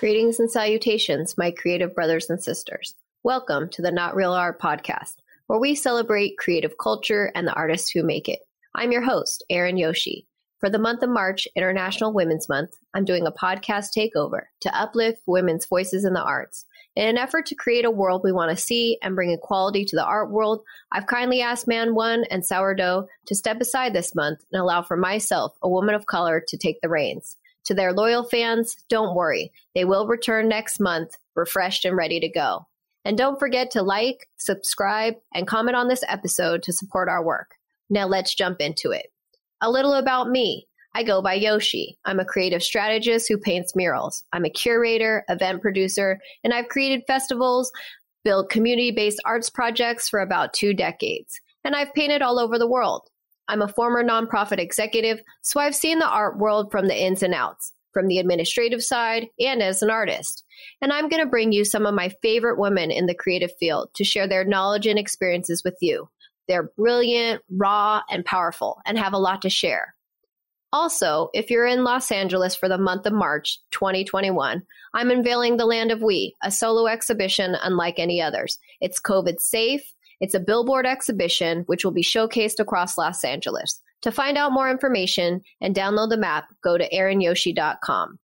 Greetings 0.00 0.40
and 0.40 0.50
salutations, 0.50 1.36
my 1.36 1.50
creative 1.50 1.94
brothers 1.94 2.30
and 2.30 2.42
sisters. 2.42 2.94
Welcome 3.22 3.68
to 3.72 3.82
the 3.82 3.92
Not 3.92 4.16
Real 4.16 4.32
Art 4.32 4.58
podcast, 4.58 5.16
where 5.46 5.60
we 5.60 5.74
celebrate 5.74 6.38
creative 6.38 6.78
culture 6.78 7.30
and 7.34 7.46
the 7.46 7.52
artists 7.52 7.90
who 7.90 8.02
make 8.02 8.26
it. 8.26 8.38
I'm 8.74 8.92
your 8.92 9.02
host, 9.02 9.44
Erin 9.50 9.76
Yoshi. 9.76 10.26
For 10.58 10.70
the 10.70 10.78
month 10.78 11.02
of 11.02 11.10
March, 11.10 11.46
International 11.54 12.14
Women's 12.14 12.48
Month, 12.48 12.78
I'm 12.94 13.04
doing 13.04 13.26
a 13.26 13.30
podcast 13.30 13.88
takeover 13.94 14.44
to 14.62 14.74
uplift 14.74 15.20
women's 15.26 15.66
voices 15.66 16.06
in 16.06 16.14
the 16.14 16.22
arts. 16.22 16.64
In 16.96 17.06
an 17.06 17.18
effort 17.18 17.44
to 17.46 17.54
create 17.54 17.84
a 17.84 17.90
world 17.90 18.22
we 18.24 18.32
want 18.32 18.50
to 18.50 18.56
see 18.56 18.96
and 19.02 19.14
bring 19.14 19.32
equality 19.32 19.84
to 19.84 19.96
the 19.96 20.06
art 20.06 20.30
world, 20.30 20.62
I've 20.90 21.08
kindly 21.08 21.42
asked 21.42 21.68
Man 21.68 21.94
One 21.94 22.24
and 22.30 22.42
Sourdough 22.42 23.06
to 23.26 23.34
step 23.34 23.60
aside 23.60 23.92
this 23.92 24.14
month 24.14 24.38
and 24.50 24.62
allow 24.62 24.80
for 24.80 24.96
myself, 24.96 25.58
a 25.62 25.68
woman 25.68 25.94
of 25.94 26.06
color, 26.06 26.42
to 26.48 26.56
take 26.56 26.80
the 26.80 26.88
reins. 26.88 27.36
To 27.66 27.74
their 27.74 27.92
loyal 27.92 28.24
fans, 28.24 28.76
don't 28.88 29.14
worry. 29.14 29.52
They 29.74 29.84
will 29.84 30.06
return 30.06 30.48
next 30.48 30.80
month, 30.80 31.10
refreshed 31.34 31.84
and 31.84 31.96
ready 31.96 32.20
to 32.20 32.28
go. 32.28 32.66
And 33.04 33.16
don't 33.16 33.38
forget 33.38 33.70
to 33.72 33.82
like, 33.82 34.28
subscribe, 34.36 35.14
and 35.34 35.46
comment 35.46 35.76
on 35.76 35.88
this 35.88 36.04
episode 36.08 36.62
to 36.64 36.72
support 36.72 37.08
our 37.08 37.24
work. 37.24 37.56
Now 37.88 38.06
let's 38.06 38.34
jump 38.34 38.60
into 38.60 38.90
it. 38.90 39.06
A 39.60 39.70
little 39.70 39.94
about 39.94 40.30
me. 40.30 40.66
I 40.94 41.02
go 41.04 41.22
by 41.22 41.34
Yoshi. 41.34 41.98
I'm 42.04 42.18
a 42.18 42.24
creative 42.24 42.62
strategist 42.62 43.28
who 43.28 43.38
paints 43.38 43.76
murals. 43.76 44.24
I'm 44.32 44.44
a 44.44 44.50
curator, 44.50 45.24
event 45.28 45.62
producer, 45.62 46.18
and 46.42 46.52
I've 46.52 46.68
created 46.68 47.04
festivals, 47.06 47.70
built 48.24 48.50
community 48.50 48.90
based 48.90 49.20
arts 49.24 49.48
projects 49.48 50.08
for 50.08 50.20
about 50.20 50.52
two 50.52 50.74
decades. 50.74 51.40
And 51.62 51.76
I've 51.76 51.94
painted 51.94 52.22
all 52.22 52.38
over 52.38 52.58
the 52.58 52.68
world. 52.68 53.08
I'm 53.48 53.62
a 53.62 53.68
former 53.68 54.04
nonprofit 54.04 54.58
executive, 54.58 55.20
so 55.42 55.60
I've 55.60 55.74
seen 55.74 55.98
the 55.98 56.08
art 56.08 56.38
world 56.38 56.70
from 56.70 56.88
the 56.88 56.96
ins 56.96 57.22
and 57.22 57.34
outs, 57.34 57.72
from 57.92 58.06
the 58.06 58.18
administrative 58.18 58.82
side 58.82 59.26
and 59.38 59.62
as 59.62 59.82
an 59.82 59.90
artist. 59.90 60.44
And 60.80 60.92
I'm 60.92 61.08
going 61.08 61.22
to 61.22 61.28
bring 61.28 61.52
you 61.52 61.64
some 61.64 61.86
of 61.86 61.94
my 61.94 62.10
favorite 62.22 62.58
women 62.58 62.90
in 62.90 63.06
the 63.06 63.14
creative 63.14 63.50
field 63.58 63.90
to 63.94 64.04
share 64.04 64.28
their 64.28 64.44
knowledge 64.44 64.86
and 64.86 64.98
experiences 64.98 65.62
with 65.64 65.76
you. 65.80 66.08
They're 66.48 66.70
brilliant, 66.76 67.42
raw, 67.50 68.02
and 68.10 68.24
powerful, 68.24 68.80
and 68.84 68.98
have 68.98 69.12
a 69.12 69.18
lot 69.18 69.42
to 69.42 69.50
share. 69.50 69.94
Also, 70.72 71.30
if 71.34 71.50
you're 71.50 71.66
in 71.66 71.82
Los 71.82 72.12
Angeles 72.12 72.54
for 72.54 72.68
the 72.68 72.78
month 72.78 73.04
of 73.04 73.12
March 73.12 73.58
2021, 73.72 74.62
I'm 74.94 75.10
unveiling 75.10 75.56
The 75.56 75.66
Land 75.66 75.90
of 75.90 76.00
We, 76.00 76.36
a 76.42 76.50
solo 76.50 76.86
exhibition 76.86 77.56
unlike 77.60 77.98
any 77.98 78.22
others. 78.22 78.58
It's 78.80 79.00
COVID 79.00 79.40
safe, 79.40 79.82
it's 80.20 80.34
a 80.34 80.40
billboard 80.40 80.86
exhibition 80.86 81.62
which 81.66 81.84
will 81.84 81.92
be 81.92 82.02
showcased 82.02 82.58
across 82.58 82.98
Los 82.98 83.24
Angeles. 83.24 83.80
To 84.02 84.12
find 84.12 84.38
out 84.38 84.52
more 84.52 84.70
information 84.70 85.42
and 85.60 85.74
download 85.74 86.10
the 86.10 86.16
map, 86.16 86.46
go 86.62 86.78
to 86.78 86.88
erinyoshi.com. 86.88 88.18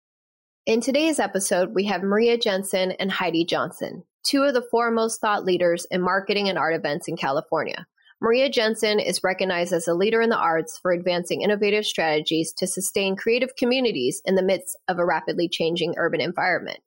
In 0.65 0.81
today's 0.81 1.19
episode, 1.19 1.75
we 1.75 1.83
have 1.85 2.03
Maria 2.03 2.37
Jenson 2.37 2.91
and 2.93 3.11
Heidi 3.11 3.43
Johnson, 3.43 4.03
two 4.23 4.43
of 4.43 4.53
the 4.53 4.65
foremost 4.71 5.19
thought 5.19 5.45
leaders 5.45 5.85
in 5.91 6.01
marketing 6.01 6.47
and 6.47 6.57
art 6.57 6.75
events 6.75 7.07
in 7.07 7.17
California. 7.17 7.85
Maria 8.21 8.49
Jenson 8.49 9.01
is 9.01 9.21
recognized 9.21 9.73
as 9.73 9.87
a 9.87 9.93
leader 9.93 10.21
in 10.21 10.29
the 10.29 10.37
arts 10.37 10.79
for 10.81 10.93
advancing 10.93 11.41
innovative 11.41 11.85
strategies 11.85 12.53
to 12.53 12.65
sustain 12.65 13.17
creative 13.17 13.57
communities 13.57 14.21
in 14.23 14.35
the 14.35 14.41
midst 14.41 14.77
of 14.87 14.97
a 14.97 15.05
rapidly 15.05 15.49
changing 15.49 15.95
urban 15.97 16.21
environment. 16.21 16.79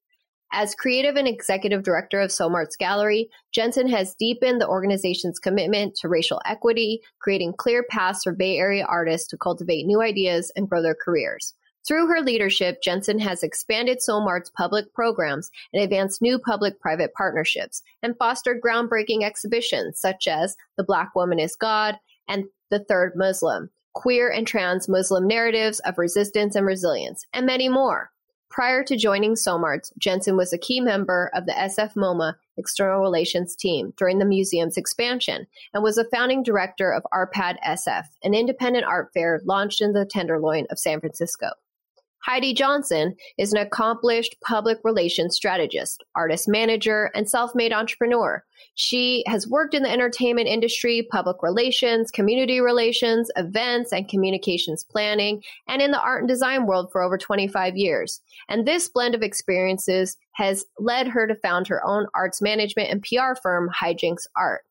As 0.52 0.74
creative 0.74 1.16
and 1.16 1.26
executive 1.26 1.82
director 1.82 2.20
of 2.20 2.30
SOMArts 2.30 2.78
Gallery, 2.78 3.28
Jenson 3.52 3.88
has 3.88 4.14
deepened 4.14 4.60
the 4.60 4.68
organization's 4.68 5.38
commitment 5.38 5.96
to 5.96 6.08
racial 6.08 6.40
equity, 6.46 7.02
creating 7.20 7.54
clear 7.58 7.82
paths 7.82 8.22
for 8.22 8.32
Bay 8.32 8.56
Area 8.56 8.84
artists 8.84 9.28
to 9.28 9.36
cultivate 9.36 9.86
new 9.86 10.00
ideas 10.00 10.52
and 10.56 10.68
grow 10.68 10.82
their 10.82 10.94
careers. 10.94 11.54
Through 11.86 12.08
her 12.08 12.20
leadership, 12.20 12.82
Jenson 12.82 13.18
has 13.20 13.42
expanded 13.42 13.98
SOMArts 13.98 14.50
public 14.52 14.92
programs 14.92 15.50
and 15.72 15.82
advanced 15.82 16.20
new 16.20 16.38
public 16.38 16.80
private 16.80 17.12
partnerships 17.14 17.82
and 18.02 18.16
fostered 18.16 18.60
groundbreaking 18.60 19.22
exhibitions 19.22 20.00
such 20.00 20.26
as 20.26 20.56
The 20.76 20.84
Black 20.84 21.14
Woman 21.14 21.38
is 21.38 21.54
God 21.54 21.98
and 22.28 22.46
The 22.70 22.80
Third 22.80 23.12
Muslim, 23.14 23.70
queer 23.94 24.30
and 24.30 24.46
trans 24.46 24.88
Muslim 24.88 25.28
narratives 25.28 25.78
of 25.80 25.98
resistance 25.98 26.56
and 26.56 26.66
resilience, 26.66 27.24
and 27.32 27.46
many 27.46 27.68
more. 27.68 28.10
Prior 28.48 28.84
to 28.84 28.96
joining 28.96 29.34
SOMArts, 29.34 29.92
Jenson 29.98 30.36
was 30.36 30.52
a 30.52 30.58
key 30.58 30.80
member 30.80 31.30
of 31.34 31.46
the 31.46 31.52
SF 31.52 31.94
MoMA 31.94 32.36
external 32.56 33.00
relations 33.00 33.54
team 33.54 33.92
during 33.96 34.18
the 34.18 34.24
museum's 34.24 34.76
expansion 34.76 35.46
and 35.74 35.82
was 35.82 35.98
a 35.98 36.08
founding 36.08 36.42
director 36.42 36.92
of 36.92 37.02
ArtPad 37.12 37.56
SF, 37.66 38.04
an 38.22 38.34
independent 38.34 38.86
art 38.86 39.10
fair 39.12 39.40
launched 39.44 39.80
in 39.80 39.92
the 39.92 40.06
Tenderloin 40.06 40.66
of 40.70 40.78
San 40.78 41.00
Francisco. 41.00 41.48
Heidi 42.26 42.54
Johnson 42.54 43.14
is 43.38 43.52
an 43.52 43.60
accomplished 43.60 44.34
public 44.44 44.78
relations 44.82 45.36
strategist, 45.36 46.02
artist 46.16 46.48
manager, 46.48 47.12
and 47.14 47.30
self 47.30 47.54
made 47.54 47.72
entrepreneur. 47.72 48.42
She 48.74 49.22
has 49.28 49.46
worked 49.46 49.74
in 49.74 49.84
the 49.84 49.92
entertainment 49.92 50.48
industry, 50.48 51.06
public 51.08 51.36
relations, 51.40 52.10
community 52.10 52.60
relations, 52.60 53.30
events, 53.36 53.92
and 53.92 54.08
communications 54.08 54.82
planning, 54.82 55.40
and 55.68 55.80
in 55.80 55.92
the 55.92 56.00
art 56.00 56.22
and 56.22 56.28
design 56.28 56.66
world 56.66 56.90
for 56.90 57.00
over 57.00 57.16
25 57.16 57.76
years. 57.76 58.20
And 58.48 58.66
this 58.66 58.88
blend 58.88 59.14
of 59.14 59.22
experiences 59.22 60.16
has 60.32 60.64
led 60.80 61.06
her 61.06 61.28
to 61.28 61.36
found 61.36 61.68
her 61.68 61.86
own 61.86 62.08
arts 62.12 62.42
management 62.42 62.90
and 62.90 63.02
PR 63.02 63.40
firm, 63.40 63.70
Hijinks 63.80 64.26
Art. 64.36 64.64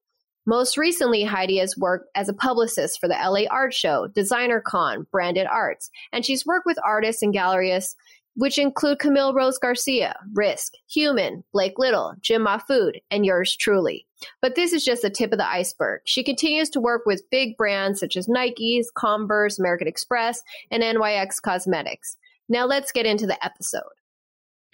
Most 0.48 0.78
recently, 0.78 1.24
Heidi 1.24 1.58
has 1.58 1.76
worked 1.76 2.10
as 2.14 2.30
a 2.30 2.34
publicist 2.34 3.00
for 3.00 3.08
the 3.08 3.16
LA 3.16 3.48
Art 3.50 3.74
Show, 3.74 4.08
Designer 4.08 4.62
Con, 4.62 5.08
Branded 5.12 5.48
Arts, 5.48 5.90
and 6.12 6.24
she's 6.24 6.46
worked 6.46 6.68
with 6.68 6.78
artists 6.86 7.24
and 7.24 7.34
gallerists, 7.34 7.96
which 8.36 8.60
include 8.60 9.00
Camille 9.00 9.34
Rose 9.34 9.58
Garcia, 9.58 10.16
Risk, 10.34 10.74
Hueman, 10.96 11.44
Blake 11.52 11.80
Little, 11.80 12.14
Jim 12.22 12.46
Mahfood, 12.46 13.02
and 13.10 13.26
yours 13.26 13.56
truly. 13.56 14.06
But 14.40 14.56
this 14.56 14.72
is 14.72 14.86
just 14.86 15.02
the 15.02 15.10
tip 15.10 15.32
of 15.32 15.40
the 15.40 15.50
iceberg. 15.50 16.02
She 16.06 16.24
continues 16.24 16.70
to 16.72 16.82
work 16.82 17.04
with 17.08 17.30
big 17.32 17.58
brands 17.58 18.00
such 18.00 18.16
as 18.16 18.28
Nike's, 18.28 18.92
Converse, 18.92 19.58
American 19.58 19.88
Express, 19.88 20.44
and 20.70 20.84
NYX 20.84 21.42
Cosmetics. 21.42 22.18
Now 22.50 22.66
let's 22.68 22.92
get 22.92 23.08
into 23.08 23.26
the 23.26 23.44
episode. 23.44 23.82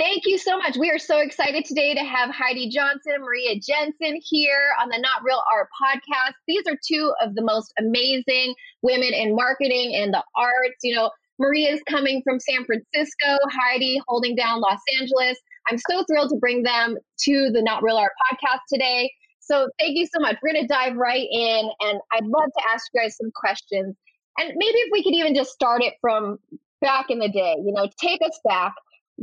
Thank 0.02 0.26
you 0.26 0.40
so 0.40 0.58
much. 0.58 0.78
We 0.78 0.90
are 0.90 0.98
so 0.98 1.20
excited 1.20 1.64
today 1.64 1.94
to 1.94 2.00
have 2.00 2.32
Heidi 2.32 2.70
Johnson, 2.70 3.18
Maria 3.20 3.54
Jenson 3.60 4.20
here 4.24 4.74
on 4.82 4.90
the 4.90 4.98
Not 4.98 5.22
Real 5.24 5.44
Art 5.54 5.68
podcast. 5.80 6.34
These 6.48 6.64
are 6.68 6.76
two 6.92 7.14
of 7.22 7.36
the 7.36 7.44
most 7.44 7.72
amazing 7.78 8.56
women 8.82 9.14
in 9.14 9.36
marketing 9.36 9.94
and 9.94 10.12
the 10.12 10.24
arts. 10.36 10.80
You 10.82 10.96
know, 10.96 11.12
Maria 11.38 11.72
is 11.72 11.84
coming 11.88 12.24
from 12.24 12.40
San 12.40 12.66
Francisco, 12.66 13.38
Heidi 13.52 14.02
holding 14.08 14.36
down 14.36 14.60
Los 14.60 14.80
Angeles. 15.00 15.38
I'm 15.70 15.78
so 15.78 16.04
thrilled 16.06 16.30
to 16.32 16.38
bring 16.38 16.64
them 16.64 16.98
to 17.26 17.52
the 17.52 17.62
Not 17.62 17.84
Real 17.84 17.98
Art 17.98 18.14
podcast 18.34 18.62
today. 18.74 19.12
So 19.40 19.68
thank 19.78 19.96
you 19.96 20.08
so 20.08 20.20
much. 20.20 20.38
We're 20.42 20.54
going 20.54 20.68
to 20.68 20.74
dive 20.74 20.96
right 20.96 21.28
in, 21.32 21.70
and 21.80 22.00
I'd 22.12 22.26
love 22.26 22.50
to 22.58 22.64
ask 22.74 22.88
you 22.92 23.02
guys 23.02 23.18
some 23.18 23.30
questions. 23.36 23.96
And 24.40 24.52
maybe 24.56 24.80
if 24.80 24.90
we 24.92 25.04
could 25.04 25.14
even 25.14 25.36
just 25.36 25.52
start 25.52 25.84
it 25.84 25.94
from 26.02 26.40
back 26.82 27.12
in 27.12 27.20
the 27.20 27.30
day, 27.30 27.54
you 27.64 27.72
know, 27.72 27.88
take 28.02 28.24
us 28.24 28.40
back 28.44 28.74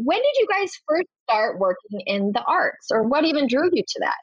when 0.04 0.18
did 0.18 0.36
you 0.38 0.46
guys 0.48 0.70
first 0.88 1.08
start 1.28 1.58
working 1.58 2.00
in 2.06 2.30
the 2.32 2.44
arts, 2.46 2.86
or 2.90 3.02
what 3.02 3.24
even 3.24 3.48
drew 3.48 3.68
you 3.72 3.82
to 3.82 4.00
that? 4.00 4.14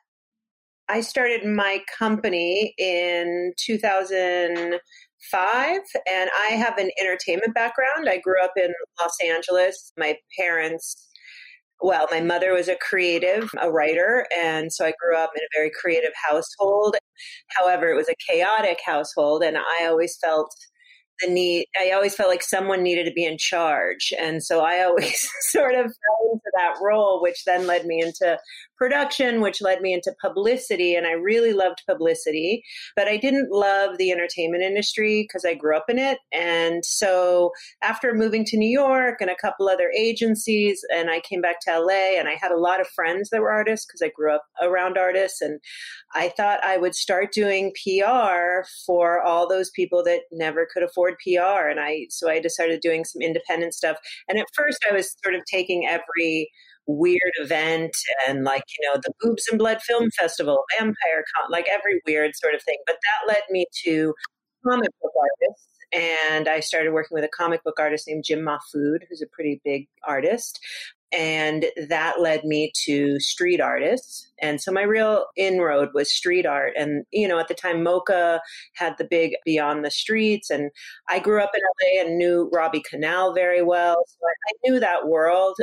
I 0.87 1.01
started 1.01 1.45
my 1.45 1.81
company 1.97 2.73
in 2.77 3.53
2005, 3.57 5.79
and 6.07 6.29
I 6.39 6.53
have 6.53 6.77
an 6.77 6.91
entertainment 6.99 7.53
background. 7.53 8.07
I 8.07 8.19
grew 8.19 8.41
up 8.41 8.53
in 8.55 8.73
Los 9.01 9.17
Angeles. 9.27 9.91
My 9.97 10.17
parents, 10.37 11.09
well, 11.81 12.07
my 12.09 12.21
mother 12.21 12.53
was 12.53 12.69
a 12.69 12.77
creative, 12.77 13.49
a 13.59 13.69
writer, 13.69 14.25
and 14.33 14.71
so 14.71 14.85
I 14.85 14.93
grew 15.03 15.17
up 15.17 15.31
in 15.35 15.41
a 15.41 15.57
very 15.57 15.71
creative 15.77 16.13
household. 16.29 16.95
However, 17.49 17.89
it 17.89 17.95
was 17.95 18.07
a 18.07 18.15
chaotic 18.31 18.79
household, 18.85 19.43
and 19.43 19.57
I 19.57 19.87
always 19.87 20.17
felt 20.23 20.55
the 21.21 21.29
need 21.29 21.67
i 21.79 21.91
always 21.91 22.15
felt 22.15 22.29
like 22.29 22.43
someone 22.43 22.83
needed 22.83 23.05
to 23.05 23.13
be 23.13 23.25
in 23.25 23.37
charge. 23.37 24.13
And 24.19 24.43
so 24.43 24.61
i 24.61 24.83
always 24.83 25.29
sort 25.41 25.75
of 25.75 25.85
fell 25.85 26.31
into 26.31 26.51
that 26.55 26.75
role 26.81 27.21
which 27.21 27.43
then 27.45 27.67
led 27.67 27.85
me 27.85 28.01
into 28.01 28.37
production, 28.77 29.41
which 29.41 29.61
led 29.61 29.81
me 29.81 29.93
into 29.93 30.13
publicity. 30.21 30.95
And 30.95 31.05
I 31.07 31.11
really 31.11 31.53
loved 31.53 31.83
publicity, 31.87 32.63
but 32.95 33.07
I 33.07 33.17
didn't 33.17 33.51
love 33.51 33.97
the 33.97 34.11
entertainment 34.11 34.63
industry 34.63 35.23
because 35.23 35.45
I 35.45 35.53
grew 35.53 35.75
up 35.75 35.85
in 35.89 35.97
it. 35.97 36.19
And 36.33 36.83
so 36.85 37.51
after 37.81 38.13
moving 38.13 38.45
to 38.45 38.57
New 38.57 38.69
York 38.69 39.17
and 39.21 39.29
a 39.29 39.35
couple 39.35 39.67
other 39.67 39.91
agencies, 39.97 40.81
and 40.93 41.09
I 41.09 41.19
came 41.19 41.41
back 41.41 41.59
to 41.61 41.79
LA, 41.79 42.17
and 42.19 42.27
I 42.27 42.37
had 42.39 42.51
a 42.51 42.57
lot 42.57 42.81
of 42.81 42.87
friends 42.87 43.29
that 43.29 43.41
were 43.41 43.51
artists 43.51 43.85
because 43.85 44.01
I 44.01 44.11
grew 44.15 44.33
up 44.33 44.45
around 44.61 44.97
artists. 44.97 45.41
And 45.41 45.59
I 46.13 46.29
thought 46.29 46.63
I 46.63 46.77
would 46.77 46.95
start 46.95 47.31
doing 47.31 47.73
PR 47.83 48.65
for 48.85 49.21
all 49.21 49.47
those 49.47 49.69
people 49.71 50.03
that 50.05 50.21
never 50.31 50.67
could 50.71 50.83
afford 50.83 51.15
PR. 51.23 51.67
And 51.69 51.79
I, 51.79 52.07
so 52.09 52.29
I 52.29 52.39
decided 52.39 52.81
doing 52.81 53.05
some 53.05 53.21
independent 53.21 53.73
stuff. 53.73 53.97
And 54.27 54.37
at 54.37 54.47
first, 54.53 54.85
I 54.89 54.93
was 54.93 55.15
sort 55.23 55.35
of 55.35 55.41
taking 55.49 55.87
every 55.87 56.49
weird 56.87 57.33
event 57.37 57.95
and 58.27 58.43
like 58.43 58.63
you 58.77 58.87
know 58.87 58.99
the 59.03 59.11
boobs 59.21 59.47
and 59.49 59.57
blood 59.57 59.81
film 59.81 60.09
festival 60.11 60.63
vampire 60.71 61.23
con 61.35 61.51
like 61.51 61.67
every 61.67 61.99
weird 62.05 62.31
sort 62.35 62.53
of 62.53 62.61
thing 62.61 62.77
but 62.85 62.95
that 63.03 63.33
led 63.33 63.41
me 63.49 63.65
to 63.83 64.13
comic 64.63 64.89
book 65.01 65.11
artists 65.19 65.67
and 65.93 66.47
I 66.47 66.59
started 66.59 66.91
working 66.91 67.15
with 67.15 67.23
a 67.23 67.29
comic 67.29 67.63
book 67.63 67.79
artist 67.79 68.07
named 68.07 68.25
Jim 68.25 68.39
Mahfood, 68.39 69.03
who's 69.07 69.21
a 69.21 69.27
pretty 69.31 69.61
big 69.63 69.87
artist. 70.03 70.59
And 71.11 71.65
that 71.87 72.19
led 72.19 72.43
me 72.43 72.71
to 72.85 73.19
street 73.19 73.61
artists. 73.61 74.29
And 74.41 74.59
so 74.59 74.71
my 74.71 74.81
real 74.81 75.25
inroad 75.37 75.89
was 75.93 76.11
street 76.11 76.45
art. 76.45 76.73
And, 76.77 77.05
you 77.11 77.27
know, 77.27 77.39
at 77.39 77.47
the 77.47 77.53
time, 77.53 77.83
MoCA 77.83 78.39
had 78.73 78.95
the 78.97 79.07
big 79.09 79.35
Beyond 79.45 79.85
the 79.85 79.91
Streets. 79.91 80.49
And 80.49 80.71
I 81.07 81.19
grew 81.19 81.41
up 81.41 81.51
in 81.53 81.61
LA 81.61 82.01
and 82.01 82.17
knew 82.17 82.49
Robbie 82.53 82.83
Conal 82.89 83.33
very 83.33 83.61
well. 83.61 83.95
So 84.07 84.17
I, 84.25 84.51
knew 84.67 84.79
that 84.79 85.07
world. 85.07 85.57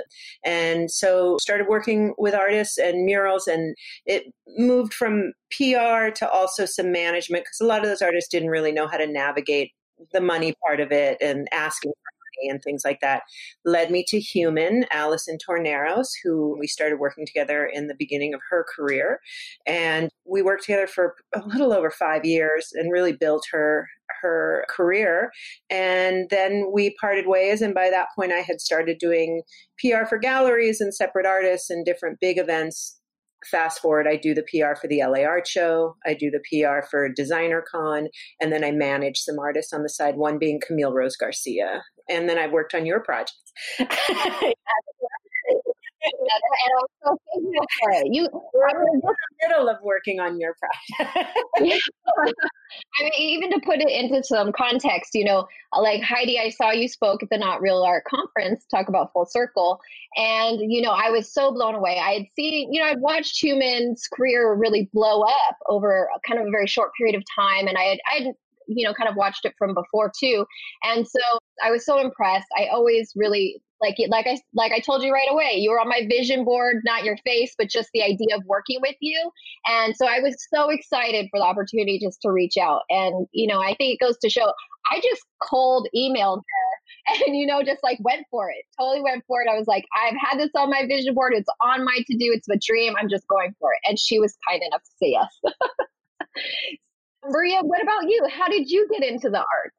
And 0.44 0.90
so 0.90 1.36
started 1.40 1.66
working 1.68 2.14
with 2.18 2.34
artists 2.34 2.78
and 2.78 3.04
murals. 3.04 3.46
And 3.46 3.74
it 4.06 4.24
moved 4.56 4.94
from 4.94 5.32
PR 5.50 6.10
to 6.14 6.28
also 6.32 6.64
some 6.66 6.92
management 6.92 7.44
because 7.44 7.60
a 7.60 7.66
lot 7.66 7.82
of 7.82 7.88
those 7.88 8.02
artists 8.02 8.30
didn't 8.30 8.50
really 8.50 8.72
know 8.72 8.86
how 8.86 8.96
to 8.96 9.06
navigate 9.06 9.72
the 10.12 10.20
money 10.20 10.54
part 10.64 10.80
of 10.80 10.92
it 10.92 11.18
and 11.20 11.48
asking 11.52 11.92
and 12.48 12.62
things 12.62 12.82
like 12.84 13.00
that 13.00 13.22
led 13.64 13.90
me 13.90 14.04
to 14.08 14.18
Hueman, 14.18 14.84
Allison 14.90 15.38
Torneros, 15.38 16.08
who 16.22 16.56
we 16.58 16.66
started 16.66 16.98
working 16.98 17.26
together 17.26 17.66
in 17.66 17.88
the 17.88 17.94
beginning 17.98 18.34
of 18.34 18.40
her 18.50 18.64
career. 18.74 19.20
And 19.66 20.10
we 20.24 20.42
worked 20.42 20.64
together 20.64 20.86
for 20.86 21.14
a 21.34 21.40
little 21.46 21.72
over 21.72 21.90
five 21.90 22.24
years 22.24 22.72
and 22.74 22.92
really 22.92 23.12
built 23.12 23.46
her 23.52 23.88
her 24.20 24.64
career 24.68 25.32
and 25.70 26.28
then 26.30 26.70
we 26.72 26.94
parted 27.00 27.26
ways 27.26 27.62
and 27.62 27.74
by 27.74 27.88
that 27.88 28.08
point 28.14 28.30
i 28.30 28.40
had 28.40 28.60
started 28.60 28.98
doing 28.98 29.42
pr 29.78 30.04
for 30.08 30.18
galleries 30.18 30.80
and 30.80 30.94
separate 30.94 31.26
artists 31.26 31.70
and 31.70 31.84
different 31.84 32.20
big 32.20 32.38
events 32.38 33.00
fast 33.50 33.80
forward, 33.80 34.06
I 34.08 34.16
do 34.16 34.34
the 34.34 34.42
PR 34.42 34.74
for 34.80 34.88
the 34.88 35.02
LA 35.02 35.24
Art 35.24 35.46
Show, 35.46 35.96
I 36.06 36.14
do 36.14 36.30
the 36.30 36.40
PR 36.40 36.86
for 36.90 37.08
Designer 37.08 37.64
Con, 37.70 38.08
and 38.40 38.52
then 38.52 38.64
I 38.64 38.70
manage 38.70 39.18
some 39.18 39.38
artists 39.38 39.72
on 39.72 39.82
the 39.82 39.88
side, 39.88 40.16
one 40.16 40.38
being 40.38 40.60
Camille 40.64 40.92
Rose 40.92 41.16
Garcia. 41.16 41.82
And 42.08 42.28
then 42.28 42.38
I 42.38 42.48
worked 42.48 42.74
on 42.74 42.86
your 42.86 43.00
project. 43.00 43.32
and 46.20 46.28
I'm 46.78 46.86
so 47.04 47.18
thankful 47.32 47.66
for 47.80 47.90
it. 47.92 48.06
You, 48.10 48.28
we're 48.54 48.68
in 48.68 49.00
the 49.00 49.14
middle 49.42 49.68
of 49.68 49.76
working 49.82 50.20
on 50.20 50.40
your 50.40 50.54
project. 50.54 51.38
I 51.58 53.02
mean, 53.02 53.12
even 53.18 53.50
to 53.52 53.60
put 53.64 53.80
it 53.80 53.88
into 53.88 54.22
some 54.24 54.52
context, 54.52 55.14
you 55.14 55.24
know, 55.24 55.46
like 55.78 56.02
Heidi, 56.02 56.38
I 56.38 56.50
saw 56.50 56.70
you 56.70 56.88
spoke 56.88 57.22
at 57.22 57.30
the 57.30 57.38
Not 57.38 57.60
Real 57.60 57.82
Art 57.82 58.04
conference, 58.04 58.64
talk 58.70 58.88
about 58.88 59.12
full 59.12 59.26
circle, 59.26 59.80
and 60.16 60.60
you 60.60 60.82
know, 60.82 60.90
I 60.90 61.10
was 61.10 61.32
so 61.32 61.52
blown 61.52 61.74
away. 61.74 61.98
I 61.98 62.12
had 62.12 62.26
seen, 62.36 62.72
you 62.72 62.80
know, 62.80 62.86
I'd 62.86 63.00
watched 63.00 63.42
Hueman's 63.42 64.08
career 64.08 64.54
really 64.54 64.88
blow 64.92 65.22
up 65.22 65.56
over 65.68 66.08
kind 66.26 66.40
of 66.40 66.46
a 66.46 66.50
very 66.50 66.66
short 66.66 66.92
period 66.96 67.16
of 67.16 67.22
time, 67.34 67.66
and 67.66 67.76
I 67.76 67.82
had, 67.82 67.98
I 68.10 68.14
had 68.24 68.34
you 68.66 68.86
know 68.86 68.94
kind 68.94 69.08
of 69.08 69.16
watched 69.16 69.44
it 69.44 69.54
from 69.58 69.74
before 69.74 70.10
too 70.18 70.44
and 70.82 71.06
so 71.06 71.20
i 71.62 71.70
was 71.70 71.84
so 71.84 71.98
impressed 71.98 72.46
i 72.58 72.66
always 72.66 73.12
really 73.16 73.62
like 73.82 73.98
it, 73.98 74.10
like 74.10 74.26
I 74.26 74.38
like 74.54 74.72
I 74.72 74.78
told 74.78 75.02
you 75.02 75.12
right 75.12 75.26
away, 75.28 75.54
you 75.56 75.70
were 75.70 75.80
on 75.80 75.88
my 75.88 76.06
vision 76.08 76.44
board, 76.44 76.82
not 76.84 77.04
your 77.04 77.16
face, 77.26 77.54
but 77.58 77.68
just 77.68 77.90
the 77.92 78.02
idea 78.02 78.36
of 78.36 78.44
working 78.46 78.78
with 78.80 78.94
you. 79.00 79.30
And 79.66 79.94
so 79.96 80.06
I 80.06 80.20
was 80.20 80.36
so 80.54 80.70
excited 80.70 81.26
for 81.30 81.40
the 81.40 81.44
opportunity 81.44 81.98
just 81.98 82.22
to 82.22 82.30
reach 82.30 82.56
out. 82.56 82.82
And 82.88 83.26
you 83.32 83.46
know, 83.46 83.60
I 83.60 83.74
think 83.74 83.94
it 83.94 83.98
goes 84.00 84.16
to 84.18 84.30
show 84.30 84.52
I 84.90 85.00
just 85.00 85.22
cold 85.42 85.88
emailed 85.94 86.38
her 86.38 87.24
and 87.26 87.36
you 87.36 87.46
know 87.46 87.62
just 87.62 87.82
like 87.82 87.98
went 88.00 88.24
for 88.30 88.50
it. 88.50 88.64
Totally 88.78 89.02
went 89.02 89.24
for 89.26 89.42
it. 89.42 89.48
I 89.50 89.58
was 89.58 89.66
like, 89.66 89.84
I've 89.94 90.16
had 90.18 90.38
this 90.38 90.50
on 90.56 90.70
my 90.70 90.86
vision 90.86 91.14
board. 91.14 91.32
It's 91.34 91.48
on 91.60 91.84
my 91.84 91.98
to 92.06 92.16
do. 92.16 92.32
It's 92.32 92.48
a 92.48 92.58
dream. 92.64 92.94
I'm 92.98 93.08
just 93.08 93.26
going 93.26 93.54
for 93.58 93.72
it. 93.72 93.80
And 93.88 93.98
she 93.98 94.20
was 94.20 94.36
kind 94.48 94.62
enough 94.62 94.82
to 94.82 94.90
say 95.00 95.10
yes. 95.10 95.54
Maria, 97.24 97.60
what 97.62 97.82
about 97.82 98.04
you? 98.08 98.26
How 98.30 98.48
did 98.48 98.70
you 98.70 98.88
get 98.90 99.04
into 99.04 99.30
the 99.30 99.38
arts? 99.38 99.76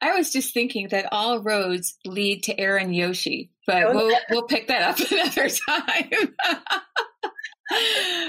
I 0.00 0.16
was 0.16 0.30
just 0.30 0.52
thinking 0.52 0.88
that 0.88 1.08
all 1.10 1.40
roads 1.40 1.96
lead 2.04 2.42
to 2.44 2.60
Erin 2.60 2.92
Yoshi, 2.92 3.50
but 3.66 3.82
oh. 3.84 3.94
we'll 3.94 4.16
we'll 4.30 4.42
pick 4.42 4.68
that 4.68 4.82
up 4.82 4.98
another 5.10 5.48
time. 5.48 6.34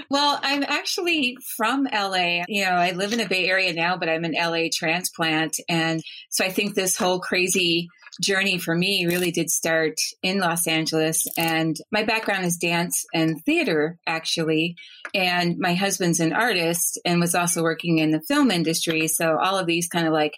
well, 0.10 0.39
I'm 0.42 0.63
actually 0.63 1.38
from 1.56 1.88
LA. 1.92 2.44
You 2.48 2.66
know, 2.66 2.72
I 2.72 2.92
live 2.92 3.13
in 3.13 3.19
the 3.19 3.28
Bay 3.28 3.48
Area 3.48 3.74
now, 3.74 3.98
but 3.98 4.10
I'm 4.10 4.24
an 4.24 4.34
LA 4.34 4.68
transplant. 4.72 5.57
And 5.69 6.01
so 6.30 6.44
I 6.45 6.50
think 6.50 6.74
this 6.74 6.98
whole 6.98 7.19
crazy 7.19 7.88
journey 8.22 8.57
for 8.57 8.75
me 8.75 9.06
really 9.06 9.31
did 9.31 9.50
start 9.50 9.95
in 10.24 10.39
Los 10.39 10.68
Angeles. 10.68 11.28
And 11.38 11.75
my 11.92 12.04
background 12.04 12.45
is 12.45 12.57
dance 12.57 13.06
and 13.13 13.44
theater, 13.45 14.00
actually. 14.07 14.75
And 15.13 15.57
my 15.60 15.74
husband's 15.74 16.19
an 16.19 16.33
artist 16.33 17.00
and 17.06 17.19
was 17.19 17.36
also 17.36 17.62
working 17.62 18.00
in 18.00 18.12
the 18.12 18.22
film 18.22 18.51
industry. 18.51 19.07
So 19.07 19.38
all 19.38 19.57
of 19.57 19.68
these 19.68 19.88
kind 19.88 20.07
of 20.07 20.13
like 20.13 20.33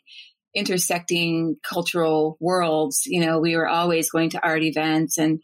intersecting 0.56 1.58
cultural 1.64 2.38
worlds. 2.40 3.04
You 3.06 3.26
know, 3.26 3.40
we 3.40 3.56
were 3.56 3.68
always 3.68 4.10
going 4.10 4.32
to 4.32 4.44
art 4.44 4.64
events 4.64 5.18
and 5.18 5.40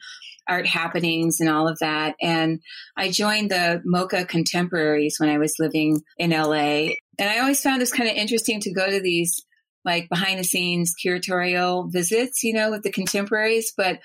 art 0.48 0.68
happenings 0.68 1.40
and 1.40 1.50
all 1.50 1.68
of 1.68 1.80
that. 1.80 2.16
And 2.22 2.60
I 2.98 3.10
joined 3.10 3.52
the 3.52 3.82
MoCA 3.86 4.28
Contemporaries 4.28 5.16
when 5.20 5.30
I 5.30 5.38
was 5.38 5.56
living 5.60 6.02
in 6.18 6.32
LA. 6.32 6.94
And 7.18 7.30
I 7.30 7.40
always 7.40 7.62
found 7.62 7.82
this 7.82 7.92
kind 7.92 8.10
of 8.10 8.16
interesting 8.16 8.60
to 8.62 8.74
go 8.74 8.90
to 8.90 9.00
these 9.00 9.46
like 9.84 10.10
behind 10.10 10.40
the 10.40 10.44
scenes 10.44 10.94
curatorial 11.04 11.92
visits, 11.92 12.44
you 12.44 12.54
know, 12.54 12.72
with 12.72 12.84
the 12.84 12.92
contemporaries. 12.92 13.72
But 13.76 14.00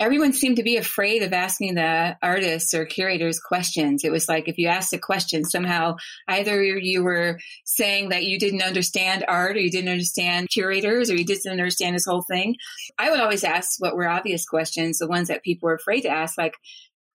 everyone 0.00 0.32
seemed 0.32 0.56
to 0.56 0.62
be 0.62 0.78
afraid 0.78 1.22
of 1.22 1.34
asking 1.34 1.74
the 1.74 2.16
artists 2.22 2.72
or 2.72 2.86
curators 2.86 3.38
questions. 3.38 4.02
It 4.02 4.10
was 4.10 4.28
like 4.28 4.48
if 4.48 4.56
you 4.56 4.66
asked 4.66 4.94
a 4.94 4.98
question, 4.98 5.44
somehow 5.44 5.96
either 6.26 6.64
you 6.64 7.04
were 7.04 7.38
saying 7.66 8.08
that 8.08 8.24
you 8.24 8.38
didn't 8.38 8.62
understand 8.62 9.26
art 9.28 9.56
or 9.56 9.60
you 9.60 9.70
didn't 9.70 9.90
understand 9.90 10.48
curators 10.48 11.10
or 11.10 11.16
you 11.16 11.26
didn't 11.26 11.52
understand 11.52 11.94
this 11.94 12.06
whole 12.06 12.22
thing. 12.22 12.56
I 12.98 13.10
would 13.10 13.20
always 13.20 13.44
ask 13.44 13.74
what 13.78 13.94
were 13.94 14.08
obvious 14.08 14.46
questions, 14.46 14.98
the 14.98 15.06
ones 15.06 15.28
that 15.28 15.44
people 15.44 15.66
were 15.66 15.74
afraid 15.74 16.00
to 16.02 16.08
ask, 16.08 16.38
like, 16.38 16.54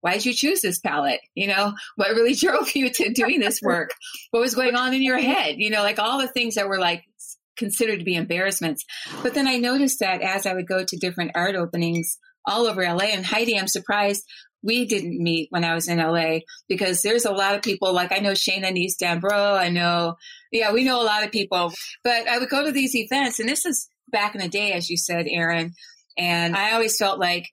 why 0.02 0.14
did 0.14 0.26
you 0.28 0.34
choose 0.34 0.62
this 0.62 0.80
palette? 0.80 1.22
You 1.34 1.48
know, 1.48 1.74
what 1.96 2.12
really 2.12 2.36
drove 2.36 2.76
you 2.76 2.92
to 2.92 3.12
doing 3.12 3.40
this 3.40 3.60
work? 3.64 3.90
What 4.30 4.42
was 4.42 4.54
going 4.54 4.76
on 4.76 4.94
in 4.94 5.02
your 5.02 5.18
head? 5.18 5.56
You 5.58 5.72
know, 5.72 5.82
like 5.82 5.98
all 5.98 6.20
the 6.20 6.28
things 6.28 6.54
that 6.56 6.70
were 6.70 6.78
like 6.78 7.04
considered 7.58 8.00
to 8.00 8.06
be 8.06 8.16
embarrassments. 8.16 8.86
But 9.24 9.34
then 9.34 9.48
I 9.48 9.58
noticed 9.58 10.02
that 10.02 10.22
as 10.22 10.46
I 10.46 10.54
would 10.54 10.68
go 10.68 10.84
to 10.84 10.98
different 10.98 11.32
art 11.34 11.56
openings, 11.56 12.20
all 12.48 12.68
over 12.68 12.84
LA. 12.84 13.06
And 13.06 13.26
Heidi, 13.26 13.58
I'm 13.58 13.68
surprised 13.68 14.24
we 14.66 14.86
didn't 14.86 15.22
meet 15.22 15.48
when 15.52 15.64
I 15.64 15.76
was 15.76 15.88
in 15.88 16.00
LA 16.00 16.40
because 16.68 17.04
there's 17.04 17.26
a 17.26 17.32
lot 17.32 17.56
of 17.56 17.62
people 17.62 17.94
like 17.94 18.12
I 18.12 18.18
know 18.18 18.32
Shana 18.32 18.72
Nys 18.72 18.94
Dambrot. 19.02 19.60
I 19.60 19.70
know, 19.70 20.16
yeah, 20.52 20.74
we 20.74 20.84
know 20.84 21.02
a 21.02 21.06
lot 21.06 21.24
of 21.24 21.32
people. 21.32 21.72
But 22.04 22.28
I 22.28 22.40
would 22.40 22.50
go 22.50 22.66
to 22.66 22.72
these 22.72 22.96
events, 22.96 23.40
and 23.40 23.48
this 23.48 23.66
is 23.66 23.88
back 24.12 24.34
in 24.34 24.42
the 24.42 24.50
day, 24.50 24.72
as 24.72 24.90
you 24.90 24.98
said, 24.98 25.28
Erin. 25.30 25.74
And 26.18 26.56
I 26.56 26.74
always 26.74 26.98
felt 26.98 27.20
like 27.20 27.48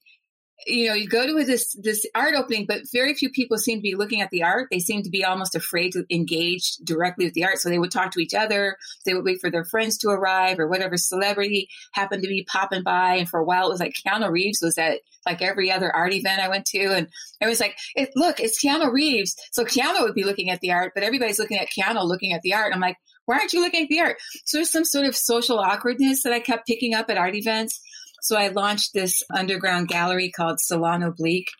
you 0.66 0.88
know, 0.88 0.94
you 0.94 1.08
go 1.08 1.26
to 1.26 1.44
this 1.44 1.74
this 1.74 2.06
art 2.14 2.34
opening, 2.34 2.66
but 2.66 2.82
very 2.92 3.14
few 3.14 3.30
people 3.30 3.58
seem 3.58 3.78
to 3.78 3.82
be 3.82 3.94
looking 3.94 4.20
at 4.20 4.30
the 4.30 4.42
art. 4.42 4.68
They 4.70 4.78
seem 4.78 5.02
to 5.02 5.10
be 5.10 5.24
almost 5.24 5.54
afraid 5.54 5.92
to 5.92 6.04
engage 6.10 6.76
directly 6.84 7.24
with 7.24 7.34
the 7.34 7.44
art. 7.44 7.58
So 7.58 7.68
they 7.68 7.78
would 7.78 7.90
talk 7.90 8.12
to 8.12 8.20
each 8.20 8.34
other. 8.34 8.76
They 9.04 9.14
would 9.14 9.24
wait 9.24 9.40
for 9.40 9.50
their 9.50 9.64
friends 9.64 9.98
to 9.98 10.08
arrive 10.08 10.58
or 10.58 10.68
whatever 10.68 10.96
celebrity 10.96 11.68
happened 11.92 12.22
to 12.22 12.28
be 12.28 12.46
popping 12.50 12.82
by. 12.82 13.14
And 13.16 13.28
for 13.28 13.40
a 13.40 13.44
while, 13.44 13.66
it 13.66 13.72
was 13.72 13.80
like 13.80 13.94
Keanu 13.94 14.30
Reeves 14.30 14.60
was 14.62 14.78
at 14.78 15.00
like 15.26 15.42
every 15.42 15.70
other 15.70 15.94
art 15.94 16.12
event 16.12 16.40
I 16.40 16.48
went 16.48 16.66
to, 16.66 16.94
and 16.94 17.08
it 17.40 17.46
was 17.46 17.60
like, 17.60 17.76
it, 17.94 18.10
look, 18.16 18.40
it's 18.40 18.62
Keanu 18.62 18.92
Reeves. 18.92 19.36
So 19.52 19.64
Keanu 19.64 20.00
would 20.00 20.14
be 20.14 20.24
looking 20.24 20.50
at 20.50 20.60
the 20.60 20.72
art, 20.72 20.92
but 20.94 21.04
everybody's 21.04 21.38
looking 21.38 21.58
at 21.58 21.68
Keanu 21.68 22.04
looking 22.04 22.32
at 22.32 22.42
the 22.42 22.54
art. 22.54 22.72
I'm 22.74 22.80
like, 22.80 22.96
why 23.26 23.38
aren't 23.38 23.52
you 23.52 23.60
looking 23.60 23.84
at 23.84 23.88
the 23.88 24.00
art? 24.00 24.16
So 24.44 24.58
there's 24.58 24.72
some 24.72 24.84
sort 24.84 25.06
of 25.06 25.16
social 25.16 25.58
awkwardness 25.58 26.22
that 26.24 26.32
I 26.32 26.40
kept 26.40 26.66
picking 26.66 26.94
up 26.94 27.08
at 27.08 27.16
art 27.16 27.34
events. 27.34 27.80
So 28.22 28.36
I 28.36 28.48
launched 28.48 28.94
this 28.94 29.22
underground 29.34 29.88
gallery 29.88 30.30
called 30.30 30.60
Salon 30.60 31.02
Oblique 31.02 31.50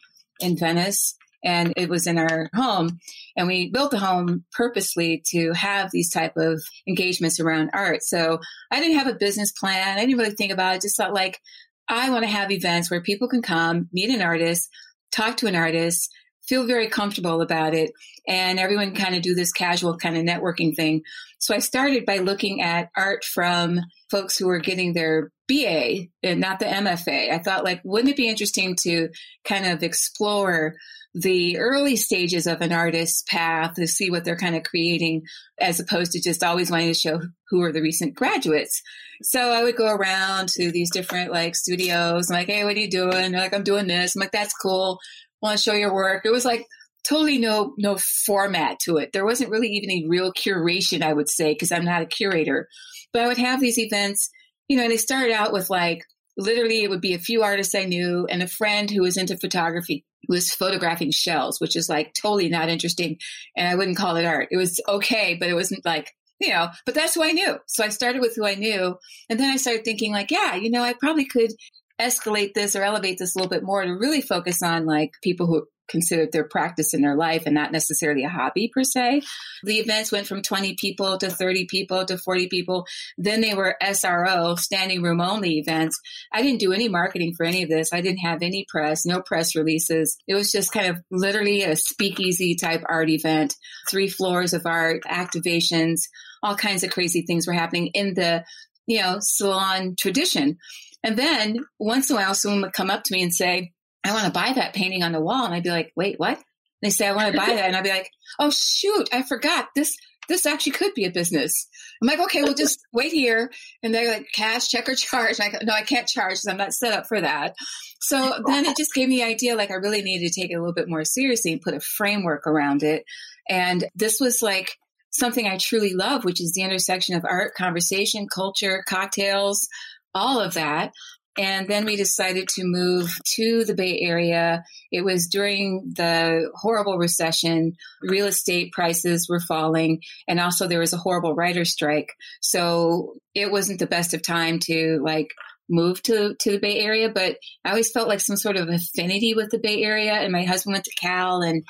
in 0.40 0.56
Venice. 0.56 1.14
And 1.44 1.72
it 1.76 1.88
was 1.88 2.06
in 2.06 2.18
our 2.18 2.48
home. 2.54 3.00
And 3.36 3.48
we 3.48 3.68
built 3.68 3.90
the 3.90 3.98
home 3.98 4.44
purposely 4.52 5.24
to 5.30 5.52
have 5.54 5.90
these 5.90 6.08
type 6.08 6.36
of 6.36 6.62
engagements 6.86 7.40
around 7.40 7.70
art. 7.72 8.04
So 8.04 8.38
I 8.70 8.78
didn't 8.78 8.98
have 8.98 9.08
a 9.08 9.14
business 9.14 9.50
plan. 9.50 9.98
I 9.98 10.06
didn't 10.06 10.18
really 10.18 10.36
think 10.36 10.52
about 10.52 10.76
it. 10.76 10.82
Just 10.82 10.96
thought 10.96 11.12
like, 11.12 11.40
I 11.88 12.10
want 12.10 12.22
to 12.22 12.30
have 12.30 12.52
events 12.52 12.90
where 12.90 13.02
people 13.02 13.26
can 13.26 13.42
come, 13.42 13.88
meet 13.92 14.10
an 14.10 14.22
artist, 14.22 14.70
talk 15.10 15.36
to 15.38 15.48
an 15.48 15.56
artist, 15.56 16.12
feel 16.46 16.64
very 16.64 16.88
comfortable 16.88 17.40
about 17.40 17.74
it. 17.74 17.90
And 18.28 18.60
everyone 18.60 18.94
kind 18.94 19.16
of 19.16 19.22
do 19.22 19.34
this 19.34 19.50
casual 19.50 19.96
kind 19.96 20.16
of 20.16 20.22
networking 20.22 20.76
thing. 20.76 21.02
So 21.42 21.56
I 21.56 21.58
started 21.58 22.06
by 22.06 22.18
looking 22.18 22.62
at 22.62 22.90
art 22.96 23.24
from 23.24 23.80
folks 24.12 24.38
who 24.38 24.46
were 24.46 24.60
getting 24.60 24.92
their 24.92 25.32
BA 25.48 26.04
and 26.22 26.38
not 26.38 26.60
the 26.60 26.66
MFA. 26.66 27.32
I 27.32 27.38
thought 27.38 27.64
like, 27.64 27.80
wouldn't 27.82 28.10
it 28.10 28.16
be 28.16 28.28
interesting 28.28 28.76
to 28.82 29.08
kind 29.44 29.66
of 29.66 29.82
explore 29.82 30.76
the 31.14 31.58
early 31.58 31.96
stages 31.96 32.46
of 32.46 32.60
an 32.60 32.70
artist's 32.70 33.24
path 33.28 33.74
to 33.74 33.88
see 33.88 34.08
what 34.08 34.24
they're 34.24 34.36
kind 34.36 34.54
of 34.54 34.62
creating 34.62 35.22
as 35.60 35.80
opposed 35.80 36.12
to 36.12 36.22
just 36.22 36.44
always 36.44 36.70
wanting 36.70 36.92
to 36.92 36.98
show 36.98 37.20
who 37.48 37.60
are 37.62 37.72
the 37.72 37.82
recent 37.82 38.14
graduates. 38.14 38.80
So 39.22 39.50
I 39.50 39.64
would 39.64 39.76
go 39.76 39.92
around 39.92 40.48
to 40.50 40.70
these 40.70 40.92
different 40.92 41.32
like 41.32 41.56
studios 41.56 42.30
and 42.30 42.38
like, 42.38 42.46
hey, 42.46 42.64
what 42.64 42.76
are 42.76 42.80
you 42.80 42.88
doing? 42.88 43.32
They're 43.32 43.40
like, 43.40 43.52
I'm 43.52 43.64
doing 43.64 43.88
this. 43.88 44.14
I'm 44.14 44.20
like, 44.20 44.30
that's 44.30 44.54
cool. 44.54 45.00
Want 45.42 45.58
to 45.58 45.62
show 45.62 45.74
your 45.74 45.92
work? 45.92 46.24
It 46.24 46.30
was 46.30 46.44
like 46.44 46.68
totally 47.06 47.38
no 47.38 47.74
no 47.78 47.96
format 47.96 48.78
to 48.80 48.98
it. 48.98 49.12
There 49.12 49.24
wasn't 49.24 49.50
really 49.50 49.68
even 49.68 49.90
a 49.90 50.06
real 50.08 50.32
curation, 50.32 51.02
I 51.02 51.12
would 51.12 51.28
say, 51.28 51.52
because 51.52 51.72
I'm 51.72 51.84
not 51.84 52.02
a 52.02 52.06
curator. 52.06 52.68
But 53.12 53.22
I 53.22 53.26
would 53.26 53.38
have 53.38 53.60
these 53.60 53.78
events, 53.78 54.30
you 54.68 54.76
know, 54.76 54.84
and 54.84 54.92
they 54.92 54.96
started 54.96 55.32
out 55.32 55.52
with 55.52 55.70
like 55.70 56.04
literally 56.38 56.82
it 56.82 56.90
would 56.90 57.00
be 57.00 57.14
a 57.14 57.18
few 57.18 57.42
artists 57.42 57.74
I 57.74 57.84
knew 57.84 58.26
and 58.26 58.42
a 58.42 58.48
friend 58.48 58.90
who 58.90 59.02
was 59.02 59.16
into 59.16 59.36
photography 59.36 60.04
who 60.26 60.34
was 60.34 60.54
photographing 60.54 61.10
shells, 61.10 61.60
which 61.60 61.76
is 61.76 61.88
like 61.88 62.14
totally 62.14 62.48
not 62.48 62.68
interesting. 62.68 63.18
And 63.56 63.68
I 63.68 63.74
wouldn't 63.74 63.96
call 63.96 64.16
it 64.16 64.24
art. 64.24 64.48
It 64.50 64.56
was 64.56 64.80
okay, 64.88 65.36
but 65.38 65.48
it 65.48 65.54
wasn't 65.54 65.84
like, 65.84 66.12
you 66.40 66.50
know, 66.50 66.68
but 66.86 66.94
that's 66.94 67.14
who 67.14 67.24
I 67.24 67.32
knew. 67.32 67.58
So 67.66 67.84
I 67.84 67.88
started 67.88 68.20
with 68.20 68.36
who 68.36 68.46
I 68.46 68.54
knew. 68.54 68.96
And 69.28 69.40
then 69.40 69.50
I 69.50 69.56
started 69.56 69.84
thinking 69.84 70.12
like, 70.12 70.30
yeah, 70.30 70.54
you 70.54 70.70
know, 70.70 70.82
I 70.82 70.94
probably 70.94 71.24
could 71.24 71.52
escalate 72.00 72.54
this 72.54 72.74
or 72.74 72.82
elevate 72.82 73.18
this 73.18 73.34
a 73.34 73.38
little 73.38 73.50
bit 73.50 73.62
more 73.62 73.84
to 73.84 73.90
really 73.90 74.20
focus 74.20 74.62
on 74.62 74.86
like 74.86 75.12
people 75.22 75.46
who 75.46 75.66
considered 75.92 76.32
their 76.32 76.42
practice 76.42 76.92
in 76.92 77.02
their 77.02 77.14
life 77.14 77.44
and 77.46 77.54
not 77.54 77.70
necessarily 77.70 78.24
a 78.24 78.28
hobby 78.28 78.68
per 78.74 78.82
se. 78.82 79.22
The 79.62 79.78
events 79.78 80.10
went 80.10 80.26
from 80.26 80.42
20 80.42 80.74
people 80.74 81.18
to 81.18 81.30
30 81.30 81.66
people 81.66 82.04
to 82.06 82.18
40 82.18 82.48
people. 82.48 82.86
Then 83.16 83.40
they 83.40 83.54
were 83.54 83.76
SRO, 83.80 84.58
standing 84.58 85.02
room 85.02 85.20
only 85.20 85.58
events. 85.58 86.00
I 86.32 86.42
didn't 86.42 86.58
do 86.58 86.72
any 86.72 86.88
marketing 86.88 87.34
for 87.36 87.44
any 87.44 87.62
of 87.62 87.68
this. 87.68 87.92
I 87.92 88.00
didn't 88.00 88.18
have 88.18 88.42
any 88.42 88.66
press, 88.68 89.06
no 89.06 89.20
press 89.20 89.54
releases. 89.54 90.16
It 90.26 90.34
was 90.34 90.50
just 90.50 90.72
kind 90.72 90.88
of 90.88 90.96
literally 91.12 91.62
a 91.62 91.76
speakeasy 91.76 92.56
type 92.56 92.82
art 92.86 93.10
event, 93.10 93.54
three 93.88 94.08
floors 94.08 94.52
of 94.52 94.66
art, 94.66 95.02
activations, 95.04 96.00
all 96.42 96.56
kinds 96.56 96.82
of 96.82 96.90
crazy 96.90 97.22
things 97.22 97.46
were 97.46 97.52
happening 97.52 97.88
in 97.94 98.14
the, 98.14 98.44
you 98.86 99.00
know, 99.00 99.18
salon 99.20 99.94
tradition. 99.96 100.58
And 101.04 101.16
then 101.16 101.58
once 101.78 102.10
in 102.10 102.16
a 102.16 102.20
while, 102.20 102.34
someone 102.34 102.62
would 102.62 102.72
come 102.72 102.90
up 102.90 103.04
to 103.04 103.12
me 103.12 103.22
and 103.22 103.34
say, 103.34 103.72
I 104.04 104.12
want 104.12 104.26
to 104.26 104.32
buy 104.32 104.52
that 104.54 104.74
painting 104.74 105.02
on 105.02 105.12
the 105.12 105.20
wall. 105.20 105.44
And 105.44 105.54
I'd 105.54 105.62
be 105.62 105.70
like, 105.70 105.92
wait, 105.96 106.18
what? 106.18 106.36
And 106.36 106.44
they 106.82 106.90
say, 106.90 107.06
I 107.06 107.14
want 107.14 107.32
to 107.32 107.38
buy 107.38 107.46
that. 107.46 107.66
And 107.66 107.76
I'd 107.76 107.84
be 107.84 107.90
like, 107.90 108.10
oh, 108.38 108.50
shoot, 108.50 109.08
I 109.12 109.22
forgot 109.22 109.68
this. 109.74 109.96
This 110.28 110.46
actually 110.46 110.72
could 110.72 110.94
be 110.94 111.04
a 111.04 111.10
business. 111.10 111.68
I'm 112.00 112.08
like, 112.08 112.20
okay, 112.20 112.42
we'll 112.42 112.54
just 112.54 112.78
wait 112.92 113.12
here. 113.12 113.50
And 113.82 113.92
they're 113.92 114.10
like, 114.10 114.26
cash, 114.34 114.68
check, 114.68 114.88
or 114.88 114.94
charge. 114.94 115.38
And 115.38 115.48
I 115.48 115.58
go, 115.58 115.64
no, 115.64 115.72
I 115.72 115.82
can't 115.82 116.06
charge 116.06 116.34
because 116.34 116.46
I'm 116.46 116.56
not 116.56 116.72
set 116.72 116.92
up 116.92 117.06
for 117.06 117.20
that. 117.20 117.54
So 118.00 118.40
then 118.46 118.64
it 118.64 118.76
just 118.76 118.94
gave 118.94 119.08
me 119.08 119.18
the 119.18 119.24
idea 119.24 119.56
like 119.56 119.70
I 119.70 119.74
really 119.74 120.02
needed 120.02 120.32
to 120.32 120.40
take 120.40 120.50
it 120.50 120.54
a 120.54 120.60
little 120.60 120.74
bit 120.74 120.88
more 120.88 121.04
seriously 121.04 121.52
and 121.52 121.60
put 121.60 121.74
a 121.74 121.80
framework 121.80 122.46
around 122.46 122.82
it. 122.82 123.04
And 123.48 123.84
this 123.94 124.18
was 124.20 124.42
like 124.42 124.76
something 125.10 125.46
I 125.46 125.58
truly 125.58 125.94
love, 125.94 126.24
which 126.24 126.40
is 126.40 126.52
the 126.52 126.62
intersection 126.62 127.16
of 127.16 127.24
art, 127.24 127.54
conversation, 127.54 128.26
culture, 128.32 128.84
cocktails, 128.88 129.68
all 130.14 130.40
of 130.40 130.54
that. 130.54 130.92
And 131.38 131.66
then 131.66 131.86
we 131.86 131.96
decided 131.96 132.48
to 132.48 132.62
move 132.64 133.16
to 133.36 133.64
the 133.64 133.74
Bay 133.74 134.00
Area. 134.00 134.64
It 134.90 135.02
was 135.02 135.28
during 135.28 135.92
the 135.96 136.50
horrible 136.54 136.98
recession. 136.98 137.76
Real 138.02 138.26
estate 138.26 138.72
prices 138.72 139.28
were 139.28 139.40
falling. 139.40 140.02
And 140.28 140.38
also 140.38 140.68
there 140.68 140.80
was 140.80 140.92
a 140.92 140.98
horrible 140.98 141.34
writer 141.34 141.64
strike. 141.64 142.10
So 142.40 143.14
it 143.34 143.50
wasn't 143.50 143.78
the 143.78 143.86
best 143.86 144.12
of 144.12 144.22
time 144.22 144.58
to 144.64 145.00
like 145.02 145.28
move 145.70 146.02
to, 146.02 146.34
to 146.38 146.50
the 146.50 146.58
Bay 146.58 146.80
Area, 146.80 147.08
but 147.08 147.36
I 147.64 147.70
always 147.70 147.90
felt 147.90 148.08
like 148.08 148.20
some 148.20 148.36
sort 148.36 148.56
of 148.56 148.68
affinity 148.68 149.34
with 149.34 149.50
the 149.50 149.58
Bay 149.58 149.82
Area. 149.82 150.12
And 150.12 150.32
my 150.32 150.44
husband 150.44 150.74
went 150.74 150.84
to 150.84 150.94
Cal 151.00 151.40
and, 151.40 151.64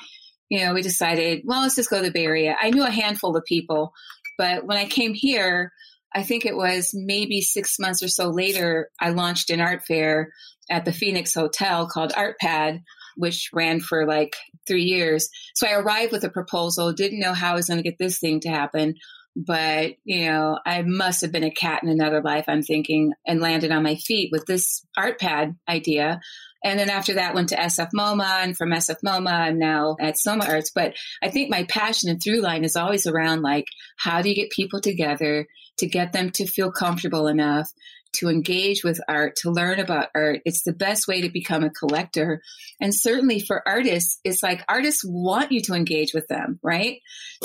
you 0.49 0.65
know, 0.65 0.73
we 0.73 0.81
decided, 0.81 1.43
well, 1.45 1.61
let's 1.61 1.75
just 1.75 1.89
go 1.89 1.99
to 1.99 2.03
the 2.03 2.11
Bay 2.11 2.25
Area. 2.25 2.55
I 2.59 2.71
knew 2.71 2.83
a 2.83 2.91
handful 2.91 3.37
of 3.37 3.45
people, 3.45 3.93
but 4.37 4.65
when 4.65 4.77
I 4.77 4.85
came 4.85 5.13
here, 5.13 5.71
I 6.15 6.23
think 6.23 6.45
it 6.45 6.55
was 6.55 6.91
maybe 6.93 7.41
six 7.41 7.79
months 7.79 8.03
or 8.03 8.07
so 8.07 8.29
later, 8.29 8.89
I 8.99 9.09
launched 9.09 9.49
an 9.49 9.61
art 9.61 9.83
fair 9.85 10.31
at 10.69 10.85
the 10.85 10.93
Phoenix 10.93 11.33
Hotel 11.33 11.87
called 11.87 12.13
ArtPad, 12.13 12.81
which 13.15 13.49
ran 13.53 13.79
for 13.79 14.05
like 14.05 14.35
three 14.67 14.83
years. 14.83 15.29
So 15.55 15.67
I 15.67 15.73
arrived 15.73 16.11
with 16.11 16.23
a 16.23 16.29
proposal, 16.29 16.93
didn't 16.93 17.19
know 17.19 17.33
how 17.33 17.51
I 17.51 17.55
was 17.55 17.67
going 17.67 17.81
to 17.81 17.89
get 17.89 17.97
this 17.97 18.19
thing 18.19 18.39
to 18.41 18.49
happen. 18.49 18.95
But, 19.35 19.93
you 20.03 20.27
know, 20.27 20.59
I 20.63 20.83
must 20.83 21.21
have 21.21 21.31
been 21.31 21.43
a 21.43 21.51
cat 21.51 21.81
in 21.83 21.89
another 21.89 22.21
life, 22.21 22.45
I'm 22.47 22.61
thinking, 22.61 23.13
and 23.25 23.41
landed 23.41 23.71
on 23.71 23.81
my 23.81 23.95
feet 23.95 24.29
with 24.31 24.45
this 24.45 24.85
ArtPad 24.97 25.55
idea. 25.67 26.21
And 26.63 26.79
then 26.79 26.89
after 26.89 27.15
that, 27.15 27.33
went 27.33 27.49
to 27.49 27.57
SF 27.57 27.89
MoMA, 27.97 28.43
and 28.43 28.55
from 28.55 28.69
SF 28.69 28.97
MoMA, 29.03 29.31
I'm 29.31 29.59
now 29.59 29.97
at 29.99 30.15
SOMArts. 30.15 30.69
But 30.73 30.93
I 31.21 31.29
think 31.29 31.49
my 31.49 31.63
passion 31.63 32.09
and 32.09 32.21
through 32.21 32.41
line 32.41 32.63
is 32.63 32.75
always 32.75 33.05
around 33.07 33.41
like, 33.41 33.65
how 33.97 34.21
do 34.21 34.29
you 34.29 34.35
get 34.35 34.51
people 34.51 34.79
together 34.79 35.47
to 35.77 35.87
get 35.87 36.13
them 36.13 36.29
to 36.31 36.47
feel 36.47 36.71
comfortable 36.71 37.27
enough 37.27 37.69
to 38.13 38.29
engage 38.29 38.83
with 38.83 38.99
art, 39.07 39.35
to 39.37 39.49
learn 39.49 39.79
about 39.79 40.09
art. 40.15 40.41
It's 40.45 40.63
the 40.63 40.73
best 40.73 41.07
way 41.07 41.21
to 41.21 41.29
become 41.29 41.63
a 41.63 41.69
collector. 41.69 42.41
And 42.79 42.93
certainly 42.93 43.39
for 43.39 43.67
artists, 43.67 44.19
it's 44.23 44.43
like 44.43 44.63
artists 44.69 45.03
want 45.03 45.51
you 45.51 45.61
to 45.61 45.73
engage 45.73 46.13
with 46.13 46.27
them, 46.27 46.59
right? 46.61 46.99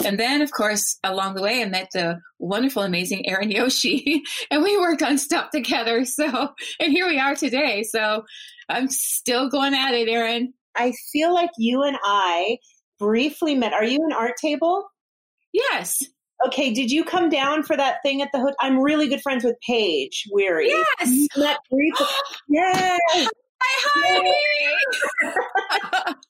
And 0.04 0.18
then, 0.18 0.42
of 0.42 0.50
course, 0.50 0.98
along 1.02 1.34
the 1.34 1.42
way, 1.42 1.62
I 1.62 1.66
met 1.66 1.88
the 1.92 2.20
wonderful, 2.38 2.82
amazing 2.82 3.28
Erin 3.28 3.50
Yoshi, 3.50 4.22
and 4.50 4.62
we 4.62 4.78
worked 4.78 5.02
on 5.02 5.18
stuff 5.18 5.50
together. 5.50 6.04
So, 6.04 6.50
and 6.80 6.92
here 6.92 7.06
we 7.06 7.18
are 7.18 7.34
today. 7.34 7.82
So 7.82 8.24
I'm 8.68 8.88
still 8.88 9.48
going 9.48 9.74
at 9.74 9.94
it, 9.94 10.08
Erin. 10.08 10.52
I 10.76 10.92
feel 11.12 11.32
like 11.32 11.50
you 11.58 11.82
and 11.82 11.96
I 12.02 12.58
briefly 12.98 13.54
met. 13.54 13.72
Are 13.72 13.84
you 13.84 14.04
an 14.04 14.12
art 14.12 14.34
table? 14.40 14.86
Yes. 15.52 16.02
Okay, 16.46 16.72
did 16.72 16.90
you 16.90 17.04
come 17.04 17.28
down 17.28 17.62
for 17.62 17.76
that 17.76 17.96
thing 18.02 18.22
at 18.22 18.30
the 18.32 18.38
hotel? 18.38 18.56
I'm 18.60 18.78
really 18.78 19.08
good 19.08 19.20
friends 19.20 19.44
with 19.44 19.56
Paige 19.66 20.24
Weary. 20.30 20.68
Yes. 20.68 21.26
Yes. 22.48 23.00
Hi, 23.60 24.12
hi. 25.22 26.14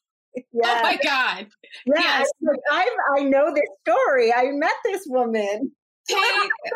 Oh 0.65 0.83
my 0.83 0.99
God. 1.03 1.47
Yeah, 1.87 1.95
yes. 1.99 2.29
I, 2.71 2.97
I 3.17 3.23
know 3.23 3.53
this 3.53 3.65
story. 3.87 4.33
I 4.33 4.51
met 4.53 4.75
this 4.85 5.03
woman. 5.07 5.73
Hey, 6.09 6.17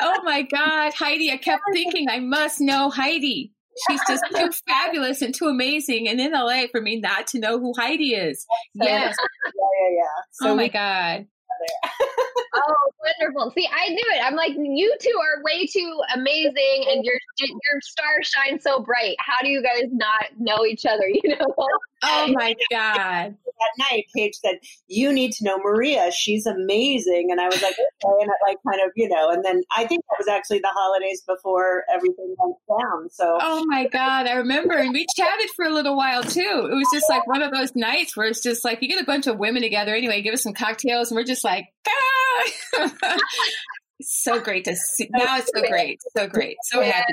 oh 0.00 0.20
my 0.24 0.42
God, 0.42 0.92
Heidi. 0.94 1.30
I 1.30 1.36
kept 1.36 1.62
thinking 1.72 2.08
I 2.08 2.18
must 2.18 2.60
know 2.60 2.90
Heidi. 2.90 3.52
She's 3.88 4.00
just 4.06 4.22
too 4.34 4.50
fabulous 4.68 5.22
and 5.22 5.34
too 5.34 5.46
amazing 5.46 6.06
and 6.06 6.20
in 6.20 6.32
LA 6.32 6.64
for 6.70 6.82
me 6.82 7.00
not 7.00 7.26
to 7.28 7.38
know 7.38 7.58
who 7.58 7.72
Heidi 7.76 8.14
is. 8.14 8.44
Yes. 8.74 9.16
Yeah, 9.18 9.52
yeah, 9.54 9.96
yeah. 9.96 10.22
So 10.32 10.50
oh 10.50 10.56
my 10.56 10.68
God. 10.68 11.26
Oh, 12.54 12.92
wonderful! 13.00 13.52
See, 13.56 13.68
I 13.72 13.88
knew 13.88 14.04
it. 14.14 14.24
I'm 14.24 14.34
like, 14.34 14.52
you 14.56 14.94
two 15.00 15.18
are 15.20 15.42
way 15.42 15.66
too 15.66 16.00
amazing, 16.14 16.86
and 16.88 17.04
your 17.04 17.14
your 17.38 17.80
star 17.80 18.22
shines 18.22 18.62
so 18.62 18.80
bright. 18.80 19.16
How 19.18 19.42
do 19.42 19.48
you 19.48 19.62
guys 19.62 19.90
not 19.90 20.26
know 20.38 20.64
each 20.64 20.86
other? 20.86 21.04
You 21.24 21.36
know? 21.36 21.68
Oh 22.02 22.32
my 22.32 22.54
god! 22.70 23.36
That 23.36 23.84
night, 23.90 24.06
Paige 24.14 24.34
said, 24.34 24.56
"You 24.88 25.12
need 25.12 25.32
to 25.34 25.44
know 25.44 25.58
Maria. 25.58 26.10
She's 26.10 26.46
amazing." 26.46 27.28
And 27.30 27.40
I 27.40 27.46
was 27.46 27.62
like, 27.62 27.74
"Okay," 27.74 28.14
and 28.20 28.30
it 28.30 28.36
like 28.46 28.58
kind 28.68 28.80
of, 28.84 28.90
you 28.96 29.08
know. 29.08 29.30
And 29.30 29.44
then 29.44 29.62
I 29.76 29.86
think 29.86 30.04
that 30.08 30.16
was 30.18 30.28
actually 30.28 30.58
the 30.58 30.72
holidays 30.74 31.22
before 31.26 31.84
everything 31.92 32.34
went 32.38 32.56
down. 32.68 33.10
So, 33.10 33.38
oh 33.40 33.64
my 33.66 33.86
god, 33.88 34.26
I 34.26 34.34
remember, 34.34 34.74
and 34.74 34.92
we 34.92 35.06
chatted 35.16 35.50
for 35.54 35.64
a 35.64 35.70
little 35.70 35.96
while 35.96 36.22
too. 36.22 36.68
It 36.70 36.74
was 36.74 36.88
just 36.92 37.08
like 37.08 37.26
one 37.26 37.42
of 37.42 37.52
those 37.52 37.74
nights 37.76 38.16
where 38.16 38.26
it's 38.26 38.42
just 38.42 38.64
like 38.64 38.82
you 38.82 38.88
get 38.88 39.00
a 39.00 39.06
bunch 39.06 39.26
of 39.26 39.38
women 39.38 39.62
together 39.62 39.94
anyway, 39.94 40.22
give 40.22 40.34
us 40.34 40.42
some 40.42 40.54
cocktails, 40.54 41.10
and 41.10 41.16
we're 41.16 41.24
just 41.24 41.44
like, 41.44 41.66
ah! 41.88 43.18
so 44.02 44.40
great 44.40 44.64
to 44.64 44.74
see. 44.74 45.08
Now 45.12 45.36
it's 45.38 45.50
so 45.54 45.62
great, 45.68 46.00
so 46.16 46.26
great, 46.26 46.56
so 46.64 46.80
yes. 46.80 47.04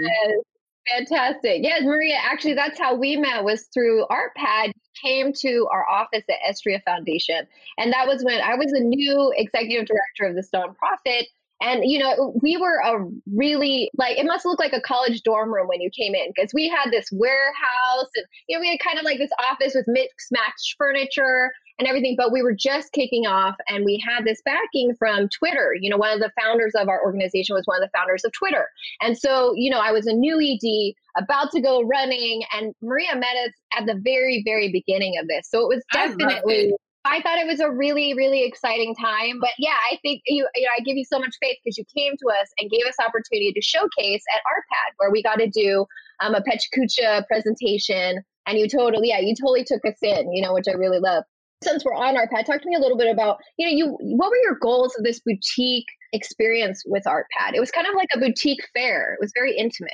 Fantastic. 0.97 1.61
Yes, 1.63 1.83
Maria, 1.83 2.15
actually, 2.15 2.53
that's 2.53 2.79
how 2.79 2.95
we 2.95 3.15
met 3.15 3.43
was 3.43 3.67
through 3.73 4.05
ArtPad. 4.09 4.71
Came 5.03 5.31
to 5.33 5.67
our 5.71 5.87
office 5.87 6.23
at 6.29 6.37
Estria 6.49 6.83
Foundation. 6.83 7.47
And 7.77 7.93
that 7.93 8.07
was 8.07 8.23
when 8.23 8.41
I 8.41 8.55
was 8.55 8.71
a 8.73 8.79
new 8.79 9.33
executive 9.35 9.87
director 9.87 10.25
of 10.25 10.35
this 10.35 10.49
nonprofit. 10.53 11.25
And, 11.61 11.81
you 11.83 11.99
know, 11.99 12.33
we 12.41 12.57
were 12.57 12.79
a 12.85 13.05
really, 13.35 13.91
like, 13.97 14.17
it 14.17 14.25
must 14.25 14.45
look 14.45 14.59
like 14.59 14.73
a 14.73 14.81
college 14.81 15.21
dorm 15.23 15.53
room 15.53 15.67
when 15.67 15.81
you 15.81 15.89
came 15.89 16.15
in 16.15 16.31
because 16.33 16.53
we 16.53 16.69
had 16.69 16.89
this 16.91 17.09
warehouse 17.11 18.09
and, 18.15 18.25
you 18.47 18.57
know, 18.57 18.61
we 18.61 18.69
had 18.69 18.79
kind 18.79 18.97
of 18.97 19.03
like 19.03 19.17
this 19.17 19.31
office 19.51 19.73
with 19.75 19.85
mixed 19.87 20.31
match 20.31 20.75
furniture 20.77 21.51
and 21.79 21.87
everything. 21.87 22.15
But 22.17 22.31
we 22.31 22.43
were 22.43 22.53
just 22.53 22.91
kicking 22.91 23.25
off 23.25 23.55
and 23.67 23.85
we 23.85 24.03
had 24.05 24.25
this 24.25 24.41
backing 24.43 24.93
from 24.99 25.29
Twitter. 25.29 25.73
You 25.79 25.89
know, 25.89 25.97
one 25.97 26.11
of 26.11 26.19
the 26.19 26.31
founders 26.39 26.73
of 26.75 26.87
our 26.89 27.01
organization 27.03 27.55
was 27.55 27.63
one 27.65 27.81
of 27.81 27.89
the 27.89 27.97
founders 27.97 28.23
of 28.23 28.31
Twitter. 28.33 28.67
And 29.01 29.17
so, 29.17 29.53
you 29.55 29.71
know, 29.71 29.79
I 29.79 29.91
was 29.91 30.05
a 30.05 30.13
new 30.13 30.39
ED 30.39 30.93
about 31.17 31.51
to 31.51 31.61
go 31.61 31.81
running 31.81 32.43
and 32.53 32.73
Maria 32.81 33.15
met 33.15 33.35
us 33.47 33.53
at 33.77 33.85
the 33.85 33.99
very, 34.03 34.43
very 34.45 34.71
beginning 34.71 35.17
of 35.19 35.27
this. 35.27 35.49
So 35.49 35.61
it 35.61 35.75
was 35.75 35.83
definitely 35.91 36.73
I 37.05 37.21
thought 37.21 37.39
it 37.39 37.47
was 37.47 37.61
a 37.61 37.71
really, 37.71 38.13
really 38.13 38.43
exciting 38.43 38.93
time. 38.93 39.39
But 39.39 39.51
yeah, 39.57 39.75
I 39.91 39.97
think 40.01 40.21
you, 40.27 40.47
you 40.55 40.63
know, 40.63 40.69
I 40.77 40.81
give 40.81 40.97
you 40.97 41.05
so 41.05 41.17
much 41.17 41.33
faith 41.41 41.57
because 41.63 41.77
you 41.77 41.85
came 41.95 42.13
to 42.17 42.27
us 42.39 42.49
and 42.59 42.69
gave 42.69 42.85
us 42.87 42.95
opportunity 42.99 43.53
to 43.53 43.61
showcase 43.61 44.23
at 44.33 44.41
ArtPad, 44.41 44.93
where 44.97 45.09
we 45.09 45.23
got 45.23 45.39
to 45.39 45.47
do 45.49 45.85
um, 46.21 46.35
a 46.35 46.41
PechaKucha 46.41 47.25
presentation. 47.27 48.21
And 48.45 48.59
you 48.59 48.67
totally, 48.67 49.09
yeah, 49.09 49.19
you 49.19 49.33
totally 49.33 49.63
took 49.63 49.85
us 49.85 49.97
in, 50.01 50.33
you 50.33 50.41
know, 50.41 50.53
which 50.53 50.67
I 50.67 50.73
really 50.73 50.99
love. 50.99 51.23
Since 51.63 51.83
we're 51.83 51.93
on 51.93 52.15
ArtPad, 52.15 52.45
talk 52.45 52.61
to 52.61 52.69
me 52.69 52.75
a 52.75 52.79
little 52.79 52.97
bit 52.97 53.11
about, 53.11 53.37
you 53.57 53.65
know, 53.65 53.71
you 53.71 53.97
what 53.99 54.29
were 54.29 54.37
your 54.43 54.57
goals 54.61 54.95
of 54.97 55.03
this 55.03 55.19
boutique 55.19 55.87
experience 56.13 56.83
with 56.85 57.03
ArtPad? 57.03 57.53
It 57.53 57.59
was 57.59 57.71
kind 57.71 57.87
of 57.87 57.95
like 57.95 58.09
a 58.15 58.19
boutique 58.19 58.65
fair. 58.73 59.13
It 59.13 59.19
was 59.19 59.31
very 59.35 59.55
intimate. 59.57 59.91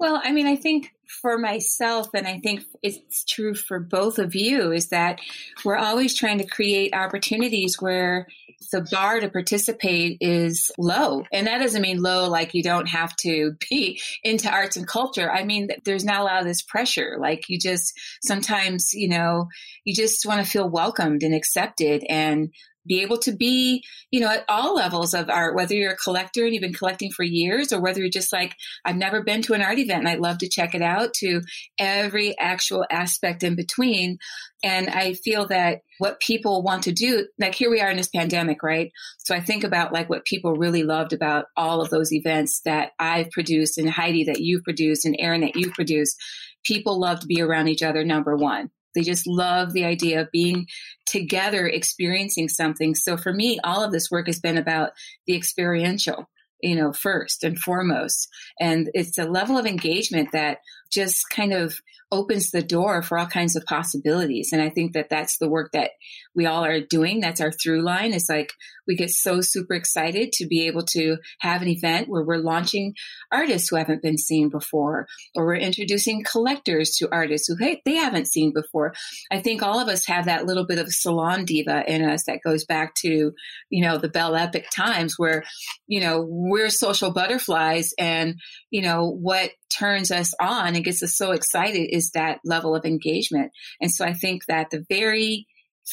Well, 0.00 0.20
I 0.22 0.32
mean, 0.32 0.46
I 0.46 0.56
think 0.56 0.92
for 1.22 1.38
myself, 1.38 2.08
and 2.14 2.26
I 2.26 2.38
think 2.38 2.64
it's 2.82 3.24
true 3.24 3.54
for 3.54 3.78
both 3.78 4.18
of 4.18 4.34
you, 4.34 4.72
is 4.72 4.88
that 4.88 5.20
we're 5.64 5.76
always 5.76 6.14
trying 6.14 6.38
to 6.38 6.46
create 6.46 6.94
opportunities 6.94 7.80
where 7.80 8.26
the 8.72 8.86
bar 8.90 9.20
to 9.20 9.28
participate 9.28 10.18
is 10.20 10.70
low. 10.78 11.24
And 11.32 11.46
that 11.46 11.58
doesn't 11.58 11.82
mean 11.82 12.02
low 12.02 12.28
like 12.28 12.54
you 12.54 12.62
don't 12.62 12.88
have 12.88 13.14
to 13.16 13.56
be 13.70 14.00
into 14.22 14.50
arts 14.50 14.76
and 14.76 14.86
culture. 14.86 15.30
I 15.30 15.44
mean, 15.44 15.68
there's 15.84 16.04
not 16.04 16.20
a 16.20 16.24
lot 16.24 16.40
of 16.40 16.46
this 16.46 16.62
pressure. 16.62 17.16
Like 17.20 17.48
you 17.48 17.58
just 17.58 17.92
sometimes, 18.22 18.92
you 18.94 19.08
know, 19.08 19.48
you 19.84 19.94
just 19.94 20.26
want 20.26 20.44
to 20.44 20.50
feel 20.50 20.68
welcomed 20.68 21.22
and 21.22 21.34
accepted 21.34 22.04
and 22.08 22.50
be 22.86 23.02
able 23.02 23.18
to 23.18 23.32
be, 23.32 23.82
you 24.10 24.20
know, 24.20 24.30
at 24.30 24.44
all 24.48 24.74
levels 24.74 25.14
of 25.14 25.30
art, 25.30 25.54
whether 25.54 25.74
you're 25.74 25.92
a 25.92 25.96
collector 25.96 26.44
and 26.44 26.52
you've 26.52 26.62
been 26.62 26.72
collecting 26.72 27.10
for 27.10 27.22
years, 27.22 27.72
or 27.72 27.80
whether 27.80 28.00
you're 28.00 28.08
just 28.08 28.32
like, 28.32 28.54
I've 28.84 28.96
never 28.96 29.22
been 29.22 29.42
to 29.42 29.54
an 29.54 29.62
art 29.62 29.78
event 29.78 30.00
and 30.00 30.08
I'd 30.08 30.20
love 30.20 30.38
to 30.38 30.48
check 30.48 30.74
it 30.74 30.82
out, 30.82 31.14
to 31.14 31.40
every 31.78 32.38
actual 32.38 32.84
aspect 32.90 33.42
in 33.42 33.56
between. 33.56 34.18
And 34.62 34.88
I 34.88 35.14
feel 35.14 35.46
that 35.48 35.80
what 35.98 36.20
people 36.20 36.62
want 36.62 36.84
to 36.84 36.92
do, 36.92 37.26
like 37.38 37.54
here 37.54 37.70
we 37.70 37.80
are 37.80 37.90
in 37.90 37.96
this 37.96 38.08
pandemic, 38.08 38.62
right? 38.62 38.90
So 39.18 39.34
I 39.34 39.40
think 39.40 39.62
about 39.62 39.92
like 39.92 40.08
what 40.08 40.24
people 40.24 40.54
really 40.54 40.82
loved 40.82 41.12
about 41.12 41.46
all 41.56 41.80
of 41.80 41.90
those 41.90 42.12
events 42.12 42.60
that 42.64 42.92
I've 42.98 43.30
produced 43.30 43.78
and 43.78 43.90
Heidi 43.90 44.24
that 44.24 44.40
you've 44.40 44.64
produced 44.64 45.04
and 45.04 45.16
Erin 45.18 45.42
that 45.42 45.56
you've 45.56 45.74
produced. 45.74 46.16
People 46.64 46.98
love 46.98 47.20
to 47.20 47.26
be 47.26 47.42
around 47.42 47.68
each 47.68 47.82
other, 47.82 48.04
number 48.04 48.36
one. 48.36 48.70
They 48.94 49.02
just 49.02 49.26
love 49.26 49.72
the 49.72 49.84
idea 49.84 50.20
of 50.20 50.30
being 50.30 50.66
together, 51.06 51.66
experiencing 51.66 52.48
something. 52.48 52.94
So 52.94 53.16
for 53.16 53.32
me, 53.32 53.58
all 53.64 53.82
of 53.82 53.92
this 53.92 54.10
work 54.10 54.26
has 54.26 54.40
been 54.40 54.58
about 54.58 54.90
the 55.26 55.36
experiential, 55.36 56.28
you 56.60 56.74
know, 56.74 56.92
first 56.92 57.44
and 57.44 57.58
foremost. 57.58 58.28
And 58.60 58.90
it's 58.94 59.18
a 59.18 59.24
level 59.24 59.58
of 59.58 59.66
engagement 59.66 60.30
that 60.32 60.58
just 60.90 61.28
kind 61.30 61.52
of 61.52 61.80
opens 62.12 62.50
the 62.50 62.62
door 62.62 63.02
for 63.02 63.18
all 63.18 63.26
kinds 63.26 63.56
of 63.56 63.64
possibilities. 63.64 64.50
And 64.52 64.62
I 64.62 64.70
think 64.70 64.92
that 64.92 65.10
that's 65.10 65.38
the 65.38 65.48
work 65.48 65.72
that 65.72 65.90
we 66.34 66.46
all 66.46 66.64
are 66.64 66.80
doing. 66.80 67.20
That's 67.20 67.40
our 67.40 67.50
through 67.50 67.82
line. 67.82 68.12
It's 68.12 68.28
like 68.28 68.52
we 68.86 68.94
get 68.94 69.10
so 69.10 69.40
super 69.40 69.74
excited 69.74 70.30
to 70.32 70.46
be 70.46 70.66
able 70.66 70.84
to 70.92 71.16
have 71.40 71.62
an 71.62 71.68
event 71.68 72.08
where 72.08 72.22
we're 72.22 72.36
launching 72.36 72.94
artists 73.32 73.68
who 73.68 73.76
haven't 73.76 74.02
been 74.02 74.18
seen 74.18 74.48
before, 74.48 75.06
or 75.34 75.44
we're 75.44 75.54
introducing 75.56 76.22
collectors 76.22 76.96
to 76.96 77.10
artists 77.10 77.48
who 77.48 77.56
hey, 77.56 77.82
they 77.84 77.94
haven't 77.94 78.28
seen 78.28 78.52
before. 78.52 78.94
I 79.32 79.40
think 79.40 79.62
all 79.62 79.80
of 79.80 79.88
us 79.88 80.06
have 80.06 80.26
that 80.26 80.46
little 80.46 80.66
bit 80.66 80.78
of 80.78 80.92
salon 80.92 81.44
diva 81.44 81.82
in 81.90 82.04
us 82.04 82.24
that 82.24 82.42
goes 82.44 82.64
back 82.64 82.94
to, 82.96 83.32
you 83.70 83.84
know, 83.84 83.98
the 83.98 84.08
Belle 84.08 84.32
Époque 84.32 84.68
times 84.70 85.14
where, 85.18 85.42
you 85.86 86.00
know, 86.00 86.24
we're 86.28 86.70
social 86.70 87.12
butterflies 87.12 87.92
and, 87.98 88.36
you 88.70 88.82
know, 88.82 89.08
what 89.08 89.50
turns 89.76 90.10
us 90.10 90.32
on 90.40 90.74
and 90.74 90.84
gets 90.84 91.02
us 91.02 91.16
so 91.16 91.32
excited 91.32 91.88
is 91.94 92.10
that 92.10 92.40
level 92.44 92.74
of 92.74 92.84
engagement. 92.84 93.52
And 93.80 93.90
so 93.90 94.04
I 94.04 94.12
think 94.12 94.46
that 94.46 94.70
the 94.70 94.84
very 94.88 95.46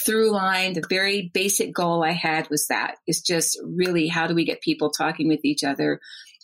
through 0.06 0.32
line, 0.32 0.74
the 0.74 0.84
very 0.90 1.30
basic 1.34 1.74
goal 1.74 2.04
I 2.04 2.12
had 2.12 2.50
was 2.50 2.66
that 2.68 2.96
is 3.08 3.22
just 3.22 3.60
really 3.64 4.08
how 4.08 4.28
do 4.28 4.34
we 4.34 4.46
get 4.46 4.62
people 4.62 4.90
talking 4.90 5.28
with 5.28 5.44
each 5.44 5.64
other 5.64 6.00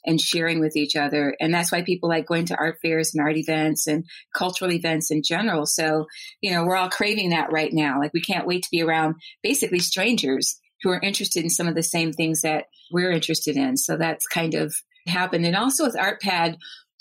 and 0.05 0.21
sharing 0.21 0.59
with 0.59 0.75
each 0.75 0.95
other. 0.95 1.35
And 1.39 1.53
that's 1.53 1.71
why 1.71 1.81
people 1.81 2.09
like 2.09 2.25
going 2.25 2.45
to 2.45 2.55
art 2.55 2.77
fairs 2.81 3.13
and 3.13 3.21
art 3.21 3.37
events 3.37 3.87
and 3.87 4.05
cultural 4.33 4.71
events 4.71 5.11
in 5.11 5.21
general. 5.23 5.65
So, 5.65 6.05
you 6.41 6.51
know, 6.51 6.65
we're 6.65 6.75
all 6.75 6.89
craving 6.89 7.31
that 7.31 7.51
right 7.51 7.71
now. 7.71 7.99
Like 7.99 8.13
we 8.13 8.21
can't 8.21 8.47
wait 8.47 8.63
to 8.63 8.71
be 8.71 8.81
around 8.81 9.15
basically 9.43 9.79
strangers 9.79 10.59
who 10.83 10.91
are 10.91 11.01
interested 11.01 11.43
in 11.43 11.49
some 11.49 11.67
of 11.67 11.75
the 11.75 11.83
same 11.83 12.13
things 12.13 12.41
that 12.41 12.65
we're 12.91 13.11
interested 13.11 13.57
in. 13.57 13.75
So 13.77 13.97
that's 13.97 14.27
kind 14.27 14.53
of 14.53 14.73
happened. 15.07 15.45
And 15.45 15.55
also 15.55 15.85
with 15.85 15.95
ArtPad, 15.95 16.57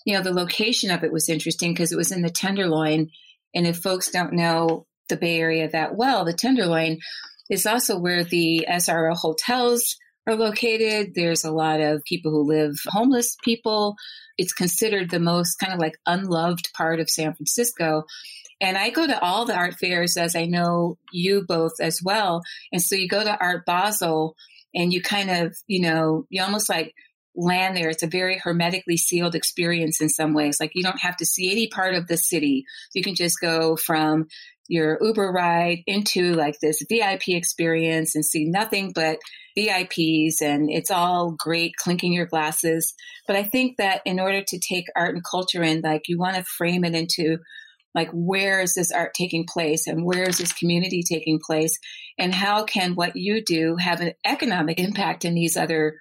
you 0.06 0.14
know, 0.14 0.22
the 0.22 0.32
location 0.32 0.90
of 0.90 1.02
it 1.04 1.12
was 1.12 1.28
interesting 1.28 1.72
because 1.74 1.92
it 1.92 1.98
was 1.98 2.12
in 2.12 2.22
the 2.22 2.30
Tenderloin. 2.30 3.10
And 3.54 3.66
if 3.66 3.78
folks 3.78 4.10
don't 4.10 4.34
know 4.34 4.86
the 5.08 5.16
Bay 5.16 5.38
Area 5.38 5.68
that 5.68 5.96
well, 5.96 6.24
the 6.24 6.32
Tenderloin 6.32 6.98
is 7.50 7.66
also 7.66 7.98
where 7.98 8.22
the 8.22 8.66
SRO 8.70 9.14
hotels 9.16 9.96
are 10.26 10.36
located. 10.36 11.14
There's 11.14 11.44
a 11.44 11.50
lot 11.50 11.80
of 11.80 12.04
people 12.04 12.30
who 12.30 12.44
live, 12.44 12.76
homeless 12.86 13.36
people. 13.42 13.96
It's 14.38 14.52
considered 14.52 15.10
the 15.10 15.20
most 15.20 15.56
kind 15.56 15.72
of 15.72 15.80
like 15.80 15.98
unloved 16.06 16.70
part 16.72 17.00
of 17.00 17.10
San 17.10 17.34
Francisco. 17.34 18.04
And 18.60 18.78
I 18.78 18.90
go 18.90 19.06
to 19.06 19.20
all 19.20 19.44
the 19.44 19.56
art 19.56 19.74
fairs, 19.74 20.16
as 20.16 20.36
I 20.36 20.46
know 20.46 20.98
you 21.12 21.44
both 21.46 21.74
as 21.80 22.00
well. 22.02 22.42
And 22.72 22.80
so 22.80 22.94
you 22.94 23.08
go 23.08 23.24
to 23.24 23.38
Art 23.38 23.66
Basel 23.66 24.36
and 24.72 24.92
you 24.92 25.02
kind 25.02 25.30
of, 25.30 25.56
you 25.66 25.80
know, 25.80 26.26
you 26.30 26.42
almost 26.42 26.68
like 26.68 26.94
land 27.36 27.76
there. 27.76 27.90
It's 27.90 28.02
a 28.02 28.08
very 28.08 28.38
hermetically 28.38 28.96
sealed 28.96 29.34
experience 29.34 30.00
in 30.00 30.08
some 30.08 30.34
ways. 30.34 30.56
Like 30.58 30.72
you 30.74 30.82
don't 30.82 31.00
have 31.00 31.16
to 31.18 31.26
see 31.26 31.50
any 31.50 31.68
part 31.68 31.94
of 31.94 32.06
the 32.06 32.16
city. 32.16 32.64
You 32.94 33.02
can 33.02 33.14
just 33.14 33.40
go 33.40 33.76
from 33.76 34.26
your 34.68 34.98
Uber 35.00 35.30
ride 35.30 35.82
into 35.86 36.34
like 36.34 36.58
this 36.60 36.82
VIP 36.88 37.28
experience 37.28 38.14
and 38.14 38.24
see 38.24 38.46
nothing 38.46 38.92
but 38.94 39.18
VIPs 39.56 40.42
and 40.42 40.68
it's 40.70 40.90
all 40.90 41.36
great 41.38 41.72
clinking 41.76 42.12
your 42.12 42.26
glasses. 42.26 42.94
But 43.26 43.36
I 43.36 43.44
think 43.44 43.76
that 43.78 44.02
in 44.04 44.18
order 44.18 44.42
to 44.42 44.58
take 44.58 44.86
art 44.96 45.14
and 45.14 45.24
culture 45.24 45.62
in, 45.62 45.82
like 45.82 46.08
you 46.08 46.18
want 46.18 46.36
to 46.36 46.42
frame 46.42 46.84
it 46.84 46.94
into 46.94 47.38
like 47.94 48.10
where 48.12 48.60
is 48.60 48.74
this 48.74 48.92
art 48.92 49.14
taking 49.14 49.46
place 49.46 49.86
and 49.86 50.04
where 50.04 50.28
is 50.28 50.38
this 50.38 50.52
community 50.52 51.02
taking 51.02 51.40
place 51.44 51.78
and 52.18 52.34
how 52.34 52.64
can 52.64 52.94
what 52.94 53.16
you 53.16 53.42
do 53.42 53.76
have 53.76 54.00
an 54.00 54.12
economic 54.24 54.78
impact 54.78 55.24
in 55.24 55.34
these 55.34 55.56
other 55.56 55.94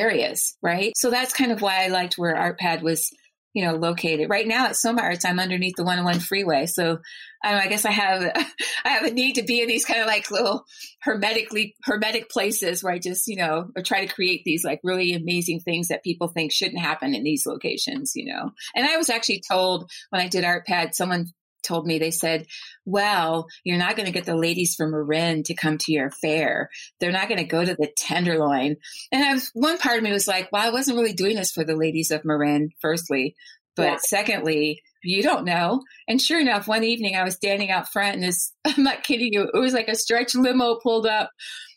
areas, 0.00 0.56
right? 0.62 0.92
So 0.96 1.10
that's 1.10 1.32
kind 1.32 1.52
of 1.52 1.62
why 1.62 1.84
I 1.84 1.88
liked 1.88 2.18
where 2.18 2.34
ArtPad 2.34 2.82
was, 2.82 3.10
you 3.54 3.64
know, 3.64 3.74
located. 3.74 4.30
Right 4.30 4.46
now 4.46 4.66
at 4.66 4.72
SOMArts, 4.72 5.24
I'm 5.24 5.40
underneath 5.40 5.76
the 5.76 5.84
101 5.84 6.20
freeway. 6.20 6.66
So 6.66 6.98
I, 7.42 7.68
guess 7.68 7.84
I 7.84 7.92
have 7.92 8.22
I 8.84 8.88
have 8.88 9.04
a 9.04 9.10
need 9.10 9.34
to 9.34 9.42
be 9.42 9.60
in 9.60 9.68
these 9.68 9.84
kind 9.84 10.00
of 10.00 10.06
like 10.06 10.30
little 10.30 10.64
hermetically 11.02 11.74
hermetic 11.84 12.28
places 12.30 12.82
where 12.82 12.92
I 12.92 12.98
just, 12.98 13.26
you 13.26 13.36
know, 13.36 13.68
try 13.84 14.04
to 14.04 14.12
create 14.12 14.42
these 14.44 14.64
like 14.64 14.80
really 14.82 15.14
amazing 15.14 15.60
things 15.60 15.88
that 15.88 16.04
people 16.04 16.28
think 16.28 16.52
shouldn't 16.52 16.80
happen 16.80 17.14
in 17.14 17.22
these 17.22 17.46
locations, 17.46 18.12
you 18.14 18.32
know. 18.32 18.50
And 18.74 18.86
I 18.86 18.96
was 18.96 19.10
actually 19.10 19.42
told 19.48 19.90
when 20.10 20.22
I 20.22 20.28
did 20.28 20.44
ArtPad, 20.44 20.94
someone 20.94 21.26
told 21.66 21.86
me, 21.86 21.98
they 21.98 22.10
said, 22.10 22.46
well, 22.84 23.46
you're 23.64 23.78
not 23.78 23.96
going 23.96 24.06
to 24.06 24.12
get 24.12 24.24
the 24.24 24.36
ladies 24.36 24.74
from 24.74 24.92
Marin 24.92 25.42
to 25.44 25.54
come 25.54 25.78
to 25.78 25.92
your 25.92 26.10
fair. 26.10 26.70
They're 27.00 27.12
not 27.12 27.28
going 27.28 27.38
to 27.38 27.44
go 27.44 27.64
to 27.64 27.74
the 27.74 27.90
Tenderloin. 27.96 28.76
And 29.12 29.24
I 29.24 29.34
was, 29.34 29.50
one 29.54 29.78
part 29.78 29.98
of 29.98 30.04
me 30.04 30.12
was 30.12 30.28
like, 30.28 30.50
well, 30.52 30.66
I 30.66 30.70
wasn't 30.70 30.96
really 30.96 31.12
doing 31.12 31.36
this 31.36 31.52
for 31.52 31.64
the 31.64 31.76
ladies 31.76 32.10
of 32.10 32.24
Marin, 32.24 32.70
firstly. 32.80 33.34
But 33.74 33.82
yeah. 33.82 33.98
secondly, 34.00 34.82
you 35.02 35.22
don't 35.22 35.44
know. 35.44 35.82
And 36.08 36.20
sure 36.20 36.40
enough, 36.40 36.66
one 36.66 36.84
evening 36.84 37.14
I 37.14 37.24
was 37.24 37.34
standing 37.34 37.70
out 37.70 37.92
front 37.92 38.14
and 38.14 38.24
this, 38.24 38.52
I'm 38.64 38.82
not 38.82 39.04
kidding 39.04 39.32
you, 39.32 39.50
it 39.52 39.58
was 39.58 39.74
like 39.74 39.88
a 39.88 39.94
stretch 39.94 40.34
limo 40.34 40.76
pulled 40.82 41.06
up. 41.06 41.30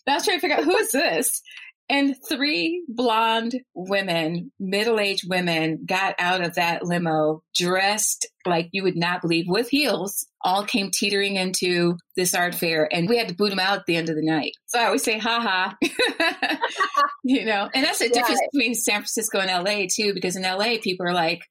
And 0.08 0.13
I 0.13 0.17
was 0.17 0.25
trying 0.25 0.38
to 0.38 0.41
figure 0.41 0.58
out 0.58 0.63
who 0.63 0.78
is 0.78 0.91
this? 0.91 1.41
And 1.89 2.15
three 2.28 2.84
blonde 2.88 3.56
women, 3.73 4.52
middle 4.60 4.99
aged 4.99 5.28
women, 5.28 5.86
got 5.86 6.13
out 6.19 6.41
of 6.41 6.56
that 6.56 6.84
limo 6.84 7.41
dressed 7.56 8.28
like 8.45 8.69
you 8.71 8.84
would 8.84 8.95
not 8.95 9.21
believe 9.21 9.45
with 9.47 9.69
heels, 9.69 10.28
all 10.43 10.63
came 10.63 10.91
teetering 10.91 11.36
into 11.36 11.97
this 12.15 12.36
art 12.36 12.54
fair. 12.54 12.88
And 12.91 13.10
we 13.10 13.17
had 13.17 13.30
to 13.30 13.36
boot 13.36 13.49
them 13.49 13.60
out 13.60 13.80
at 13.80 13.86
the 13.88 13.95
end 13.95 14.10
of 14.10 14.15
the 14.15 14.25
night. 14.25 14.54
So 14.67 14.80
I 14.80 14.86
always 14.86 15.04
say, 15.04 15.17
ha 15.17 15.39
ha. 15.82 16.60
you 17.23 17.45
know, 17.45 17.69
and 17.73 17.84
that's 17.84 17.99
the 17.99 18.10
difference 18.10 18.41
between 18.52 18.75
San 18.75 18.97
Francisco 18.97 19.39
and 19.39 19.49
LA 19.49 19.86
too, 19.91 20.13
because 20.13 20.36
in 20.36 20.43
LA, 20.43 20.75
people 20.82 21.08
are 21.08 21.13
like, 21.13 21.41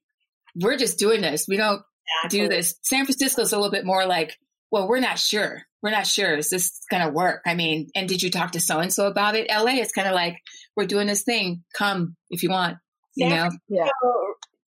we're 0.55 0.77
just 0.77 0.99
doing 0.99 1.21
this. 1.21 1.47
We 1.49 1.57
don't 1.57 1.83
exactly. 2.23 2.41
do 2.41 2.49
this. 2.49 2.75
San 2.83 3.05
Francisco 3.05 3.43
is 3.43 3.53
a 3.53 3.57
little 3.57 3.73
bit 3.73 3.85
more 3.85 4.07
like, 4.07 4.37
well, 4.71 4.89
we're 4.89 5.01
not 5.01 5.19
sure. 5.19 5.63
We're 5.83 5.91
not 5.91 6.07
sure. 6.07 6.37
Is 6.37 6.51
this 6.51 6.81
going 6.91 7.07
to 7.07 7.13
work? 7.13 7.43
I 7.47 7.55
mean 7.55 7.89
and 7.95 8.09
did 8.09 8.23
you 8.23 8.31
talk 8.31 8.53
to 8.53 8.61
so 8.61 8.79
and 8.79 8.93
so 8.93 9.07
about 9.07 9.35
it? 9.35 9.49
La 9.49 9.67
is 9.67 9.93
kind 9.93 10.09
of 10.09 10.15
like 10.15 10.39
we're 10.77 10.87
doing 10.87 11.07
this 11.07 11.23
thing. 11.23 11.65
Come 11.77 12.17
if 12.31 12.43
you 12.43 12.51
want 12.51 12.79
you 13.19 13.29
san 13.29 13.37
know? 13.37 13.43
Francisco, 13.43 13.65
yeah. 13.69 13.89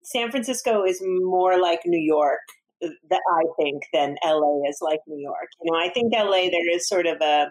san 0.05 0.31
francisco 0.31 0.85
is 0.85 1.03
more 1.03 1.61
like 1.61 1.81
new 1.85 2.01
york 2.01 2.41
uh, 2.85 2.89
that 3.11 3.21
i 3.37 3.43
think 3.61 3.83
than 3.93 4.17
la 4.25 4.69
is 4.69 4.79
like 4.81 5.01
new 5.07 5.21
york. 5.21 5.49
You 5.63 5.73
know 5.73 5.79
i 5.79 5.89
think 5.93 6.13
la 6.15 6.31
there 6.31 6.75
is 6.75 6.89
sort 6.89 7.07
of 7.07 7.21
a 7.21 7.51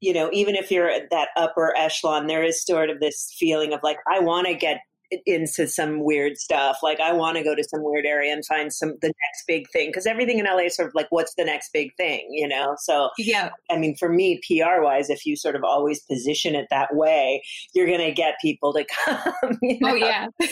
you 0.00 0.12
know 0.12 0.28
even 0.32 0.54
if 0.54 0.70
you're 0.70 0.90
at 0.90 1.10
that 1.10 1.28
upper 1.36 1.74
echelon 1.76 2.26
there 2.26 2.42
is 2.42 2.64
sort 2.64 2.90
of 2.90 3.00
this 3.00 3.34
feeling 3.38 3.72
of 3.72 3.80
like 3.82 3.98
i 4.10 4.18
want 4.18 4.46
to 4.46 4.54
get 4.54 4.78
into 5.26 5.66
some 5.66 6.04
weird 6.04 6.36
stuff. 6.36 6.78
Like 6.82 7.00
I 7.00 7.12
want 7.12 7.36
to 7.36 7.42
go 7.42 7.54
to 7.54 7.64
some 7.64 7.82
weird 7.82 8.06
area 8.06 8.32
and 8.32 8.44
find 8.44 8.72
some 8.72 8.94
the 9.00 9.08
next 9.08 9.46
big 9.46 9.68
thing 9.70 9.88
because 9.88 10.06
everything 10.06 10.38
in 10.38 10.44
LA 10.44 10.64
is 10.64 10.76
sort 10.76 10.88
of 10.88 10.94
like 10.94 11.06
what's 11.10 11.34
the 11.34 11.44
next 11.44 11.70
big 11.72 11.94
thing, 11.96 12.28
you 12.30 12.46
know? 12.46 12.76
So 12.78 13.10
yeah, 13.18 13.50
I 13.70 13.78
mean, 13.78 13.96
for 13.96 14.08
me, 14.08 14.40
PR 14.46 14.82
wise, 14.82 15.10
if 15.10 15.24
you 15.26 15.36
sort 15.36 15.56
of 15.56 15.64
always 15.64 16.02
position 16.02 16.54
it 16.54 16.66
that 16.70 16.94
way, 16.94 17.42
you're 17.74 17.86
going 17.86 18.00
to 18.00 18.12
get 18.12 18.34
people 18.40 18.72
to 18.74 18.84
come. 19.04 19.58
You 19.62 19.78
oh, 19.82 19.88
know? 19.88 19.92
Oh 19.92 19.94
yeah. 19.94 20.26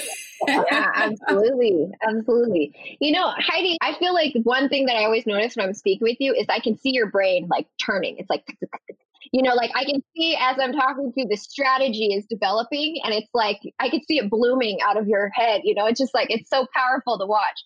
yeah, 0.48 0.90
absolutely. 0.94 1.88
Absolutely. 2.06 2.98
You 3.00 3.12
know, 3.12 3.32
Heidi, 3.38 3.76
I 3.80 3.94
feel 3.98 4.14
like 4.14 4.34
one 4.42 4.68
thing 4.68 4.86
that 4.86 4.96
I 4.96 5.04
always 5.04 5.26
notice 5.26 5.56
when 5.56 5.66
I'm 5.66 5.74
speaking 5.74 6.04
with 6.04 6.16
you 6.20 6.32
is 6.34 6.46
I 6.48 6.60
can 6.60 6.78
see 6.78 6.90
your 6.92 7.10
brain 7.10 7.48
like 7.48 7.66
turning. 7.84 8.18
It's 8.18 8.30
like 8.30 8.44
you 9.32 9.42
know, 9.42 9.54
like 9.54 9.70
I 9.74 9.84
can 9.84 10.02
see 10.16 10.36
as 10.38 10.56
I'm 10.60 10.72
talking 10.72 11.12
to 11.12 11.20
you, 11.20 11.26
the 11.28 11.36
strategy 11.36 12.14
is 12.14 12.24
developing 12.28 13.00
and 13.04 13.14
it's 13.14 13.28
like 13.34 13.58
I 13.78 13.88
can 13.88 14.02
see 14.04 14.18
it 14.18 14.30
blooming 14.30 14.78
out 14.86 14.96
of 14.96 15.06
your 15.08 15.30
head. 15.34 15.62
You 15.64 15.74
know, 15.74 15.86
it's 15.86 16.00
just 16.00 16.14
like 16.14 16.30
it's 16.30 16.48
so 16.48 16.66
powerful 16.74 17.18
to 17.18 17.26
watch. 17.26 17.64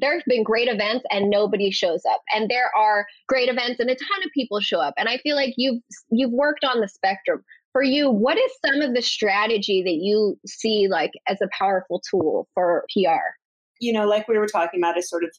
There's 0.00 0.22
been 0.26 0.42
great 0.42 0.68
events 0.68 1.04
and 1.10 1.30
nobody 1.30 1.70
shows 1.70 2.02
up. 2.10 2.20
And 2.34 2.50
there 2.50 2.70
are 2.76 3.06
great 3.28 3.48
events 3.48 3.80
and 3.80 3.90
a 3.90 3.94
ton 3.94 4.22
of 4.24 4.30
people 4.32 4.60
show 4.60 4.80
up. 4.80 4.94
And 4.96 5.08
I 5.08 5.18
feel 5.18 5.36
like 5.36 5.54
you've 5.56 5.82
you've 6.10 6.32
worked 6.32 6.64
on 6.64 6.80
the 6.80 6.88
spectrum. 6.88 7.44
For 7.72 7.84
you, 7.84 8.10
what 8.10 8.36
is 8.36 8.50
some 8.66 8.80
of 8.82 8.94
the 8.94 9.02
strategy 9.02 9.84
that 9.84 10.04
you 10.04 10.36
see 10.44 10.88
like 10.88 11.12
as 11.28 11.40
a 11.40 11.48
powerful 11.56 12.02
tool 12.10 12.48
for 12.54 12.84
PR? 12.92 13.38
you 13.80 13.92
know, 13.92 14.06
like 14.06 14.28
we 14.28 14.38
were 14.38 14.46
talking 14.46 14.78
about, 14.78 14.96
is 14.96 15.08
sort 15.08 15.24
of 15.24 15.30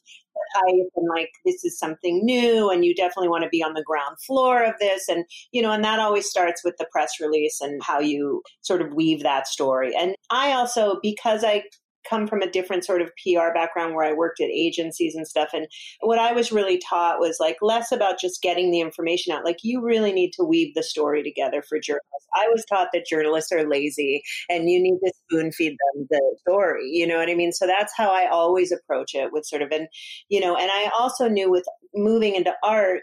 hype 0.54 0.90
and 0.96 1.08
like 1.08 1.30
this 1.44 1.64
is 1.64 1.78
something 1.78 2.24
new, 2.24 2.70
and 2.70 2.84
you 2.84 2.94
definitely 2.94 3.28
want 3.28 3.44
to 3.44 3.50
be 3.50 3.62
on 3.62 3.74
the 3.74 3.82
ground 3.82 4.16
floor 4.26 4.64
of 4.64 4.74
this, 4.80 5.08
and 5.08 5.24
you 5.52 5.62
know, 5.62 5.72
and 5.72 5.84
that 5.84 6.00
always 6.00 6.28
starts 6.28 6.64
with 6.64 6.76
the 6.78 6.86
press 6.92 7.20
release 7.20 7.60
and 7.60 7.82
how 7.82 8.00
you 8.00 8.42
sort 8.62 8.82
of 8.82 8.94
weave 8.94 9.22
that 9.22 9.46
story. 9.46 9.94
And 9.96 10.14
I 10.30 10.52
also, 10.52 10.98
because 11.02 11.44
I 11.44 11.64
come 12.08 12.26
from 12.26 12.42
a 12.42 12.50
different 12.50 12.84
sort 12.84 13.02
of 13.02 13.10
PR 13.22 13.52
background 13.54 13.94
where 13.94 14.04
I 14.04 14.12
worked 14.12 14.40
at 14.40 14.48
agencies 14.48 15.14
and 15.14 15.26
stuff. 15.26 15.50
And 15.52 15.66
what 16.00 16.18
I 16.18 16.32
was 16.32 16.52
really 16.52 16.78
taught 16.78 17.20
was 17.20 17.38
like 17.40 17.56
less 17.62 17.92
about 17.92 18.20
just 18.20 18.42
getting 18.42 18.70
the 18.70 18.80
information 18.80 19.32
out. 19.32 19.44
Like 19.44 19.58
you 19.62 19.80
really 19.82 20.12
need 20.12 20.32
to 20.34 20.44
weave 20.44 20.74
the 20.74 20.82
story 20.82 21.22
together 21.22 21.62
for 21.62 21.78
journalists. 21.80 22.28
I 22.34 22.48
was 22.48 22.64
taught 22.64 22.88
that 22.92 23.06
journalists 23.06 23.52
are 23.52 23.68
lazy 23.68 24.22
and 24.48 24.70
you 24.70 24.80
need 24.80 24.98
to 25.04 25.12
spoon 25.24 25.52
feed 25.52 25.76
them 25.94 26.06
the 26.10 26.36
story. 26.40 26.88
You 26.90 27.06
know 27.06 27.18
what 27.18 27.30
I 27.30 27.34
mean? 27.34 27.52
So 27.52 27.66
that's 27.66 27.92
how 27.96 28.10
I 28.10 28.28
always 28.28 28.72
approach 28.72 29.14
it 29.14 29.32
with 29.32 29.44
sort 29.44 29.62
of, 29.62 29.70
and, 29.70 29.88
you 30.28 30.40
know, 30.40 30.56
and 30.56 30.70
I 30.70 30.90
also 30.98 31.28
knew 31.28 31.50
with 31.50 31.64
moving 31.94 32.34
into 32.34 32.54
art, 32.62 33.02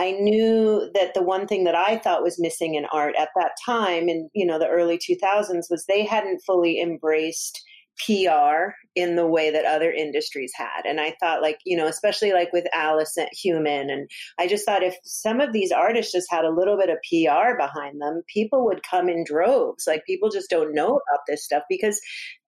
I 0.00 0.12
knew 0.12 0.90
that 0.94 1.12
the 1.12 1.22
one 1.22 1.46
thing 1.46 1.64
that 1.64 1.74
I 1.74 1.98
thought 1.98 2.22
was 2.22 2.40
missing 2.40 2.74
in 2.74 2.86
art 2.86 3.14
at 3.18 3.28
that 3.36 3.52
time 3.64 4.08
in 4.08 4.30
you 4.32 4.46
know 4.46 4.58
the 4.58 4.66
early 4.66 4.98
2000s 4.98 5.66
was 5.68 5.84
they 5.84 6.06
hadn't 6.06 6.40
fully 6.46 6.80
embraced 6.80 7.62
PR 7.98 8.72
in 8.94 9.16
the 9.16 9.26
way 9.26 9.50
that 9.50 9.64
other 9.64 9.92
industries 9.92 10.52
had. 10.54 10.84
And 10.84 11.00
I 11.00 11.14
thought, 11.20 11.42
like, 11.42 11.58
you 11.64 11.76
know, 11.76 11.86
especially 11.86 12.32
like 12.32 12.52
with 12.52 12.66
Alice 12.72 13.16
Hueman, 13.44 13.90
and 13.90 14.10
I 14.38 14.46
just 14.46 14.64
thought 14.64 14.82
if 14.82 14.96
some 15.04 15.40
of 15.40 15.52
these 15.52 15.72
artists 15.72 16.12
just 16.12 16.30
had 16.30 16.44
a 16.44 16.50
little 16.50 16.76
bit 16.76 16.90
of 16.90 16.98
PR 17.08 17.56
behind 17.56 18.00
them, 18.00 18.22
people 18.32 18.64
would 18.64 18.82
come 18.82 19.08
in 19.08 19.24
droves. 19.24 19.84
Like, 19.86 20.04
people 20.06 20.30
just 20.30 20.50
don't 20.50 20.74
know 20.74 20.88
about 20.88 21.20
this 21.28 21.44
stuff 21.44 21.62
because 21.68 22.00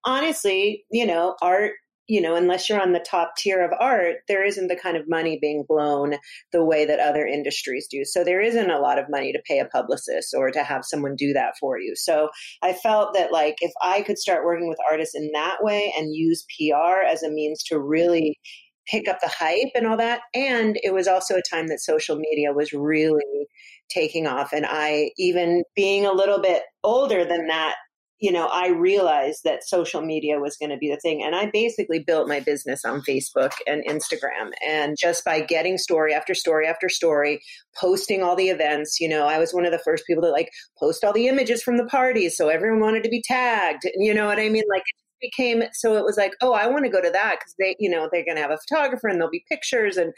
honestly, 0.05 0.85
you 0.91 1.07
know, 1.07 1.37
art 1.43 1.73
you 2.13 2.21
know, 2.21 2.35
unless 2.35 2.69
you're 2.69 2.79
on 2.79 2.93
the 2.93 3.01
top 3.09 3.37
tier 3.39 3.65
of 3.65 3.71
art, 3.81 4.17
there 4.29 4.45
isn't 4.45 4.69
the 4.69 4.77
kind 4.77 4.99
of 4.99 5.09
money 5.09 5.39
being 5.41 5.65
blown 5.67 6.17
the 6.53 6.63
way 6.63 6.85
that 6.85 7.01
other 7.01 7.27
industries 7.27 7.89
do. 7.91 8.05
So 8.05 8.23
there 8.23 8.43
isn't 8.43 8.71
a 8.71 8.81
lot 8.81 8.99
of 8.99 9.07
money 9.09 9.33
to 9.33 9.41
pay 9.49 9.61
a 9.61 9.65
publicist 9.65 10.35
or 10.37 10.51
to 10.51 10.63
have 10.63 10.85
someone 10.85 11.17
do 11.17 11.33
that 11.33 11.55
for 11.59 11.81
you. 11.81 11.95
So 11.97 12.29
I 12.63 12.75
felt 12.75 13.15
that 13.15 13.33
like 13.33 13.57
if 13.63 13.73
I 13.81 14.03
could 14.03 14.19
start 14.19 14.45
working 14.45 14.69
with 14.69 14.77
artists 14.91 15.15
in 15.15 15.31
that 15.33 15.65
way 15.65 15.91
and 15.97 16.15
use 16.15 16.45
PR 16.59 17.01
as 17.11 17.23
a 17.23 17.31
means 17.31 17.63
to 17.69 17.81
really 17.81 18.39
pick 18.87 19.09
up 19.09 19.21
the 19.23 19.33
hype 19.35 19.73
and 19.75 19.87
all 19.87 19.97
that. 19.97 20.21
And 20.35 20.79
it 20.83 20.93
was 20.93 21.09
also 21.09 21.37
a 21.37 21.43
time 21.51 21.69
that 21.69 21.81
social 21.81 22.17
media 22.17 22.53
was 22.53 22.75
really 22.75 23.47
taking 23.89 24.27
off. 24.27 24.53
And 24.53 24.67
I, 24.69 25.13
even 25.17 25.63
being 25.75 26.05
a 26.05 26.13
little 26.13 26.43
bit 26.43 26.63
older 26.85 27.25
than 27.25 27.47
that, 27.47 27.77
you 28.23 28.31
know, 28.31 28.47
I 28.47 28.69
realized 28.69 29.41
that 29.43 29.65
social 29.65 30.01
media 30.01 30.39
was 30.39 30.57
going 30.57 30.71
to 30.71 30.77
be 30.77 30.89
the 30.89 30.97
thing. 31.01 31.25
And 31.25 31.35
I 31.35 31.51
basically 31.53 31.99
built 31.99 32.29
my 32.29 32.39
business 32.39 32.85
on 32.85 33.03
Facebook 33.03 33.51
and 33.67 33.85
Instagram. 33.85 34.53
And 34.65 34.97
just 34.97 35.25
by 35.25 35.41
getting 35.41 35.77
story 35.77 36.15
after 36.15 36.33
story 36.33 36.69
after 36.69 36.89
story, 36.89 37.41
posting 37.77 38.23
all 38.23 38.37
the 38.37 38.49
events, 38.49 39.01
you 39.01 39.09
know, 39.09 39.27
I 39.27 39.39
was 39.39 39.53
one 39.53 39.67
of 39.67 39.73
the 39.73 39.81
first 39.81 40.07
people 40.07 40.23
to 40.23 40.31
like 40.31 40.51
post 40.79 41.03
all 41.03 41.13
the 41.13 41.27
images 41.27 41.65
from 41.65 41.79
the 41.79 41.87
parties. 41.87 42.37
So 42.37 42.49
everyone 42.49 42.81
wanted 42.81 43.03
to 43.03 43.09
be 43.09 43.25
tagged. 43.27 43.83
You 43.97 44.15
know 44.15 44.27
what 44.27 44.39
I 44.39 44.49
mean? 44.49 44.63
Like 44.71 44.85
became 45.23 45.63
so 45.73 45.97
it 45.97 46.05
was 46.05 46.17
like 46.17 46.33
oh 46.43 46.53
i 46.53 46.67
want 46.67 46.85
to 46.85 46.91
go 46.91 47.01
to 47.01 47.11
that 47.11 47.37
because 47.39 47.55
they 47.59 47.75
you 47.79 47.89
know 47.89 48.09
they're 48.13 48.25
going 48.25 48.37
to 48.37 48.43
have 48.43 48.51
a 48.51 48.59
photographer 48.69 49.09
and 49.09 49.19
there'll 49.19 49.31
be 49.31 49.45
pictures 49.49 49.97
and 49.97 50.13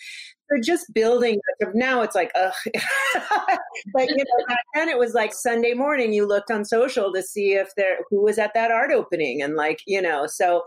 they're 0.48 0.60
just 0.60 0.92
building 0.92 1.38
now 1.74 2.02
it's 2.02 2.14
like 2.14 2.30
ugh. 2.34 2.52
But 3.92 4.08
you 4.08 4.16
know 4.16 4.46
back 4.48 4.64
then 4.74 4.88
it 4.88 4.98
was 4.98 5.14
like 5.14 5.32
sunday 5.32 5.74
morning 5.74 6.12
you 6.12 6.26
looked 6.26 6.50
on 6.50 6.64
social 6.64 7.12
to 7.12 7.22
see 7.22 7.52
if 7.52 7.68
there 7.76 7.98
who 8.10 8.22
was 8.22 8.38
at 8.38 8.54
that 8.54 8.70
art 8.70 8.90
opening 8.90 9.42
and 9.42 9.54
like 9.54 9.80
you 9.86 10.00
know 10.00 10.26
so 10.26 10.62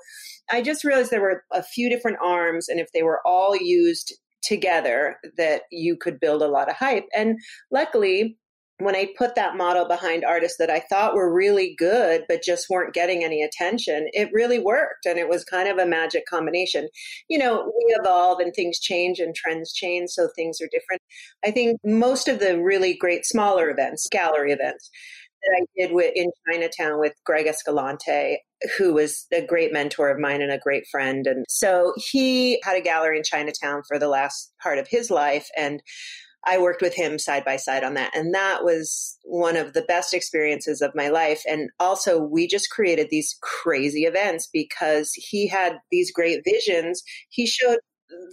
i 0.52 0.62
just 0.62 0.84
realized 0.84 1.12
there 1.12 1.22
were 1.22 1.44
a 1.52 1.64
few 1.64 1.90
different 1.90 2.18
arms 2.24 2.70
and 2.70 2.80
if 2.80 2.92
they 2.94 3.04
were 3.04 3.22
all 3.26 3.56
used 3.56 4.14
together 4.42 5.18
that 5.38 5.64
you 5.72 5.98
could 5.98 6.20
build 6.20 6.42
a 6.42 6.48
lot 6.48 6.70
of 6.70 6.76
hype 6.76 7.06
and 7.16 7.38
luckily 7.72 8.38
when 8.80 8.96
I 8.96 9.10
put 9.18 9.36
that 9.36 9.58
model 9.58 9.88
behind 9.88 10.24
artists 10.24 10.58
that 10.60 10.70
I 10.70 10.80
thought 10.80 11.16
were 11.16 11.34
really 11.34 11.76
good, 11.78 12.26
but 12.28 12.44
just 12.44 12.70
weren't 12.70 12.94
getting 12.94 13.24
any 13.24 13.42
attention, 13.42 14.08
it 14.14 14.30
really 14.32 14.60
worked. 14.60 15.06
And 15.06 15.18
it 15.18 15.28
was 15.28 15.44
kind 15.44 15.68
of 15.68 15.78
a 15.78 15.86
magic 15.86 16.26
combination. 16.28 16.88
You 17.28 17.40
know, 17.40 17.66
we 17.66 17.96
evolve 18.00 18.40
and 18.40 18.54
things 18.54 18.80
change 18.80 19.20
and 19.20 19.34
trends 19.34 19.74
change, 19.74 20.12
so 20.12 20.30
things 20.36 20.62
are 20.62 20.70
different. 20.72 21.02
I 21.44 21.52
think 21.52 21.80
most 21.84 22.28
of 22.28 22.40
the 22.40 22.62
really 22.62 22.96
great 22.96 23.26
smaller 23.26 23.70
events, 23.70 24.08
gallery 24.12 24.52
events, 24.52 24.92
that 25.42 25.62
I 25.62 25.66
did 25.80 25.94
with, 25.94 26.12
in 26.16 26.32
Chinatown 26.50 27.00
with 27.00 27.14
Greg 27.26 27.48
Escalante, 27.48 28.40
who 28.78 28.94
was 28.94 29.28
a 29.34 29.46
great 29.46 29.72
mentor 29.72 30.10
of 30.10 30.20
mine 30.20 30.42
and 30.42 30.52
a 30.52 30.58
great 30.58 30.86
friend. 30.92 31.26
And 31.28 31.46
so 31.48 31.94
he 31.96 32.60
had 32.64 32.76
a 32.76 32.82
gallery 32.82 33.18
in 33.18 33.24
Chinatown 33.24 33.84
for 33.88 34.00
the 34.00 34.08
last 34.08 34.52
part 34.62 34.78
of 34.78 34.88
his 34.88 35.10
life. 35.10 35.48
And 35.56 35.82
I 36.48 36.58
worked 36.58 36.82
with 36.82 36.96
him 36.96 37.20
side 37.20 37.44
by 37.44 37.58
side 37.58 37.84
on 37.84 37.94
that. 37.96 38.16
And 38.16 38.34
that 38.34 38.64
was 38.64 39.18
one 39.24 39.58
of 39.58 39.74
the 39.74 39.82
best 39.82 40.14
experiences 40.14 40.82
of 40.82 40.96
my 40.96 41.10
life. 41.10 41.42
And 41.48 41.70
also, 41.80 42.20
we 42.20 42.48
just 42.48 42.70
created 42.70 43.08
these 43.10 43.38
crazy 43.42 44.04
events 44.04 44.48
because 44.52 45.12
he 45.14 45.48
had 45.48 45.80
these 45.92 46.12
great 46.12 46.44
visions. 46.46 47.04
He 47.30 47.46
showed 47.46 47.80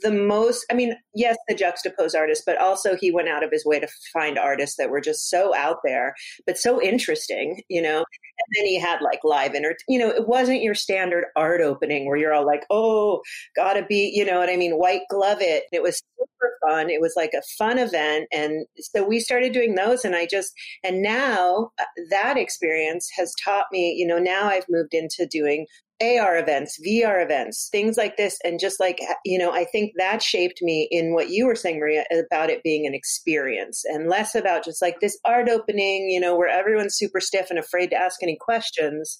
the 0.02 0.11
most 0.11 0.64
i 0.70 0.74
mean 0.74 0.94
yes 1.14 1.37
the 1.48 1.54
Juxtapoz 1.54 2.14
artists 2.14 2.44
but 2.46 2.61
also 2.61 2.96
he 2.96 3.11
went 3.11 3.28
out 3.28 3.44
of 3.44 3.50
his 3.50 3.64
way 3.64 3.80
to 3.80 3.88
find 4.12 4.38
artists 4.38 4.76
that 4.76 4.90
were 4.90 5.00
just 5.00 5.28
so 5.30 5.54
out 5.54 5.78
there 5.85 6.14
but 6.46 6.59
so 6.59 6.80
interesting 6.83 7.62
you 7.68 7.83
know? 7.83 8.04
And 8.37 8.57
then 8.57 8.66
he 8.66 8.80
had 8.80 9.00
like 9.00 9.20
live 9.22 9.54
inter 9.54 9.74
you 9.88 9.98
know 9.98 10.09
it 10.09 10.26
wasn't 10.26 10.62
your 10.62 10.74
standard 10.74 11.24
art 11.37 11.61
opening 11.61 12.07
where 12.07 12.16
you're 12.16 12.35
all 12.35 12.46
like 12.46 12.64
oh 12.70 13.22
gotta 13.57 13.85
be 13.85 14.12
you 14.14 14.24
know 14.24 14.38
what 14.38 14.50
i 14.50 14.57
mean? 14.57 14.72
White 14.72 15.02
glove 15.11 15.38
it. 15.40 15.64
It 15.72 15.83
was 15.83 16.02
super 16.18 16.52
fun. 16.66 16.90
It 16.90 17.00
was 17.00 17.14
like 17.16 17.33
a 17.33 17.42
fun 17.59 17.78
event 17.78 18.26
and 18.33 18.66
so 18.78 19.04
we 19.07 19.20
started 19.20 19.52
doing 19.52 19.74
those 19.74 20.04
and 20.04 20.14
i 20.14 20.26
just 20.26 20.52
and 20.83 21.02
now 21.02 21.70
uh, 21.80 21.85
that 22.11 22.37
experience 22.37 23.09
has 23.16 23.35
taught 23.42 23.66
me 23.72 23.94
you 23.96 24.07
know 24.07 24.18
now 24.18 24.46
i've 24.46 24.66
moved 24.68 24.94
into 24.94 25.26
doing 25.30 25.66
AR 26.02 26.37
events, 26.37 26.78
VR 26.85 27.22
events, 27.22 27.68
things 27.70 27.96
like 27.96 28.16
this. 28.16 28.37
And 28.44 28.59
just 28.59 28.80
like, 28.80 28.98
you 29.24 29.38
know, 29.38 29.52
I 29.52 29.64
think 29.64 29.92
that 29.96 30.22
shaped 30.22 30.61
me 30.61 30.88
in 30.90 31.14
what 31.14 31.30
you 31.30 31.46
were 31.46 31.54
saying, 31.54 31.78
Maria, 31.78 32.04
about 32.12 32.50
it 32.50 32.62
being 32.62 32.87
an 32.87 32.94
experience 32.94 33.85
and 33.85 34.09
less 34.09 34.35
about 34.35 34.64
just 34.64 34.83
like 34.83 35.00
this 35.00 35.18
art 35.24 35.48
opening, 35.48 36.11
you 36.11 36.20
know, 36.20 36.37
where 36.37 36.48
everyone's 36.48 36.96
super 36.96 37.20
stiff 37.20 37.48
and 37.48 37.59
afraid 37.59 37.90
to 37.90 37.96
ask 37.96 38.22
any 38.22 38.37
questions 38.40 39.18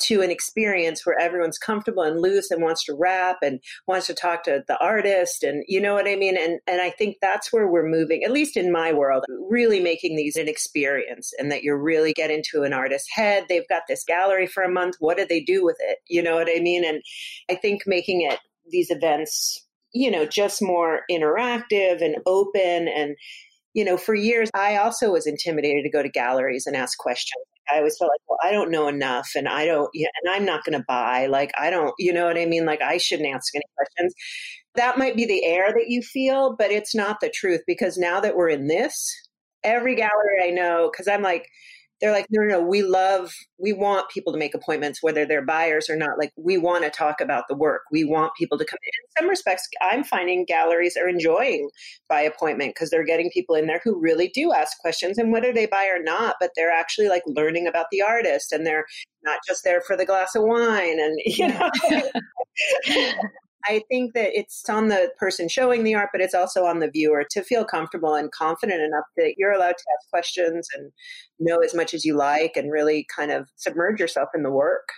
to 0.00 0.22
an 0.22 0.30
experience 0.30 1.04
where 1.04 1.18
everyone's 1.18 1.58
comfortable 1.58 2.02
and 2.02 2.20
loose 2.20 2.50
and 2.50 2.62
wants 2.62 2.84
to 2.84 2.94
rap 2.94 3.36
and 3.42 3.60
wants 3.86 4.06
to 4.06 4.14
talk 4.14 4.44
to 4.44 4.64
the 4.66 4.78
artist. 4.78 5.42
And 5.42 5.62
you 5.68 5.80
know 5.80 5.94
what 5.94 6.08
I 6.08 6.16
mean? 6.16 6.36
And, 6.36 6.58
and 6.66 6.80
I 6.80 6.90
think 6.90 7.16
that's 7.20 7.52
where 7.52 7.68
we're 7.68 7.88
moving, 7.88 8.24
at 8.24 8.32
least 8.32 8.56
in 8.56 8.72
my 8.72 8.92
world, 8.92 9.24
really 9.50 9.80
making 9.80 10.16
these 10.16 10.36
an 10.36 10.48
experience 10.48 11.32
and 11.38 11.52
that 11.52 11.62
you're 11.62 11.80
really 11.80 12.12
get 12.12 12.30
into 12.30 12.62
an 12.62 12.72
artist's 12.72 13.08
head. 13.12 13.44
They've 13.48 13.68
got 13.68 13.82
this 13.88 14.04
gallery 14.04 14.46
for 14.46 14.62
a 14.62 14.70
month. 14.70 14.96
What 14.98 15.16
do 15.16 15.26
they 15.26 15.40
do 15.40 15.64
with 15.64 15.76
it? 15.80 15.98
You 16.14 16.22
know 16.22 16.36
what 16.36 16.48
I 16.48 16.60
mean? 16.60 16.84
And 16.84 17.02
I 17.50 17.56
think 17.56 17.82
making 17.86 18.22
it 18.22 18.38
these 18.70 18.90
events, 18.90 19.66
you 19.92 20.10
know, 20.10 20.24
just 20.24 20.62
more 20.62 21.02
interactive 21.10 22.02
and 22.02 22.16
open 22.26 22.88
and 22.88 23.16
you 23.74 23.84
know, 23.84 23.96
for 23.96 24.14
years 24.14 24.50
I 24.54 24.76
also 24.76 25.10
was 25.10 25.26
intimidated 25.26 25.82
to 25.82 25.90
go 25.90 26.02
to 26.02 26.08
galleries 26.08 26.64
and 26.66 26.76
ask 26.76 26.96
questions. 26.96 27.44
I 27.72 27.78
always 27.78 27.96
felt 27.98 28.10
like, 28.12 28.20
well, 28.28 28.38
I 28.42 28.52
don't 28.52 28.70
know 28.70 28.88
enough 28.88 29.30
and 29.34 29.48
I 29.48 29.66
don't, 29.66 29.90
and 29.94 30.32
I'm 30.32 30.44
not 30.44 30.64
going 30.64 30.78
to 30.78 30.84
buy. 30.86 31.26
Like, 31.26 31.50
I 31.58 31.70
don't, 31.70 31.92
you 31.98 32.12
know 32.12 32.26
what 32.26 32.38
I 32.38 32.46
mean? 32.46 32.66
Like, 32.66 32.82
I 32.82 32.98
shouldn't 32.98 33.34
ask 33.34 33.54
any 33.54 33.64
questions. 33.76 34.14
That 34.76 34.98
might 34.98 35.16
be 35.16 35.24
the 35.24 35.44
air 35.44 35.72
that 35.72 35.88
you 35.88 36.02
feel, 36.02 36.54
but 36.56 36.70
it's 36.70 36.94
not 36.94 37.18
the 37.20 37.30
truth 37.30 37.62
because 37.66 37.96
now 37.96 38.20
that 38.20 38.36
we're 38.36 38.50
in 38.50 38.68
this, 38.68 39.12
every 39.64 39.96
gallery 39.96 40.42
I 40.44 40.50
know, 40.50 40.90
because 40.92 41.08
I'm 41.08 41.22
like, 41.22 41.48
they're 42.04 42.12
like, 42.12 42.26
no, 42.28 42.42
no, 42.42 42.58
no, 42.58 42.62
we 42.62 42.82
love, 42.82 43.32
we 43.56 43.72
want 43.72 44.10
people 44.10 44.30
to 44.30 44.38
make 44.38 44.54
appointments, 44.54 45.02
whether 45.02 45.24
they're 45.24 45.42
buyers 45.42 45.88
or 45.88 45.96
not. 45.96 46.18
Like, 46.18 46.32
we 46.36 46.58
want 46.58 46.84
to 46.84 46.90
talk 46.90 47.18
about 47.18 47.44
the 47.48 47.54
work. 47.56 47.80
We 47.90 48.04
want 48.04 48.34
people 48.38 48.58
to 48.58 48.64
come 48.66 48.76
in. 48.82 49.22
In 49.22 49.22
some 49.22 49.30
respects, 49.30 49.66
I'm 49.80 50.04
finding 50.04 50.44
galleries 50.44 50.98
are 50.98 51.08
enjoying 51.08 51.70
by 52.06 52.20
appointment 52.20 52.74
because 52.74 52.90
they're 52.90 53.06
getting 53.06 53.30
people 53.30 53.54
in 53.54 53.66
there 53.66 53.80
who 53.82 53.98
really 53.98 54.30
do 54.34 54.52
ask 54.52 54.78
questions 54.80 55.16
and 55.16 55.32
whether 55.32 55.50
they 55.50 55.64
buy 55.64 55.86
or 55.86 56.02
not, 56.02 56.36
but 56.38 56.50
they're 56.54 56.70
actually 56.70 57.08
like 57.08 57.22
learning 57.24 57.66
about 57.66 57.86
the 57.90 58.02
artist 58.02 58.52
and 58.52 58.66
they're 58.66 58.84
not 59.24 59.38
just 59.48 59.64
there 59.64 59.80
for 59.80 59.96
the 59.96 60.04
glass 60.04 60.34
of 60.34 60.42
wine 60.42 61.00
and, 61.00 61.18
you 61.24 61.48
know. 61.48 61.70
I 63.66 63.82
think 63.90 64.14
that 64.14 64.30
it's 64.36 64.68
on 64.68 64.88
the 64.88 65.10
person 65.18 65.48
showing 65.48 65.84
the 65.84 65.94
art, 65.94 66.10
but 66.12 66.20
it's 66.20 66.34
also 66.34 66.64
on 66.64 66.80
the 66.80 66.90
viewer 66.90 67.24
to 67.30 67.42
feel 67.42 67.64
comfortable 67.64 68.14
and 68.14 68.30
confident 68.30 68.82
enough 68.82 69.04
that 69.16 69.34
you're 69.38 69.52
allowed 69.52 69.76
to 69.76 69.84
ask 69.98 70.10
questions 70.10 70.68
and 70.76 70.92
know 71.38 71.58
as 71.58 71.74
much 71.74 71.94
as 71.94 72.04
you 72.04 72.14
like 72.14 72.52
and 72.56 72.70
really 72.70 73.06
kind 73.14 73.30
of 73.30 73.48
submerge 73.56 74.00
yourself 74.00 74.28
in 74.34 74.42
the 74.42 74.50
work. 74.50 74.88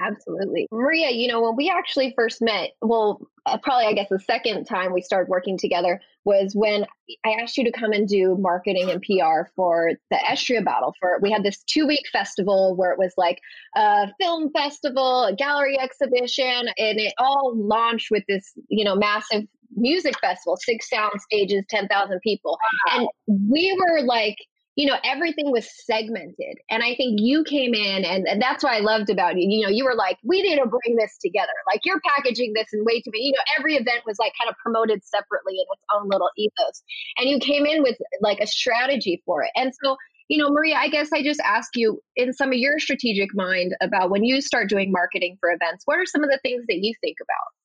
Absolutely. 0.00 0.66
Maria, 0.70 1.10
you 1.10 1.28
know, 1.28 1.42
when 1.42 1.56
we 1.56 1.70
actually 1.70 2.12
first 2.16 2.40
met, 2.40 2.70
well, 2.80 3.20
uh, 3.46 3.58
probably 3.58 3.86
I 3.86 3.92
guess 3.92 4.08
the 4.08 4.18
second 4.18 4.64
time 4.64 4.92
we 4.92 5.02
started 5.02 5.28
working 5.28 5.58
together 5.58 6.00
was 6.24 6.52
when 6.54 6.84
I 7.24 7.30
asked 7.42 7.56
you 7.56 7.64
to 7.64 7.72
come 7.72 7.92
and 7.92 8.06
do 8.06 8.36
marketing 8.38 8.90
and 8.90 9.02
PR 9.02 9.50
for 9.56 9.92
the 10.10 10.16
Estria 10.16 10.64
Battle. 10.64 10.94
For 11.00 11.18
we 11.22 11.30
had 11.30 11.42
this 11.42 11.62
two 11.64 11.86
week 11.86 12.04
festival 12.12 12.76
where 12.76 12.92
it 12.92 12.98
was 12.98 13.12
like 13.16 13.40
a 13.76 14.08
film 14.20 14.50
festival, 14.52 15.24
a 15.24 15.34
gallery 15.34 15.78
exhibition, 15.78 16.68
and 16.78 17.00
it 17.00 17.14
all 17.18 17.52
launched 17.56 18.10
with 18.10 18.24
this, 18.28 18.52
you 18.68 18.84
know, 18.84 18.94
massive 18.94 19.44
music 19.76 20.18
festival, 20.20 20.56
six 20.56 20.88
sound 20.88 21.20
stages, 21.20 21.64
ten 21.68 21.88
thousand 21.88 22.20
people, 22.20 22.58
wow. 22.88 22.98
and 22.98 23.08
we 23.50 23.76
were 23.78 24.02
like 24.02 24.36
you 24.80 24.86
know, 24.86 24.96
everything 25.04 25.52
was 25.52 25.68
segmented. 25.84 26.56
And 26.70 26.82
I 26.82 26.94
think 26.94 27.20
you 27.20 27.44
came 27.44 27.74
in, 27.74 28.02
and, 28.02 28.26
and 28.26 28.40
that's 28.40 28.64
what 28.64 28.72
I 28.72 28.78
loved 28.78 29.10
about 29.10 29.36
you. 29.36 29.46
You 29.46 29.66
know, 29.66 29.68
you 29.68 29.84
were 29.84 29.94
like, 29.94 30.16
we 30.24 30.40
need 30.40 30.56
to 30.56 30.64
bring 30.64 30.96
this 30.96 31.18
together. 31.20 31.52
Like, 31.66 31.80
you're 31.84 32.00
packaging 32.00 32.54
this 32.54 32.68
in 32.72 32.82
way 32.86 33.02
too 33.02 33.10
many, 33.12 33.26
you 33.26 33.32
know, 33.32 33.44
every 33.58 33.74
event 33.74 34.04
was 34.06 34.18
like 34.18 34.32
kind 34.40 34.48
of 34.48 34.56
promoted 34.56 35.04
separately 35.04 35.52
in 35.52 35.66
its 35.70 35.82
own 35.94 36.08
little 36.08 36.30
ethos. 36.38 36.82
And 37.18 37.28
you 37.28 37.38
came 37.40 37.66
in 37.66 37.82
with 37.82 37.98
like 38.22 38.40
a 38.40 38.46
strategy 38.46 39.22
for 39.26 39.42
it. 39.42 39.50
And 39.54 39.70
so, 39.84 39.98
you 40.28 40.38
know, 40.38 40.48
Maria, 40.48 40.76
I 40.76 40.88
guess 40.88 41.10
I 41.12 41.22
just 41.22 41.40
ask 41.40 41.76
you 41.76 42.00
in 42.16 42.32
some 42.32 42.48
of 42.48 42.54
your 42.54 42.78
strategic 42.78 43.34
mind 43.34 43.76
about 43.82 44.08
when 44.08 44.24
you 44.24 44.40
start 44.40 44.70
doing 44.70 44.90
marketing 44.90 45.36
for 45.40 45.50
events, 45.50 45.82
what 45.84 45.98
are 45.98 46.06
some 46.06 46.24
of 46.24 46.30
the 46.30 46.40
things 46.42 46.64
that 46.68 46.78
you 46.78 46.94
think 47.02 47.18
about? 47.20 47.59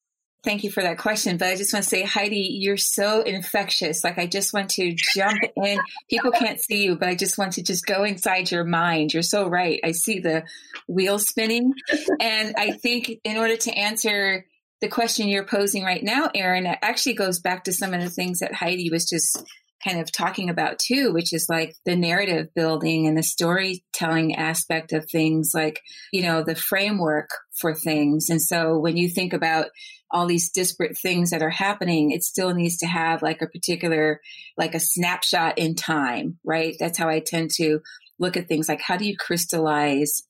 Thank 0.45 0.63
you 0.63 0.71
for 0.71 0.83
that 0.83 0.99
question. 0.99 1.37
But 1.37 1.47
I 1.47 1.55
just 1.55 1.73
want 1.73 1.83
to 1.83 1.89
say, 1.89 2.03
Heidi, 2.03 2.57
you're 2.59 2.77
so 2.77 3.21
infectious. 3.21 4.03
Like, 4.03 4.19
I 4.19 4.27
just 4.27 4.53
want 4.53 4.69
to 4.71 4.93
jump 4.95 5.41
in. 5.57 5.79
People 6.09 6.31
can't 6.31 6.61
see 6.61 6.83
you, 6.83 6.95
but 6.95 7.09
I 7.09 7.15
just 7.15 7.37
want 7.37 7.53
to 7.53 7.63
just 7.63 7.85
go 7.85 8.03
inside 8.03 8.51
your 8.51 8.63
mind. 8.63 9.11
You're 9.13 9.23
so 9.23 9.49
right. 9.49 9.79
I 9.83 9.91
see 9.91 10.19
the 10.19 10.43
wheel 10.87 11.17
spinning. 11.17 11.73
and 12.21 12.53
I 12.57 12.73
think 12.73 13.11
in 13.23 13.37
order 13.37 13.57
to 13.57 13.71
answer 13.71 14.45
the 14.81 14.87
question 14.87 15.29
you're 15.29 15.47
posing 15.47 15.83
right 15.83 16.03
now, 16.03 16.29
it 16.33 16.77
actually 16.81 17.15
goes 17.15 17.39
back 17.39 17.63
to 17.63 17.73
some 17.73 17.93
of 17.95 18.01
the 18.01 18.09
things 18.11 18.39
that 18.39 18.53
Heidi 18.53 18.91
was 18.91 19.09
just 19.09 19.43
kind 19.85 19.99
of 19.99 20.11
talking 20.11 20.49
about 20.49 20.79
too, 20.79 21.13
which 21.13 21.31
is 21.31 21.45
like 21.47 21.75
the 21.85 21.95
narrative 21.95 22.47
building 22.55 23.07
and 23.07 23.17
the 23.17 23.23
storytelling 23.23 24.35
aspect 24.35 24.91
of 24.93 25.05
things, 25.09 25.51
like, 25.53 25.79
you 26.11 26.23
know, 26.23 26.43
the 26.43 26.55
framework 26.55 27.29
for 27.59 27.75
things. 27.75 28.29
And 28.29 28.41
so 28.41 28.79
when 28.79 28.97
you 28.97 29.07
think 29.07 29.33
about 29.33 29.67
all 30.11 30.25
these 30.25 30.49
disparate 30.51 30.97
things 30.97 31.29
that 31.29 31.43
are 31.43 31.49
happening, 31.49 32.11
it 32.11 32.23
still 32.23 32.53
needs 32.53 32.77
to 32.77 32.87
have 32.87 33.21
like 33.21 33.41
a 33.41 33.47
particular, 33.47 34.21
like 34.57 34.73
a 34.73 34.79
snapshot 34.79 35.57
in 35.57 35.75
time, 35.75 36.39
right? 36.43 36.75
That's 36.79 36.97
how 36.97 37.09
I 37.09 37.19
tend 37.19 37.51
to 37.57 37.79
look 38.17 38.37
at 38.37 38.47
things 38.47 38.69
like 38.69 38.81
how 38.81 38.97
do 38.97 39.05
you 39.05 39.15
crystallize 39.17 40.23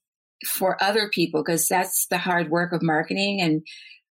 for 0.45 0.81
other 0.83 1.09
people? 1.13 1.43
Because 1.43 1.67
that's 1.67 2.07
the 2.09 2.17
hard 2.17 2.49
work 2.49 2.73
of 2.73 2.81
marketing 2.81 3.41
and 3.41 3.61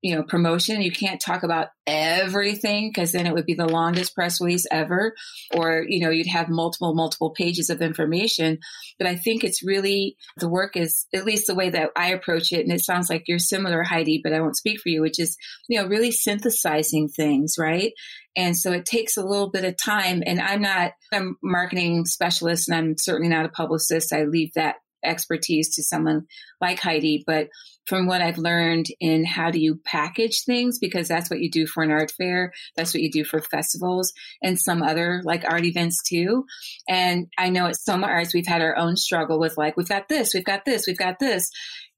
you 0.08 0.16
know 0.16 0.24
promotion. 0.24 0.82
You 0.82 0.92
can't 0.92 1.20
talk 1.20 1.44
about 1.44 1.68
everything 1.86 2.90
because 2.90 3.12
then 3.12 3.28
it 3.28 3.34
would 3.34 3.46
be 3.46 3.56
the 3.56 3.68
longest 3.68 4.16
press 4.16 4.40
release 4.40 4.66
ever 4.72 5.14
or 5.54 5.84
you 5.86 6.00
know 6.00 6.10
you'd 6.10 6.28
have 6.28 6.48
multiple 6.48 6.96
multiple 6.96 7.32
pages 7.32 7.70
of 7.70 7.82
information. 7.82 8.60
But 8.98 9.08
i 9.08 9.16
think 9.16 9.44
it's 9.44 9.64
really 9.64 10.16
the 10.38 10.50
work 10.50 10.78
is 10.78 11.08
at 11.14 11.26
least 11.26 11.48
the 11.48 11.56
way 11.56 11.70
that 11.70 11.90
i 11.96 12.12
approach 12.12 12.52
it 12.52 12.62
and 12.62 12.72
it 12.72 12.84
sounds 12.84 13.10
like 13.10 13.24
you're 13.28 13.40
similar 13.40 13.84
heidi 13.84 14.22
but 14.24 14.34
i 14.34 14.40
won't 14.40 14.56
speak 14.56 14.80
for 14.80 14.90
you 14.90 15.02
which 15.02 15.20
is 15.20 15.38
you 15.68 15.80
know 15.80 15.88
really 15.88 16.12
synthesizing 16.12 17.10
things 17.10 17.56
right? 17.60 17.92
And 18.36 18.56
so 18.56 18.72
it 18.72 18.86
takes 18.86 19.18
a 19.18 19.26
little 19.26 19.50
bit 19.50 19.66
of 19.66 19.76
time 19.78 20.24
and 20.26 20.40
i'm 20.40 20.62
not 20.62 20.92
a 21.12 21.22
marketing 21.44 22.06
specialist 22.06 22.70
and 22.70 22.78
i'm 22.78 22.96
certainly 22.98 23.30
not 23.30 23.46
a 23.46 23.50
publicist. 23.50 24.14
I 24.14 24.24
leave 24.24 24.54
that 24.56 24.76
expertise 25.04 25.76
to 25.76 25.84
someone 25.84 26.26
like 26.60 26.80
heidi 26.80 27.24
but 27.26 27.48
from 27.88 28.06
what 28.06 28.22
I've 28.22 28.38
learned 28.38 28.88
in 29.00 29.26
how 29.26 29.50
do 29.50 29.60
you 29.60 29.80
package 29.86 30.44
things, 30.46 30.78
because 30.78 31.08
that's 31.08 31.30
what 31.30 31.40
you 31.40 31.50
do 31.50 31.66
for 31.66 31.84
an 31.84 31.92
art 31.92 32.12
fair. 32.12 32.52
That's 32.76 32.94
what 32.94 33.02
you 33.02 33.10
do 33.10 33.24
for 33.24 33.42
festivals 33.42 34.12
and 34.44 34.60
some 34.60 34.84
other 34.84 35.22
like 35.24 35.46
art 35.46 35.64
events 35.64 36.04
too. 36.08 36.46
And 36.88 37.28
I 37.38 37.50
know 37.50 37.68
at 37.68 37.78
SOMArts, 37.78 38.34
we've 38.34 38.46
had 38.46 38.62
our 38.62 38.78
own 38.78 38.98
struggle 38.98 39.40
with 39.40 39.58
like, 39.58 39.78
we've 39.78 39.88
got 39.88 40.10
this, 40.10 40.34
we've 40.34 40.44
got 40.44 40.66
this, 40.66 40.86
we've 40.86 40.98
got 40.98 41.20
this. 41.20 41.50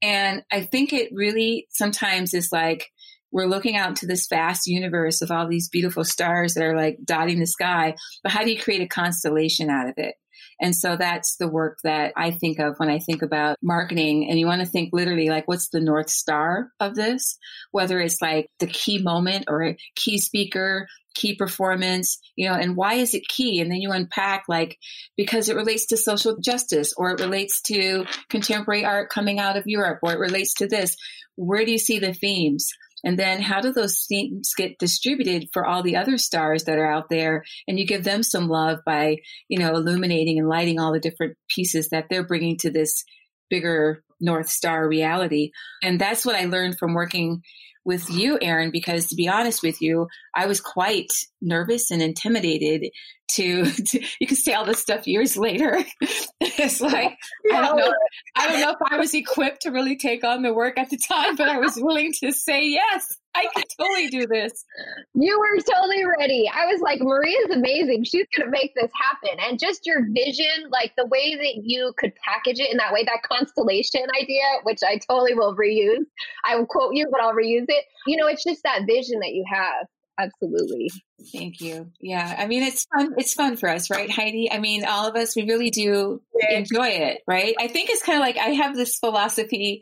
And 0.02 0.44
I 0.52 0.62
think 0.62 0.94
it 0.94 1.10
really 1.12 1.68
sometimes 1.72 2.34
is 2.34 2.50
like, 2.52 2.88
we're 3.32 3.46
looking 3.46 3.76
out 3.76 3.90
into 3.90 4.06
this 4.06 4.28
vast 4.28 4.68
universe 4.68 5.22
of 5.22 5.32
all 5.32 5.48
these 5.48 5.70
beautiful 5.70 6.04
stars 6.04 6.54
that 6.54 6.64
are 6.64 6.76
like 6.76 6.98
dotting 7.04 7.40
the 7.40 7.48
sky, 7.48 7.96
but 8.24 8.32
how 8.32 8.44
do 8.44 8.52
you 8.52 8.60
create 8.60 8.82
a 8.82 8.88
constellation 8.88 9.70
out 9.70 9.88
of 9.88 9.96
it? 9.98 10.16
And 10.62 10.76
so 10.76 10.96
that's 10.96 11.38
the 11.38 11.48
work 11.48 11.80
that 11.84 12.14
I 12.18 12.32
think 12.32 12.60
of 12.60 12.76
when 12.78 12.90
I 12.90 13.00
think 13.00 13.22
about 13.22 13.58
marketing. 13.62 14.30
And 14.30 14.38
you 14.38 14.46
want 14.46 14.62
to 14.62 14.68
think 14.68 14.90
literally 14.92 15.30
like, 15.30 15.48
what's 15.48 15.70
the 15.70 15.80
North 15.80 16.10
Star 16.10 16.72
of 16.80 16.96
this? 16.96 17.38
Whether 17.72 18.00
it's 18.00 18.22
like 18.22 18.50
the 18.60 18.68
key 18.68 19.02
moment 19.02 19.46
or 19.48 19.64
a 19.64 19.78
key 19.96 20.18
speaker, 20.18 20.88
key 21.16 21.36
performance, 21.36 22.20
you 22.36 22.48
know, 22.48 22.56
and 22.56 22.76
why 22.76 22.96
is 22.96 23.14
it 23.14 23.28
key? 23.28 23.60
And 23.60 23.72
then 23.72 23.80
you 23.80 23.92
unpack 23.92 24.44
like, 24.48 24.78
because 25.18 25.50
it 25.50 25.56
relates 25.56 25.88
to 25.88 25.98
social 25.98 26.38
justice 26.40 26.94
or 26.98 27.12
it 27.12 27.20
relates 27.20 27.62
to 27.64 28.06
contemporary 28.30 28.86
art 28.86 29.10
coming 29.10 29.40
out 29.40 29.58
of 29.58 29.64
Europe 29.66 30.00
or 30.04 30.14
it 30.14 30.20
relates 30.20 30.54
to 30.56 30.68
this. 30.68 30.96
Where 31.36 31.66
do 31.66 31.72
you 31.72 31.80
see 31.80 32.00
the 32.00 32.14
themes? 32.14 32.70
And 33.04 33.18
then 33.18 33.42
how 33.42 33.62
do 33.62 33.72
those 33.72 34.06
themes 34.08 34.52
get 34.56 34.78
distributed 34.78 35.50
for 35.54 35.66
all 35.66 35.84
the 35.84 35.96
other 35.96 36.18
stars 36.18 36.66
that 36.66 36.78
are 36.78 36.92
out 36.92 37.10
there? 37.10 37.44
And 37.68 37.80
you 37.80 37.86
give 37.86 38.04
them 38.04 38.24
some 38.24 38.48
love 38.48 38.80
by, 38.86 39.18
you 39.48 39.60
know, 39.60 39.74
illuminating 39.74 40.40
and 40.40 40.50
lighting 40.50 40.80
all 40.80 40.94
the 40.94 41.00
different 41.00 41.38
pieces 41.50 41.90
that 41.90 42.06
they're 42.10 42.28
bringing 42.28 42.58
to 42.58 42.70
this 42.70 43.04
bigger 43.50 44.04
North 44.20 44.50
Star 44.50 44.88
reality. 44.88 45.52
And 45.82 46.00
that's 46.00 46.26
what 46.26 46.36
I 46.36 46.46
learned 46.46 46.78
from 46.78 46.94
working 46.94 47.42
with 47.86 48.10
you, 48.10 48.38
Erin, 48.42 48.72
because 48.72 49.08
to 49.08 49.16
be 49.16 49.28
honest 49.28 49.64
with 49.64 49.82
you, 49.82 50.08
I 50.36 50.46
was 50.46 50.62
quite 50.62 51.12
nervous 51.42 51.90
and 51.92 52.02
intimidated 52.02 52.92
to, 53.32 53.66
to 53.66 54.00
you 54.20 54.28
can 54.28 54.38
say 54.38 54.54
all 54.54 54.66
this 54.66 54.80
stuff 54.80 55.08
years 55.08 55.38
later. 55.38 55.84
it's 56.42 56.82
like 56.82 57.18
I 57.52 57.62
don't 57.62 57.78
know 57.78 57.94
I 58.36 58.48
don't 58.48 58.62
know 58.62 58.72
if 58.72 58.92
I 58.92 58.98
was 58.98 59.14
equipped 59.14 59.62
to 59.64 59.72
really 59.72 59.96
take 59.96 60.24
on 60.24 60.42
the 60.42 60.54
work 60.54 60.78
at 60.78 60.90
the 60.90 60.98
time, 60.98 61.36
but 61.36 61.48
I 61.48 61.58
was 61.58 61.76
willing 61.78 62.14
to 62.22 62.32
say 62.32 62.68
yes. 62.68 63.08
I 63.36 63.46
can 63.56 63.64
totally 63.80 64.08
do 64.08 64.26
this. 64.26 64.66
You 65.14 65.40
were 65.40 65.62
totally 65.62 66.04
ready. 66.20 66.50
I 66.52 66.66
was 66.66 66.82
like, 66.82 67.00
Maria's 67.00 67.52
amazing. 67.52 68.04
She's 68.04 68.26
going 68.36 68.48
to 68.48 68.52
make 68.52 68.74
this 68.76 68.90
happen. 68.96 69.40
And 69.40 69.60
just 69.60 69.86
your 69.86 70.06
vision, 70.12 70.70
like 70.72 70.94
the 70.98 71.06
way 71.06 71.36
that 71.36 71.62
you 71.64 71.94
could 71.98 72.14
package 72.26 72.60
it 72.60 72.72
in 72.72 72.78
that 72.78 72.92
way, 72.92 73.04
that 73.04 73.22
constellation 73.24 74.02
idea, 74.20 74.44
which 74.64 74.80
I 74.84 75.00
totally 75.10 75.36
will 75.36 75.56
reuse. 75.56 76.06
I 76.44 76.56
will 76.56 76.66
quote 76.66 76.96
you, 76.96 77.08
but 77.12 77.22
I'll 77.22 77.36
reuse 77.36 77.66
it. 77.68 77.86
You 78.08 78.18
know, 78.18 78.28
it's 78.28 78.44
just 78.44 78.64
that 78.64 78.88
vision 78.88 79.20
that 79.20 79.34
you 79.34 79.46
have 79.48 79.86
absolutely. 80.20 80.92
Thank 81.32 81.62
you. 81.62 81.92
Yeah 82.02 82.36
i 82.38 82.48
mean 82.48 82.64
it's 82.64 82.86
fun 82.94 83.14
it's 83.18 83.34
fun 83.34 83.58
for 83.58 83.70
us 83.70 83.90
right 83.90 84.10
heidi? 84.10 84.52
I 84.52 84.60
mean 84.60 84.86
all 84.86 85.08
of 85.08 85.16
us 85.16 85.36
we 85.36 85.44
really 85.44 85.70
do 85.70 86.22
enjoy 86.50 86.88
it 86.88 87.22
right? 87.28 87.56
I 87.60 87.68
think 87.68 87.90
it's 87.90 88.04
kind 88.04 88.18
of 88.18 88.22
like 88.22 88.38
i 88.38 88.50
have 88.50 88.76
this 88.76 88.98
philosophy 88.98 89.82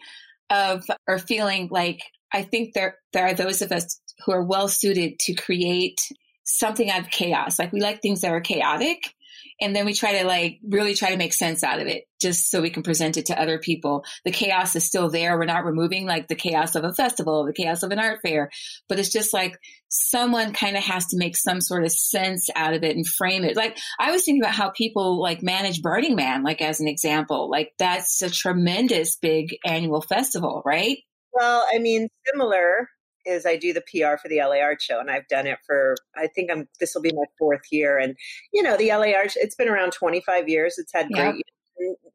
of 0.49 0.83
or 1.07 1.17
feeling 1.17 1.67
like 1.71 2.01
i 2.33 2.41
think 2.43 2.73
there 2.73 2.97
there 3.13 3.25
are 3.25 3.33
those 3.33 3.61
of 3.61 3.71
us 3.71 3.99
who 4.25 4.31
are 4.31 4.43
well 4.43 4.67
suited 4.67 5.19
to 5.19 5.33
create 5.33 5.99
something 6.47 6.89
out 6.89 7.01
of 7.01 7.09
chaos. 7.09 7.59
Like 7.59 7.71
we 7.71 7.81
like 7.81 8.01
things 8.01 8.21
that 8.21 8.31
are 8.31 8.41
chaotic 8.41 9.13
and 9.59 9.75
then 9.75 9.85
we 9.85 9.93
try 9.93 10.19
to 10.19 10.25
like 10.25 10.59
really 10.67 10.93
try 10.93 11.11
to 11.11 11.17
make 11.17 11.33
sense 11.33 11.63
out 11.63 11.79
of 11.79 11.87
it 11.87 12.03
just 12.21 12.49
so 12.49 12.61
we 12.61 12.69
can 12.69 12.83
present 12.83 13.17
it 13.17 13.27
to 13.27 13.39
other 13.39 13.59
people. 13.59 14.03
The 14.25 14.31
chaos 14.31 14.75
is 14.75 14.85
still 14.85 15.09
there. 15.09 15.37
We're 15.37 15.45
not 15.45 15.65
removing 15.65 16.05
like 16.05 16.27
the 16.27 16.35
chaos 16.35 16.75
of 16.75 16.83
a 16.83 16.93
festival 16.93 17.45
the 17.45 17.53
chaos 17.53 17.83
of 17.83 17.91
an 17.91 17.99
art 17.99 18.19
fair. 18.21 18.49
But 18.87 18.99
it's 18.99 19.11
just 19.11 19.33
like 19.33 19.57
someone 19.89 20.53
kind 20.53 20.77
of 20.77 20.83
has 20.83 21.05
to 21.07 21.17
make 21.17 21.37
some 21.37 21.61
sort 21.61 21.83
of 21.83 21.91
sense 21.91 22.49
out 22.55 22.73
of 22.73 22.83
it 22.83 22.95
and 22.95 23.07
frame 23.07 23.43
it. 23.43 23.55
Like 23.55 23.77
i 23.99 24.11
was 24.11 24.23
thinking 24.23 24.41
about 24.41 24.55
how 24.55 24.69
people 24.69 25.21
like 25.21 25.41
manage 25.41 25.81
burning 25.81 26.15
man 26.15 26.43
like 26.43 26.61
as 26.61 26.79
an 26.79 26.87
example. 26.87 27.49
Like 27.49 27.73
that's 27.79 28.21
a 28.21 28.29
tremendous 28.29 29.17
big 29.17 29.57
annual 29.65 30.01
festival 30.01 30.61
right? 30.65 30.97
Well 31.33 31.65
i 31.71 31.79
mean 31.79 32.07
similar 32.25 32.89
is 33.27 33.45
I 33.45 33.57
do 33.57 33.73
the 33.73 33.81
PR 33.81 34.17
for 34.21 34.29
the 34.29 34.39
LA 34.39 34.61
Art 34.61 34.81
Show, 34.81 34.99
and 34.99 35.11
I've 35.11 35.27
done 35.27 35.47
it 35.47 35.59
for 35.65 35.95
I 36.15 36.27
think 36.27 36.51
I'm 36.51 36.67
this 36.79 36.93
will 36.95 37.01
be 37.01 37.13
my 37.13 37.25
fourth 37.37 37.63
year. 37.71 37.97
And 37.97 38.15
you 38.53 38.63
know, 38.63 38.77
the 38.77 38.89
LA 38.89 39.11
Art 39.15 39.33
it's 39.35 39.55
been 39.55 39.69
around 39.69 39.91
25 39.91 40.49
years. 40.49 40.77
It's 40.77 40.93
had 40.93 41.09
great 41.09 41.43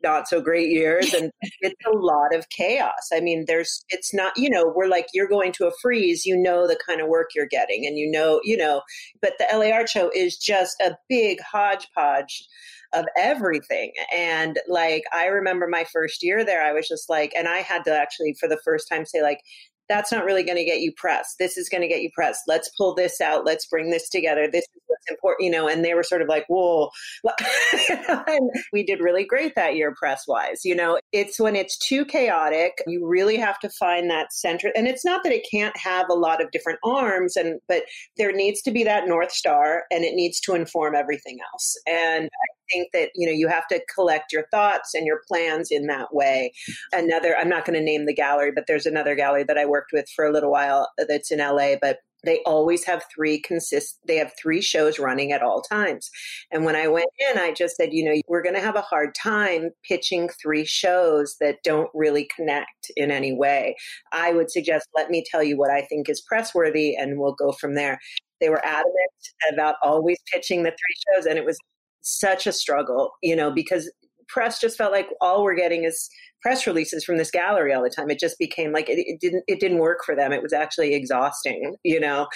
not 0.03 0.27
so 0.27 0.41
great 0.41 0.71
years 0.71 1.15
and 1.15 1.31
it's 1.61 1.87
a 1.87 1.97
lot 1.97 2.35
of 2.35 2.49
chaos 2.49 3.11
i 3.13 3.21
mean 3.21 3.45
there's 3.47 3.85
it's 3.91 4.13
not 4.13 4.33
you 4.37 4.51
know 4.51 4.73
we're 4.75 4.89
like 4.89 5.07
you're 5.15 5.29
going 5.29 5.53
to 5.53 5.67
a 5.67 5.71
Frieze 5.81 6.27
you 6.27 6.37
know 6.37 6.67
the 6.67 6.77
kind 6.85 7.01
of 7.01 7.07
work 7.07 7.31
you're 7.35 7.47
getting 7.47 7.87
and 7.87 7.97
you 7.97 8.11
know 8.11 8.41
you 8.43 8.57
know 8.57 8.83
but 9.21 9.35
the 9.39 9.47
la 9.53 9.73
art 9.73 9.89
show 9.89 10.11
is 10.15 10.37
just 10.37 10.81
a 10.81 10.97
big 11.09 11.39
hodgepodge 11.41 12.45
of 12.93 13.07
everything. 13.17 13.93
And 14.15 14.59
like, 14.69 15.05
I 15.13 15.27
remember 15.27 15.67
my 15.67 15.85
first 15.85 16.23
year 16.23 16.45
there, 16.45 16.63
I 16.63 16.73
was 16.73 16.87
just 16.87 17.09
like, 17.09 17.33
and 17.37 17.49
I 17.49 17.59
had 17.59 17.85
to 17.85 17.95
actually, 17.95 18.37
for 18.39 18.49
the 18.49 18.61
first 18.65 18.89
time, 18.89 19.07
say, 19.07 19.23
like, 19.23 19.41
that's 19.89 20.13
not 20.13 20.25
really 20.25 20.43
going 20.43 20.59
to 20.59 20.65
get 20.65 20.81
you 20.81 20.93
press. 20.97 21.35
This 21.39 21.57
is 21.57 21.69
going 21.69 21.83
to 21.83 21.89
get 21.89 22.03
you 22.03 22.11
press. 22.15 22.43
Let's 22.47 22.71
pull 22.77 22.95
this 22.95 23.21
out. 23.21 23.45
Let's 23.45 23.67
bring 23.67 23.91
this 23.91 24.09
together. 24.09 24.49
This 24.51 24.65
is 24.65 24.83
what's 24.87 25.11
important, 25.11 25.45
you 25.45 25.51
know. 25.51 25.69
And 25.69 25.85
they 25.85 25.95
were 25.95 26.03
sort 26.03 26.23
of 26.23 26.29
like, 26.29 26.47
whoa. 26.49 26.91
and 27.89 28.51
we 28.73 28.83
did 28.83 29.01
really 29.01 29.25
great 29.25 29.55
that 29.55 29.77
year 29.77 29.95
press 29.95 30.27
wise. 30.27 30.65
You 30.65 30.75
know, 30.75 30.99
it's 31.13 31.39
when 31.39 31.57
it's 31.57 31.77
too 31.77 32.05
chaotic, 32.05 32.83
you 32.87 33.07
really 33.07 33.37
have 33.37 33.59
to 33.61 33.69
find 33.71 34.11
that 34.11 34.33
center. 34.33 34.73
And 34.75 34.87
it's 34.87 35.05
not 35.05 35.23
that 35.25 35.33
it 35.33 35.47
can't 35.51 35.77
have 35.77 36.07
a 36.09 36.15
lot 36.15 36.43
of 36.43 36.51
different 36.51 36.79
arms, 36.85 37.37
and 37.37 37.61
but 37.69 37.85
there 38.17 38.33
needs 38.33 38.63
to 38.63 38.71
be 38.71 38.85
that 38.85 39.07
North 39.07 39.33
Star 39.33 39.85
and 39.91 40.05
it 40.05 40.15
needs 40.15 40.41
to 40.41 40.55
inform 40.55 40.95
everything 40.95 41.39
else. 41.53 41.77
And 41.87 42.27
I 42.27 42.52
think 42.73 42.89
that 42.93 43.11
you 43.15 43.27
know 43.27 43.33
you 43.33 43.49
have 43.49 43.67
to 43.69 43.81
collect 43.95 44.33
your 44.33 44.47
thoughts 44.51 44.95
and 44.95 45.07
your 45.07 45.21
plans 45.29 45.69
in 45.71 45.87
that 45.87 46.15
way. 46.15 46.53
Another 46.93 47.37
i'm 47.37 47.49
not 47.49 47.65
going 47.65 47.79
to 47.79 47.85
name 47.85 48.07
the 48.07 48.15
gallery 48.15 48.53
but 48.55 48.65
there's 48.67 48.87
another 48.87 49.15
gallery 49.15 49.45
that 49.45 49.59
i 49.59 49.67
worked 49.67 49.93
with 49.93 50.09
for 50.15 50.25
a 50.25 50.33
little 50.33 50.51
while 50.51 50.91
uh, 51.01 51.05
that's 51.09 51.31
in 51.31 51.39
la 51.39 51.75
but 51.81 51.99
they 52.25 52.41
always 52.47 52.85
have 52.85 53.05
three 53.13 53.41
consist 53.41 53.99
they 54.07 54.17
have 54.17 54.33
three 54.41 54.61
shows 54.61 54.99
running 54.99 55.33
at 55.33 55.43
all 55.43 55.61
times. 55.63 56.11
And 56.51 56.65
when 56.65 56.77
i 56.77 56.89
went 56.89 57.11
in 57.19 57.39
i 57.39 57.53
just 57.53 57.77
said 57.77 57.93
you 57.93 58.05
know 58.05 58.21
we're 58.29 58.43
going 58.43 58.55
to 58.55 58.61
have 58.61 58.77
a 58.77 58.81
hard 58.83 59.15
time 59.15 59.71
pitching 59.87 60.29
three 60.29 60.65
shows 60.65 61.37
that 61.41 61.63
don't 61.65 61.91
really 61.95 62.29
connect 62.35 62.91
in 62.97 63.11
any 63.11 63.33
way. 63.33 63.77
I 64.13 64.33
would 64.33 64.51
suggest 64.51 64.89
let 64.97 65.11
me 65.11 65.25
tell 65.31 65.43
you 65.43 65.57
what 65.57 65.71
i 65.71 65.83
think 65.83 66.09
is 66.09 66.21
press 66.21 66.55
worthy 66.55 66.95
and 66.97 67.19
we'll 67.19 67.35
go 67.35 67.53
from 67.53 67.75
there. 67.75 67.99
They 68.41 68.49
were 68.49 68.65
adamant 68.65 68.97
about 69.53 69.77
always 69.83 70.19
pitching 70.33 70.63
the 70.63 70.71
three 70.71 71.15
shows 71.15 71.27
and 71.27 71.39
it 71.39 71.45
was 71.45 71.59
such 72.03 72.47
a 72.47 72.53
struggle, 72.53 73.13
you 73.23 73.35
know, 73.35 73.51
because 73.51 73.91
press 74.29 74.61
just 74.61 74.79
felt 74.79 74.93
like 74.93 75.09
all 75.21 75.43
we're 75.43 75.55
getting 75.55 75.85
is 75.85 76.09
press 76.41 76.67
releases 76.67 77.05
from 77.05 77.17
this 77.17 77.31
gallery 77.31 77.73
all 77.73 77.83
the 77.83 77.91
time. 77.91 78.11
It 78.11 78.19
just 78.19 78.39
became 78.39 78.73
like 78.73 78.89
it, 78.89 78.99
it, 78.99 79.21
didn't 79.21 79.45
it 79.47 79.61
didn't 79.61 79.79
work 79.79 80.01
for 80.05 80.17
them. 80.17 80.33
It 80.33 80.43
was 80.43 80.53
actually 80.53 80.95
exhausting, 80.95 81.77
you 81.85 82.01
know, 82.01 82.27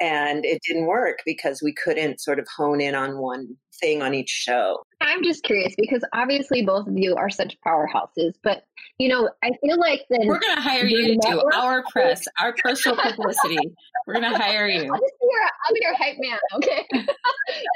and 0.00 0.44
it 0.44 0.60
didn't 0.66 0.86
work 0.86 1.18
because 1.26 1.60
we 1.62 1.74
couldn't 1.74 2.20
sort 2.20 2.38
of 2.38 2.46
hone 2.56 2.80
in 2.80 2.94
on 2.94 3.18
one 3.18 3.48
thing 3.80 4.02
on 4.02 4.14
each 4.14 4.30
show. 4.30 4.82
I'm 5.06 5.22
just 5.22 5.44
curious 5.44 5.74
because 5.76 6.02
obviously 6.12 6.62
both 6.62 6.88
of 6.88 6.96
you 6.96 7.14
are 7.14 7.30
such 7.30 7.56
powerhouses, 7.64 8.34
but 8.42 8.64
you 8.98 9.08
know, 9.08 9.30
I 9.44 9.50
feel 9.62 9.78
like 9.78 10.02
then 10.10 10.26
we're 10.26 10.40
going 10.40 10.56
to 10.56 10.60
hire 10.60 10.84
you 10.84 11.14
to 11.14 11.30
do 11.30 11.42
our 11.54 11.84
press, 11.92 12.24
our 12.40 12.54
personal 12.54 12.96
publicity. 12.96 13.58
We're 14.06 14.14
going 14.14 14.32
to 14.32 14.36
hire 14.36 14.66
you. 14.66 14.82
I'll 14.82 15.00
just 15.00 15.14
be 15.20 15.28
your, 15.30 15.42
I'll 15.64 15.74
be 15.74 15.80
your 15.82 15.94
hype 15.96 16.16
man. 16.18 16.38
Okay, 16.54 16.86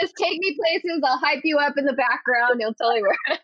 just 0.00 0.14
take 0.18 0.38
me 0.40 0.56
places. 0.58 1.00
I'll 1.04 1.18
hype 1.18 1.42
you 1.44 1.58
up 1.58 1.74
in 1.76 1.84
the 1.84 1.92
background. 1.92 2.56
You'll 2.58 2.74
tell 2.74 2.92
me 2.94 3.02
where. 3.02 3.16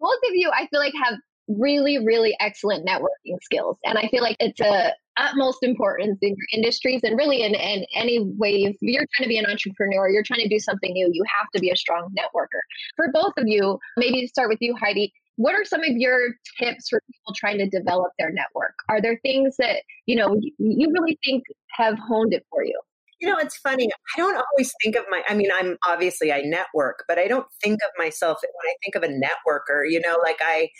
both 0.00 0.18
of 0.28 0.34
you, 0.34 0.50
I 0.52 0.66
feel 0.68 0.80
like 0.80 0.94
have 1.02 1.14
really, 1.58 2.04
really 2.04 2.36
excellent 2.40 2.86
networking 2.86 3.38
skills, 3.42 3.76
and 3.84 3.98
I 3.98 4.08
feel 4.08 4.22
like 4.22 4.36
it's 4.40 4.60
a 4.60 4.92
utmost 5.16 5.58
importance 5.62 6.18
in 6.22 6.30
your 6.30 6.46
industries 6.52 7.00
and 7.02 7.16
really 7.16 7.42
in, 7.42 7.54
in 7.54 7.84
any 7.94 8.20
way 8.20 8.64
if 8.64 8.76
you're 8.80 9.04
trying 9.14 9.24
to 9.24 9.28
be 9.28 9.36
an 9.36 9.44
entrepreneur 9.44 10.08
you're 10.08 10.22
trying 10.22 10.40
to 10.40 10.48
do 10.48 10.58
something 10.58 10.92
new 10.92 11.10
you 11.12 11.22
have 11.38 11.48
to 11.54 11.60
be 11.60 11.70
a 11.70 11.76
strong 11.76 12.08
networker. 12.18 12.60
For 12.96 13.10
both 13.12 13.32
of 13.36 13.46
you 13.46 13.78
maybe 13.96 14.22
to 14.22 14.28
start 14.28 14.48
with 14.48 14.58
you 14.60 14.74
heidi 14.76 15.12
what 15.36 15.54
are 15.54 15.64
some 15.64 15.82
of 15.82 15.96
your 15.96 16.34
tips 16.58 16.90
for 16.90 17.00
people 17.06 17.34
trying 17.34 17.56
to 17.58 17.66
develop 17.66 18.12
their 18.18 18.30
network? 18.30 18.74
Are 18.90 19.00
there 19.00 19.18
things 19.22 19.56
that 19.58 19.82
you 20.06 20.16
know 20.16 20.38
you 20.58 20.92
really 20.92 21.18
think 21.24 21.44
have 21.70 21.98
honed 21.98 22.34
it 22.34 22.44
for 22.50 22.64
you? 22.64 22.78
You 23.20 23.28
know 23.28 23.36
it's 23.36 23.58
funny 23.58 23.86
i 23.86 24.18
don't 24.18 24.34
always 24.34 24.72
think 24.82 24.96
of 24.96 25.04
my 25.10 25.22
i 25.28 25.34
mean 25.34 25.50
i'm 25.52 25.76
obviously 25.86 26.32
i 26.32 26.40
network 26.40 27.04
but 27.06 27.18
i 27.18 27.28
don't 27.28 27.46
think 27.62 27.78
of 27.84 27.90
myself 27.98 28.38
when 28.40 28.70
i 28.70 28.74
think 28.82 28.94
of 28.94 29.02
a 29.02 29.12
networker 29.12 29.82
you 29.86 30.00
know 30.00 30.16
like 30.24 30.38
i 30.40 30.70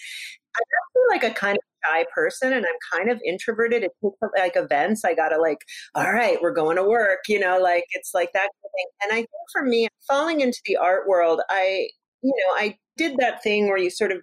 i'm 0.61 1.20
actually 1.20 1.29
like 1.29 1.33
a 1.33 1.38
kind 1.38 1.57
of 1.57 1.62
shy 1.85 2.05
person 2.14 2.53
and 2.53 2.64
I'm 2.66 2.99
kind 2.99 3.11
of 3.11 3.20
introverted. 3.27 3.83
It 3.83 3.92
takes 4.03 4.16
like 4.38 4.57
events. 4.57 5.05
I 5.05 5.14
gotta 5.14 5.40
like, 5.40 5.59
all 5.94 6.12
right, 6.12 6.38
we're 6.40 6.55
going 6.55 6.77
to 6.77 6.85
work, 6.85 7.20
you 7.29 7.38
know, 7.38 7.59
like 7.59 7.85
it's 7.90 8.11
like 8.14 8.31
that 8.33 8.40
kind 8.40 8.64
of 8.64 8.70
thing. 8.75 8.87
And 9.03 9.12
I 9.12 9.16
think 9.16 9.29
for 9.53 9.62
me, 9.62 9.88
falling 10.09 10.40
into 10.40 10.61
the 10.66 10.77
art 10.77 11.09
world, 11.09 11.40
I, 11.49 11.88
you 12.23 12.35
know, 12.37 12.62
I 12.62 12.77
did 12.96 13.16
that 13.18 13.42
thing 13.42 13.68
where 13.68 13.79
you 13.79 13.90
sort 13.90 14.12
of 14.12 14.18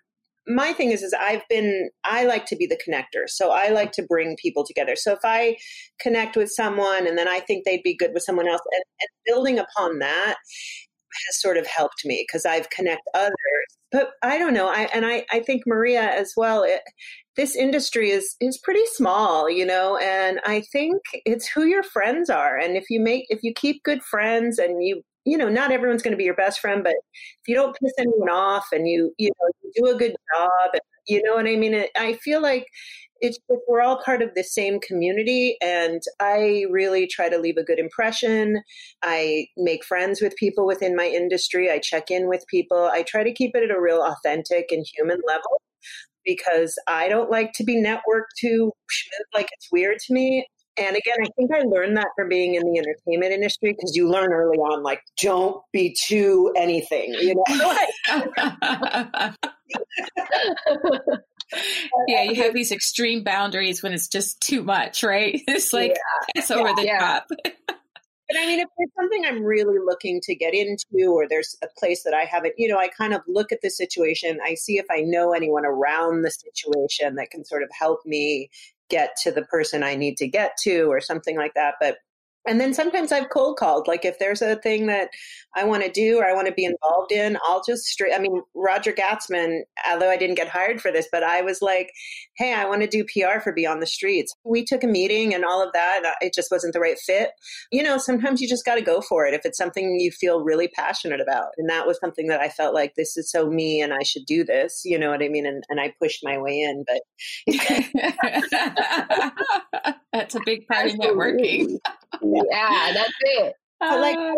my 0.50 0.72
thing 0.72 0.92
is 0.92 1.04
is 1.04 1.14
I've 1.20 1.46
been 1.50 1.90
I 2.06 2.24
like 2.24 2.46
to 2.46 2.56
be 2.56 2.68
the 2.68 2.78
connector. 2.78 3.28
So 3.28 3.52
I 3.52 3.70
like 3.70 3.92
to 3.94 4.04
bring 4.04 4.38
people 4.42 4.64
together. 4.66 4.96
So 4.96 5.12
if 5.12 5.20
I 5.26 5.58
connect 6.00 6.38
with 6.38 6.50
someone 6.50 7.06
and 7.06 7.18
then 7.18 7.28
I 7.28 7.42
think 7.42 7.66
they'd 7.66 7.84
be 7.84 7.98
good 7.98 8.12
with 8.14 8.24
someone 8.24 8.48
else 8.48 8.62
and, 8.72 8.84
and 9.02 9.10
building 9.26 9.60
upon 9.60 10.00
that 10.00 10.38
has 11.28 11.42
sort 11.42 11.58
of 11.58 11.68
helped 11.68 12.06
me 12.06 12.26
because 12.28 12.46
I've 12.46 12.70
connect 12.70 13.02
others. 13.14 13.34
But 13.92 14.12
I 14.22 14.38
don't 14.38 14.54
know. 14.54 14.68
I 14.68 14.90
and 14.94 15.06
I, 15.06 15.26
I 15.32 15.40
think 15.40 15.64
Maria 15.66 16.02
as 16.02 16.34
well. 16.36 16.64
It, 16.64 16.82
this 17.36 17.56
industry 17.56 18.10
is 18.10 18.36
is 18.42 18.58
pretty 18.58 18.86
small, 18.94 19.50
you 19.50 19.66
know, 19.66 19.98
and 19.98 20.40
I 20.46 20.62
think 20.72 21.02
it's 21.26 21.48
who 21.48 21.66
your 21.66 21.84
friends 21.84 22.30
are. 22.30 22.58
And 22.58 22.76
if 22.76 22.90
you 22.90 23.00
make 23.00 23.26
if 23.30 23.40
you 23.44 23.54
keep 23.54 23.84
good 23.84 24.04
friends 24.04 24.60
and 24.60 24.84
you 24.84 25.04
you 25.26 25.38
know, 25.38 25.50
not 25.50 25.72
everyone's 25.74 26.02
going 26.02 26.14
to 26.14 26.18
be 26.18 26.24
your 26.24 26.36
best 26.36 26.60
friend, 26.62 26.84
but 26.86 26.94
if 26.94 27.48
you 27.48 27.54
don't 27.56 27.76
piss 27.78 27.92
anyone 28.00 28.30
off 28.30 28.68
and 28.72 28.88
you, 28.88 29.14
you 29.18 29.30
know, 29.30 29.50
you 29.62 29.72
do 29.76 29.92
a 29.94 29.98
good 30.00 30.16
job, 30.34 30.70
and, 30.72 30.82
you 31.06 31.22
know 31.22 31.36
what 31.36 31.46
I 31.46 31.58
mean? 31.58 31.84
I 31.98 32.14
feel 32.14 32.42
like 32.42 32.66
it's 33.22 33.38
we're 33.68 33.82
all 33.82 34.02
part 34.04 34.22
of 34.22 34.34
the 34.36 34.44
same 34.44 34.80
community 34.80 35.58
and 35.62 36.02
i 36.20 36.66
really 36.70 37.08
try 37.08 37.30
to 37.30 37.38
leave 37.38 37.58
a 37.58 37.64
good 37.64 37.80
impression. 37.80 38.62
I 39.04 39.48
make 39.58 39.86
friends 39.86 40.22
with 40.22 40.36
people 40.36 40.66
within 40.66 40.96
my 40.96 41.08
industry. 41.08 41.70
I 41.70 41.80
check 41.80 42.10
in 42.10 42.28
with 42.28 42.46
people. 42.48 42.90
I 42.92 43.04
try 43.04 43.24
to 43.24 43.34
keep 43.34 43.52
it 43.56 43.64
at 43.64 43.76
a 43.76 43.82
real 43.82 44.02
authentic 44.02 44.68
and 44.72 44.86
human 44.96 45.20
level 45.28 45.62
because 46.26 46.78
i 46.88 47.08
don't 47.08 47.32
like 47.32 47.54
to 47.54 47.64
be 47.64 47.82
networked 47.82 48.34
to 48.38 48.72
like 49.34 49.48
it's 49.54 49.70
weird 49.72 49.98
to 50.00 50.14
me. 50.14 50.46
And 50.80 50.96
again, 50.96 51.16
I 51.24 51.28
think 51.36 51.50
I 51.52 51.62
learned 51.62 51.98
that 51.98 52.10
from 52.16 52.30
being 52.30 52.54
in 52.54 52.62
the 52.62 52.78
entertainment 52.78 53.34
industry 53.34 53.74
because 53.74 53.96
you 53.96 54.08
learn 54.08 54.32
early 54.32 54.58
on, 54.58 54.84
like, 54.84 55.02
don't 55.20 55.60
be 55.74 55.96
too 56.00 56.54
anything, 56.56 57.16
you 57.20 57.34
know? 57.34 57.44
yeah, 62.08 62.24
you 62.24 62.36
have 62.44 62.54
these 62.54 62.72
extreme 62.72 63.24
boundaries 63.24 63.82
when 63.82 63.94
it's 63.94 64.08
just 64.08 64.42
too 64.42 64.64
much, 64.64 65.04
right? 65.04 65.42
It's 65.48 65.74
like 65.74 65.92
yeah. 65.92 66.26
it's 66.36 66.52
over 66.52 66.70
yeah, 66.70 66.76
the 66.76 66.84
yeah. 66.84 67.00
top. 67.00 67.28
But 68.30 68.38
I 68.38 68.46
mean, 68.46 68.60
if 68.60 68.68
there's 68.78 68.90
something 69.00 69.26
I'm 69.26 69.42
really 69.42 69.80
looking 69.80 70.20
to 70.24 70.36
get 70.36 70.54
into, 70.54 71.14
or 71.14 71.28
there's 71.30 71.56
a 71.64 71.68
place 71.78 72.04
that 72.04 72.14
I 72.14 72.26
haven't, 72.26 72.56
you 72.58 72.68
know, 72.68 72.78
I 72.78 72.90
kind 72.90 73.14
of 73.14 73.22
look 73.26 73.54
at 73.54 73.62
the 73.62 73.70
situation. 73.70 74.40
I 74.46 74.56
see 74.56 74.78
if 74.78 74.86
I 74.92 75.00
know 75.00 75.32
anyone 75.32 75.66
around 75.66 76.24
the 76.24 76.32
situation 76.32 77.16
that 77.16 77.32
can 77.32 77.46
sort 77.46 77.64
of 77.64 77.70
help 77.78 78.06
me 78.06 78.50
get 78.90 79.16
to 79.24 79.32
the 79.32 79.44
person 79.44 79.82
I 79.82 79.96
need 79.96 80.18
to 80.18 80.28
get 80.28 80.58
to, 80.64 80.92
or 80.92 81.00
something 81.00 81.38
like 81.38 81.54
that. 81.54 81.76
But 81.80 82.00
and 82.48 82.60
then 82.60 82.74
sometimes 82.74 83.12
I've 83.12 83.30
cold 83.30 83.58
called. 83.58 83.88
Like 83.88 84.06
if 84.06 84.18
there's 84.20 84.42
a 84.42 84.56
thing 84.58 84.88
that 84.88 85.10
I 85.56 85.66
want 85.66 85.84
to 85.84 85.92
do 85.92 86.18
or 86.18 86.26
I 86.26 86.34
want 86.34 86.48
to 86.48 86.54
be 86.54 86.66
involved 86.66 87.12
in, 87.12 87.38
I'll 87.44 87.64
just 87.64 87.86
straight. 87.86 88.14
I 88.14 88.20
mean, 88.20 88.42
Roger 88.56 88.94
Gastman, 88.94 89.62
although 89.90 90.10
I 90.10 90.18
didn't 90.18 90.36
get 90.36 90.48
hired 90.48 90.82
for 90.82 90.92
this, 90.92 91.08
but 91.12 91.24
I 91.24 91.42
was 91.42 91.62
like, 91.62 91.92
hey, 92.38 92.54
I 92.54 92.66
want 92.66 92.82
to 92.82 92.88
do 92.88 93.04
PR 93.04 93.40
for 93.40 93.52
Beyond 93.52 93.82
the 93.82 93.88
Streets. 93.88 94.34
We 94.44 94.64
took 94.64 94.84
a 94.84 94.88
meeting 94.88 95.34
and 95.34 95.44
all 95.44 95.64
of 95.66 95.74
that. 95.74 96.06
Uh, 96.06 96.14
it 96.22 96.34
just 96.34 96.52
wasn't 96.52 96.74
the 96.74 96.80
right 96.80 96.98
fit. 97.06 97.32
You 97.72 97.84
know, 97.84 97.98
sometimes 97.98 98.42
you 98.42 98.48
just 98.48 98.66
got 98.66 98.76
to 98.76 98.82
go 98.82 99.02
for 99.02 99.26
it 99.26 99.34
if 99.34 99.42
it's 99.44 99.58
something 99.58 100.00
you 100.00 100.12
feel 100.12 100.44
really 100.44 100.68
passionate 100.68 101.22
about. 101.22 101.48
And 101.58 101.70
that 101.70 101.88
was 101.88 102.00
something 102.00 102.28
that 102.28 102.40
I 102.40 102.50
felt 102.50 102.74
like 102.74 102.94
this 102.96 103.18
is 103.18 103.32
so 103.32 103.50
me 103.50 103.82
and 103.82 103.94
I 103.94 104.04
should 104.04 104.26
do 104.26 104.44
this. 104.44 104.82
You 104.86 105.00
know 105.00 105.10
what 105.10 105.24
I 105.24 105.30
mean? 105.30 105.46
And, 105.46 105.64
and 105.70 105.80
I 105.80 105.94
pushed 106.02 106.24
my 106.24 106.38
way 106.38 106.60
in. 106.60 106.86
But 106.88 107.02
that's 110.14 110.36
a 110.36 110.42
big 110.46 110.68
part 110.68 110.88
of 110.88 110.94
networking 110.94 111.78
yeah, 112.22 112.94
that's 112.94 113.14
it. 113.20 113.54
But 113.80 114.00
like 114.00 114.18
uh, 114.18 114.34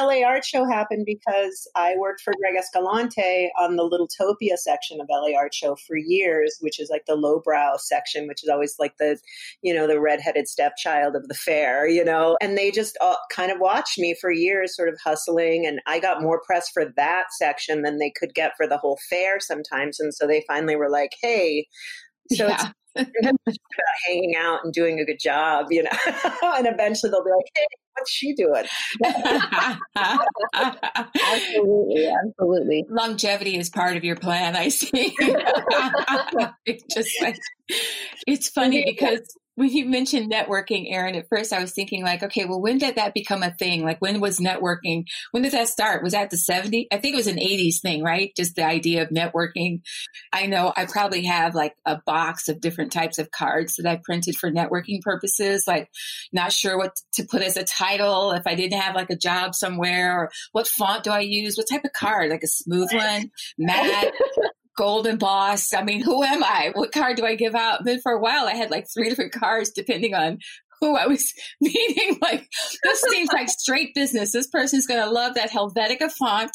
LA 0.00 0.24
Art 0.26 0.44
Show 0.44 0.64
happened 0.64 1.06
because 1.06 1.68
I 1.76 1.94
worked 1.96 2.20
for 2.20 2.34
Greg 2.40 2.56
Escalante 2.58 3.50
on 3.58 3.76
the 3.76 3.88
Littletopia 3.88 4.56
section 4.56 5.00
of 5.00 5.08
LA 5.08 5.36
Art 5.36 5.54
Show 5.54 5.76
for 5.86 5.96
years, 5.96 6.56
which 6.60 6.80
is 6.80 6.90
like 6.90 7.06
the 7.06 7.14
lowbrow 7.14 7.76
section, 7.78 8.26
which 8.26 8.42
is 8.42 8.48
always 8.48 8.74
like 8.80 8.96
the, 8.98 9.18
you 9.62 9.72
know, 9.72 9.86
the 9.86 10.00
redheaded 10.00 10.48
stepchild 10.48 11.14
of 11.14 11.28
the 11.28 11.34
fair, 11.34 11.86
you 11.86 12.04
know. 12.04 12.36
And 12.40 12.58
they 12.58 12.72
just 12.72 12.96
uh, 13.00 13.14
kind 13.30 13.52
of 13.52 13.60
watched 13.60 13.98
me 13.98 14.16
for 14.20 14.32
years, 14.32 14.74
sort 14.74 14.88
of 14.88 14.98
hustling, 15.02 15.64
and 15.64 15.80
I 15.86 16.00
got 16.00 16.22
more 16.22 16.40
press 16.44 16.68
for 16.68 16.84
that 16.96 17.26
section 17.38 17.82
than 17.82 17.98
they 17.98 18.10
could 18.10 18.34
get 18.34 18.52
for 18.56 18.66
the 18.66 18.78
whole 18.78 18.98
fair 19.08 19.38
sometimes. 19.38 20.00
And 20.00 20.12
so 20.12 20.26
they 20.26 20.44
finally 20.48 20.74
were 20.74 20.90
like, 20.90 21.12
"Hey, 21.22 21.68
so 22.32 22.48
yeah. 22.48 22.54
it's 22.54 22.64
hanging 24.06 24.34
out 24.36 24.60
and 24.64 24.72
doing 24.72 25.00
a 25.00 25.04
good 25.04 25.18
job, 25.20 25.66
you 25.70 25.82
know. 25.82 25.90
and 26.42 26.66
eventually 26.66 27.10
they'll 27.10 27.24
be 27.24 27.30
like, 27.30 27.46
"Hey, 27.54 27.66
what's 27.94 28.10
she 28.10 28.34
doing?" 28.34 28.64
absolutely, 30.54 32.06
absolutely. 32.06 32.84
Longevity 32.88 33.56
is 33.56 33.70
part 33.70 33.96
of 33.96 34.04
your 34.04 34.16
plan. 34.16 34.56
I 34.56 34.68
see. 34.68 35.14
it's 36.66 36.84
just 36.94 37.10
like 37.22 37.38
it's 38.26 38.48
funny 38.48 38.84
because 38.86 39.22
when 39.54 39.68
you 39.68 39.84
mentioned 39.84 40.32
networking, 40.32 40.90
Erin, 40.90 41.14
at 41.14 41.28
first 41.28 41.52
I 41.52 41.60
was 41.60 41.72
thinking 41.72 42.02
like, 42.02 42.22
okay, 42.22 42.46
well, 42.46 42.60
when 42.60 42.78
did 42.78 42.96
that 42.96 43.12
become 43.12 43.42
a 43.42 43.52
thing? 43.52 43.84
Like, 43.84 44.00
when 44.00 44.20
was 44.20 44.38
networking? 44.38 45.04
When 45.30 45.42
did 45.42 45.52
that 45.52 45.68
start? 45.68 46.02
Was 46.02 46.12
that 46.14 46.30
the 46.30 46.36
70s? 46.36 46.86
I 46.90 46.96
think 46.96 47.14
it 47.14 47.18
was 47.18 47.26
an 47.26 47.36
80s 47.36 47.80
thing, 47.80 48.02
right? 48.02 48.32
Just 48.34 48.56
the 48.56 48.64
idea 48.64 49.02
of 49.02 49.10
networking. 49.10 49.82
I 50.32 50.46
know 50.46 50.72
I 50.74 50.86
probably 50.86 51.24
have 51.24 51.54
like 51.54 51.74
a 51.84 52.00
box 52.06 52.48
of 52.48 52.60
different 52.60 52.92
types 52.92 53.18
of 53.18 53.30
cards 53.30 53.76
that 53.76 53.86
I 53.86 54.00
printed 54.02 54.36
for 54.36 54.50
networking 54.50 55.02
purposes. 55.02 55.64
Like, 55.66 55.90
not 56.32 56.52
sure 56.52 56.78
what 56.78 56.96
to 57.14 57.24
put 57.24 57.42
as 57.42 57.58
a 57.58 57.64
title 57.64 58.32
if 58.32 58.46
I 58.46 58.54
didn't 58.54 58.80
have 58.80 58.94
like 58.94 59.10
a 59.10 59.16
job 59.16 59.54
somewhere 59.54 60.18
or 60.18 60.30
what 60.52 60.66
font 60.66 61.04
do 61.04 61.10
I 61.10 61.20
use? 61.20 61.58
What 61.58 61.68
type 61.68 61.84
of 61.84 61.92
card? 61.92 62.30
Like 62.30 62.42
a 62.42 62.48
smooth 62.48 62.88
one, 62.92 63.30
matte, 63.58 64.12
golden 64.76 65.18
boss. 65.18 65.72
I 65.72 65.82
mean, 65.82 66.02
who 66.02 66.22
am 66.22 66.42
I? 66.42 66.70
What 66.74 66.92
card 66.92 67.16
do 67.16 67.26
I 67.26 67.34
give 67.34 67.54
out? 67.54 67.84
Then 67.84 68.00
for 68.00 68.12
a 68.12 68.20
while, 68.20 68.46
I 68.46 68.54
had 68.54 68.70
like 68.70 68.86
three 68.92 69.08
different 69.08 69.32
cards 69.32 69.70
depending 69.70 70.14
on 70.14 70.38
who 70.82 70.96
I 70.96 71.06
was 71.06 71.32
meeting. 71.60 72.18
Like, 72.20 72.46
this 72.82 73.02
seems 73.10 73.30
like 73.32 73.48
straight 73.48 73.94
business. 73.94 74.32
This 74.32 74.48
person's 74.48 74.86
going 74.86 75.02
to 75.02 75.10
love 75.10 75.34
that 75.34 75.50
Helvetica 75.50 76.10
font 76.10 76.50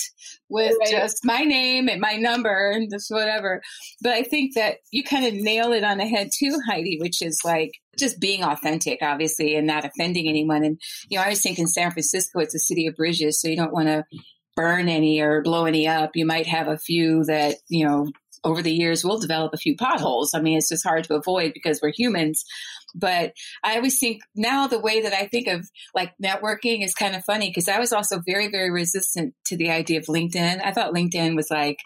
with 0.49 0.75
right. 0.79 0.89
just 0.91 1.25
my 1.25 1.41
name 1.41 1.87
and 1.87 2.01
my 2.01 2.17
number 2.17 2.71
and 2.71 2.91
just 2.91 3.09
whatever. 3.09 3.61
But 4.01 4.13
I 4.13 4.23
think 4.23 4.53
that 4.55 4.77
you 4.91 5.03
kind 5.03 5.25
of 5.25 5.33
nail 5.33 5.71
it 5.71 5.83
on 5.83 5.97
the 5.97 6.05
head 6.05 6.29
too, 6.37 6.59
Heidi, 6.67 6.97
which 6.99 7.21
is 7.21 7.39
like, 7.43 7.71
just 7.97 8.19
being 8.19 8.43
authentic, 8.43 8.99
obviously, 9.01 9.55
and 9.55 9.65
not 9.65 9.83
offending 9.83 10.27
anyone. 10.27 10.63
And, 10.63 10.79
you 11.09 11.17
know, 11.17 11.23
I 11.23 11.29
was 11.29 11.41
thinking 11.41 11.65
San 11.65 11.89
Francisco, 11.89 12.39
it's 12.39 12.53
a 12.53 12.59
city 12.59 12.85
of 12.85 12.95
bridges, 12.95 13.41
so 13.41 13.47
you 13.47 13.55
don't 13.55 13.73
want 13.73 13.87
to 13.87 14.03
burn 14.57 14.89
any 14.89 15.21
or 15.21 15.41
blow 15.43 15.65
any 15.65 15.87
up. 15.87 16.15
You 16.15 16.25
might 16.25 16.47
have 16.47 16.67
a 16.67 16.77
few 16.77 17.23
that, 17.25 17.55
you 17.69 17.85
know, 17.85 18.11
over 18.43 18.61
the 18.61 18.73
years 18.73 19.03
will 19.03 19.19
develop 19.19 19.53
a 19.53 19.57
few 19.57 19.77
potholes. 19.77 20.33
I 20.33 20.41
mean, 20.41 20.57
it's 20.57 20.69
just 20.69 20.83
hard 20.83 21.03
to 21.05 21.15
avoid 21.15 21.53
because 21.53 21.79
we're 21.81 21.93
humans. 21.95 22.43
But 22.95 23.33
I 23.63 23.75
always 23.75 23.99
think 23.99 24.23
now 24.35 24.67
the 24.67 24.79
way 24.79 25.01
that 25.01 25.13
I 25.13 25.27
think 25.27 25.47
of 25.47 25.69
like 25.93 26.13
networking 26.21 26.83
is 26.83 26.93
kind 26.93 27.15
of 27.15 27.23
funny 27.23 27.49
because 27.49 27.69
I 27.69 27.79
was 27.79 27.93
also 27.93 28.19
very, 28.25 28.49
very 28.49 28.71
resistant 28.71 29.35
to 29.45 29.57
the 29.57 29.69
idea 29.69 29.99
of 29.99 30.05
LinkedIn. 30.05 30.61
I 30.63 30.71
thought 30.71 30.93
LinkedIn 30.93 31.35
was 31.35 31.51
like 31.51 31.79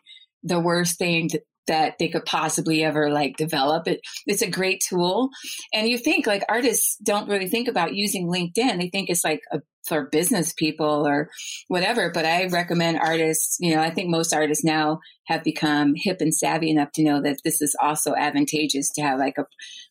the 0.44 0.60
worst 0.60 0.98
thing 0.98 1.30
that 1.68 1.98
they 2.00 2.10
could 2.10 2.26
possibly 2.26 2.84
ever 2.84 3.12
like 3.12 3.38
develop. 3.38 3.88
It, 3.88 4.02
it's 4.26 4.42
a 4.42 4.50
great 4.50 4.84
tool. 4.88 5.30
And 5.74 5.88
you 5.88 5.98
think 5.98 6.28
like 6.28 6.44
artists 6.50 6.98
don't 7.04 7.30
really 7.30 7.50
think 7.50 7.68
about 7.68 7.94
using 7.96 8.28
LinkedIn. 8.28 8.80
They 8.80 8.90
think 8.90 9.10
it's 9.10 9.24
like 9.24 9.42
a, 9.52 9.62
for 9.88 10.10
business 10.12 10.54
people 10.54 11.08
or 11.08 11.30
whatever. 11.68 12.12
But 12.12 12.26
I 12.26 12.46
recommend 12.48 13.00
artists, 13.00 13.58
you 13.60 13.76
know, 13.76 13.82
I 13.82 13.90
think 13.90 14.10
most 14.10 14.34
artists 14.34 14.64
now 14.64 15.00
have 15.26 15.44
become 15.44 15.94
hip 15.96 16.18
and 16.20 16.34
savvy 16.34 16.70
enough 16.70 16.92
to 16.94 17.04
know 17.04 17.22
that 17.22 17.40
this 17.44 17.62
is 17.62 17.76
also 17.82 18.14
advantageous 18.16 18.92
to 18.92 19.02
have 19.02 19.20
like 19.20 19.38
a 19.38 19.46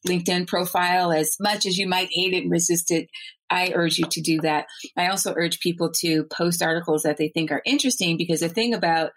LinkedIn 0.06 0.46
profile 0.46 1.12
as 1.12 1.36
much 1.40 1.66
as 1.66 1.76
you 1.76 1.88
might 1.88 2.08
hate 2.10 2.34
it 2.34 2.42
and 2.42 2.50
resist 2.50 2.90
it. 2.90 3.08
I 3.50 3.72
urge 3.74 3.98
you 3.98 4.04
to 4.04 4.20
do 4.20 4.40
that. 4.42 4.66
I 4.96 5.08
also 5.08 5.34
urge 5.36 5.58
people 5.58 5.90
to 6.00 6.24
post 6.24 6.62
articles 6.62 7.02
that 7.02 7.16
they 7.16 7.28
think 7.28 7.50
are 7.50 7.62
interesting 7.64 8.16
because 8.16 8.40
the 8.40 8.48
thing 8.48 8.74
about 8.74 9.10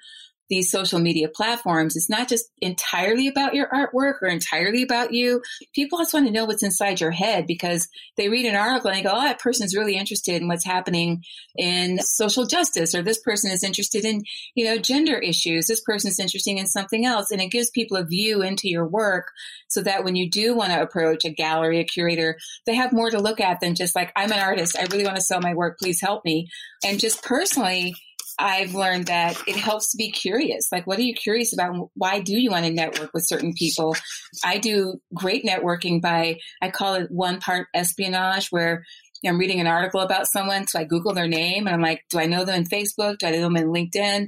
these 0.49 0.69
social 0.69 0.99
media 0.99 1.29
platforms, 1.29 1.95
it's 1.95 2.09
not 2.09 2.27
just 2.27 2.45
entirely 2.61 3.27
about 3.27 3.53
your 3.53 3.67
artwork 3.67 4.21
or 4.21 4.27
entirely 4.27 4.83
about 4.83 5.13
you. 5.13 5.41
People 5.73 5.97
just 5.99 6.13
want 6.13 6.25
to 6.25 6.31
know 6.31 6.45
what's 6.45 6.63
inside 6.63 7.01
your 7.01 7.11
head 7.11 7.47
because 7.47 7.87
they 8.17 8.29
read 8.29 8.45
an 8.45 8.55
article 8.55 8.89
and 8.89 8.99
they 8.99 9.03
go, 9.03 9.11
oh, 9.13 9.21
that 9.21 9.39
person's 9.39 9.75
really 9.75 9.95
interested 9.95 10.41
in 10.41 10.47
what's 10.47 10.65
happening 10.65 11.23
in 11.55 11.99
social 11.99 12.45
justice, 12.45 12.93
or 12.93 13.01
this 13.01 13.19
person 13.19 13.51
is 13.51 13.63
interested 13.63 14.05
in, 14.05 14.21
you 14.55 14.65
know, 14.65 14.77
gender 14.77 15.17
issues. 15.17 15.67
This 15.67 15.81
person 15.81 16.09
is 16.09 16.19
interested 16.19 16.57
in 16.57 16.67
something 16.67 17.05
else. 17.05 17.31
And 17.31 17.41
it 17.41 17.51
gives 17.51 17.69
people 17.69 17.97
a 17.97 18.05
view 18.05 18.41
into 18.41 18.69
your 18.69 18.87
work 18.87 19.31
so 19.69 19.81
that 19.81 20.03
when 20.03 20.15
you 20.15 20.29
do 20.29 20.55
want 20.55 20.71
to 20.71 20.81
approach 20.81 21.25
a 21.25 21.29
gallery, 21.29 21.79
a 21.79 21.83
curator, 21.83 22.37
they 22.65 22.75
have 22.75 22.93
more 22.93 23.09
to 23.09 23.19
look 23.19 23.39
at 23.39 23.59
than 23.59 23.75
just 23.75 23.95
like, 23.95 24.11
I'm 24.15 24.31
an 24.31 24.39
artist. 24.39 24.77
I 24.77 24.85
really 24.91 25.05
want 25.05 25.15
to 25.15 25.21
sell 25.21 25.41
my 25.41 25.53
work. 25.53 25.79
Please 25.79 26.01
help 26.01 26.23
me. 26.25 26.49
And 26.85 26.99
just 26.99 27.23
personally, 27.23 27.95
I've 28.39 28.73
learned 28.73 29.07
that 29.07 29.37
it 29.47 29.55
helps 29.55 29.91
to 29.91 29.97
be 29.97 30.11
curious. 30.11 30.67
Like, 30.71 30.87
what 30.87 30.99
are 30.99 31.03
you 31.03 31.13
curious 31.13 31.53
about? 31.53 31.89
Why 31.95 32.19
do 32.19 32.39
you 32.39 32.49
want 32.49 32.65
to 32.65 32.71
network 32.71 33.13
with 33.13 33.27
certain 33.27 33.53
people? 33.53 33.95
I 34.43 34.57
do 34.57 34.95
great 35.13 35.45
networking 35.45 36.01
by, 36.01 36.37
I 36.61 36.71
call 36.71 36.95
it 36.95 37.11
one 37.11 37.39
part 37.39 37.67
espionage, 37.73 38.47
where 38.49 38.83
I'm 39.25 39.39
reading 39.39 39.59
an 39.59 39.67
article 39.67 40.01
about 40.01 40.27
someone. 40.27 40.67
So 40.67 40.79
I 40.79 40.83
Google 40.83 41.13
their 41.13 41.27
name 41.27 41.67
and 41.67 41.73
I'm 41.73 41.81
like, 41.81 42.03
do 42.09 42.19
I 42.19 42.25
know 42.25 42.43
them 42.43 42.55
in 42.55 42.65
Facebook? 42.65 43.19
Do 43.19 43.27
I 43.27 43.31
know 43.31 43.41
them 43.41 43.57
in 43.57 43.67
LinkedIn? 43.67 44.27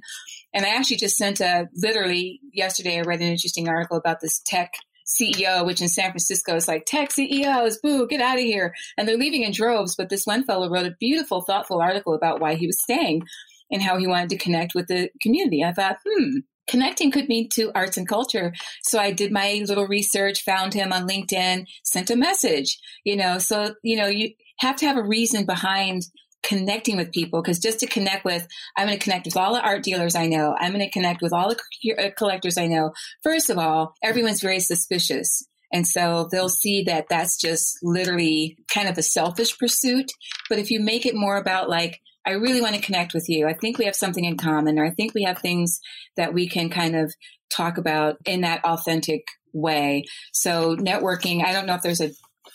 And 0.53 0.65
I 0.65 0.69
actually 0.69 0.97
just 0.97 1.17
sent 1.17 1.41
a, 1.41 1.67
literally 1.75 2.39
yesterday, 2.53 2.97
I 2.97 3.01
read 3.01 3.19
an 3.19 3.27
interesting 3.27 3.67
article 3.67 3.97
about 3.97 4.21
this 4.21 4.39
tech 4.45 4.71
CEO, 5.05 5.65
which 5.65 5.81
in 5.81 5.89
San 5.89 6.11
Francisco 6.11 6.55
is 6.55 6.67
like 6.67 6.85
tech 6.85 7.11
CEOs, 7.11 7.79
boo, 7.83 8.07
get 8.07 8.21
out 8.21 8.37
of 8.37 8.43
here. 8.43 8.73
And 8.97 9.07
they're 9.07 9.17
leaving 9.17 9.43
in 9.43 9.51
droves. 9.51 9.95
But 9.95 10.09
this 10.09 10.25
one 10.25 10.45
fellow 10.45 10.69
wrote 10.69 10.87
a 10.87 10.95
beautiful, 10.99 11.41
thoughtful 11.41 11.81
article 11.81 12.13
about 12.13 12.39
why 12.39 12.55
he 12.55 12.67
was 12.67 12.81
staying 12.81 13.23
and 13.71 13.81
how 13.81 13.97
he 13.97 14.07
wanted 14.07 14.29
to 14.29 14.37
connect 14.37 14.75
with 14.75 14.87
the 14.87 15.09
community. 15.21 15.63
I 15.63 15.73
thought, 15.73 15.97
hmm, 16.05 16.39
connecting 16.67 17.11
could 17.11 17.29
mean 17.29 17.49
to 17.49 17.71
arts 17.75 17.97
and 17.97 18.07
culture. 18.07 18.53
So 18.83 18.99
I 18.99 19.11
did 19.11 19.31
my 19.31 19.63
little 19.67 19.87
research, 19.87 20.43
found 20.43 20.73
him 20.73 20.91
on 20.91 21.07
LinkedIn, 21.07 21.65
sent 21.83 22.09
a 22.09 22.15
message, 22.15 22.79
you 23.03 23.15
know, 23.15 23.37
so, 23.37 23.75
you 23.83 23.95
know, 23.95 24.07
you 24.07 24.31
have 24.59 24.75
to 24.77 24.85
have 24.85 24.97
a 24.97 25.03
reason 25.03 25.45
behind 25.45 26.03
connecting 26.43 26.95
with 26.95 27.11
people 27.11 27.41
because 27.41 27.57
just 27.57 27.79
to 27.79 27.87
connect 27.87 28.23
with 28.23 28.47
i'm 28.77 28.85
going 28.85 28.95
to 28.95 29.03
connect 29.03 29.25
with 29.25 29.35
all 29.35 29.55
the 29.55 29.61
art 29.61 29.81
dealers 29.81 30.13
i 30.13 30.27
know. 30.27 30.55
I'm 30.59 30.71
going 30.71 30.85
to 30.85 30.91
connect 30.91 31.23
with 31.23 31.33
all 31.33 31.49
the 31.49 31.93
uh, 31.97 32.11
collectors 32.15 32.55
i 32.55 32.67
know. 32.67 32.91
First 33.23 33.49
of 33.49 33.57
all 33.57 33.95
everyone's 34.03 34.41
very 34.41 34.59
suspicious. 34.59 35.43
And 35.73 35.87
so 35.87 36.29
they'll 36.31 36.47
see 36.47 36.83
that 36.83 37.07
that's 37.09 37.41
just 37.41 37.79
literally 37.81 38.57
kind 38.69 38.87
of 38.87 38.97
a 38.97 39.03
selfish 39.03 39.57
pursuit. 39.57 40.11
But 40.47 40.59
if 40.59 40.71
you 40.71 40.79
make 40.79 41.05
it 41.05 41.15
more 41.15 41.37
about 41.37 41.69
like 41.69 41.99
I 42.25 42.31
really 42.31 42.61
want 42.61 42.75
to 42.75 42.81
connect 42.81 43.13
with 43.13 43.29
you. 43.29 43.47
I 43.47 43.53
think 43.53 43.77
we 43.77 43.85
have 43.85 43.95
something 43.95 44.25
in 44.25 44.37
common, 44.37 44.79
or 44.79 44.85
I 44.85 44.91
think 44.91 45.13
we 45.13 45.23
have 45.23 45.39
things 45.39 45.79
that 46.17 46.33
we 46.33 46.47
can 46.47 46.69
kind 46.69 46.95
of 46.95 47.13
talk 47.49 47.77
about 47.77 48.17
in 48.25 48.41
that 48.41 48.63
authentic 48.65 49.27
way. 49.53 50.05
So, 50.33 50.75
networking, 50.75 51.45
I 51.45 51.53
don't 51.53 51.65
know 51.65 51.75
if 51.75 51.81
there's 51.81 52.01
a 52.01 52.11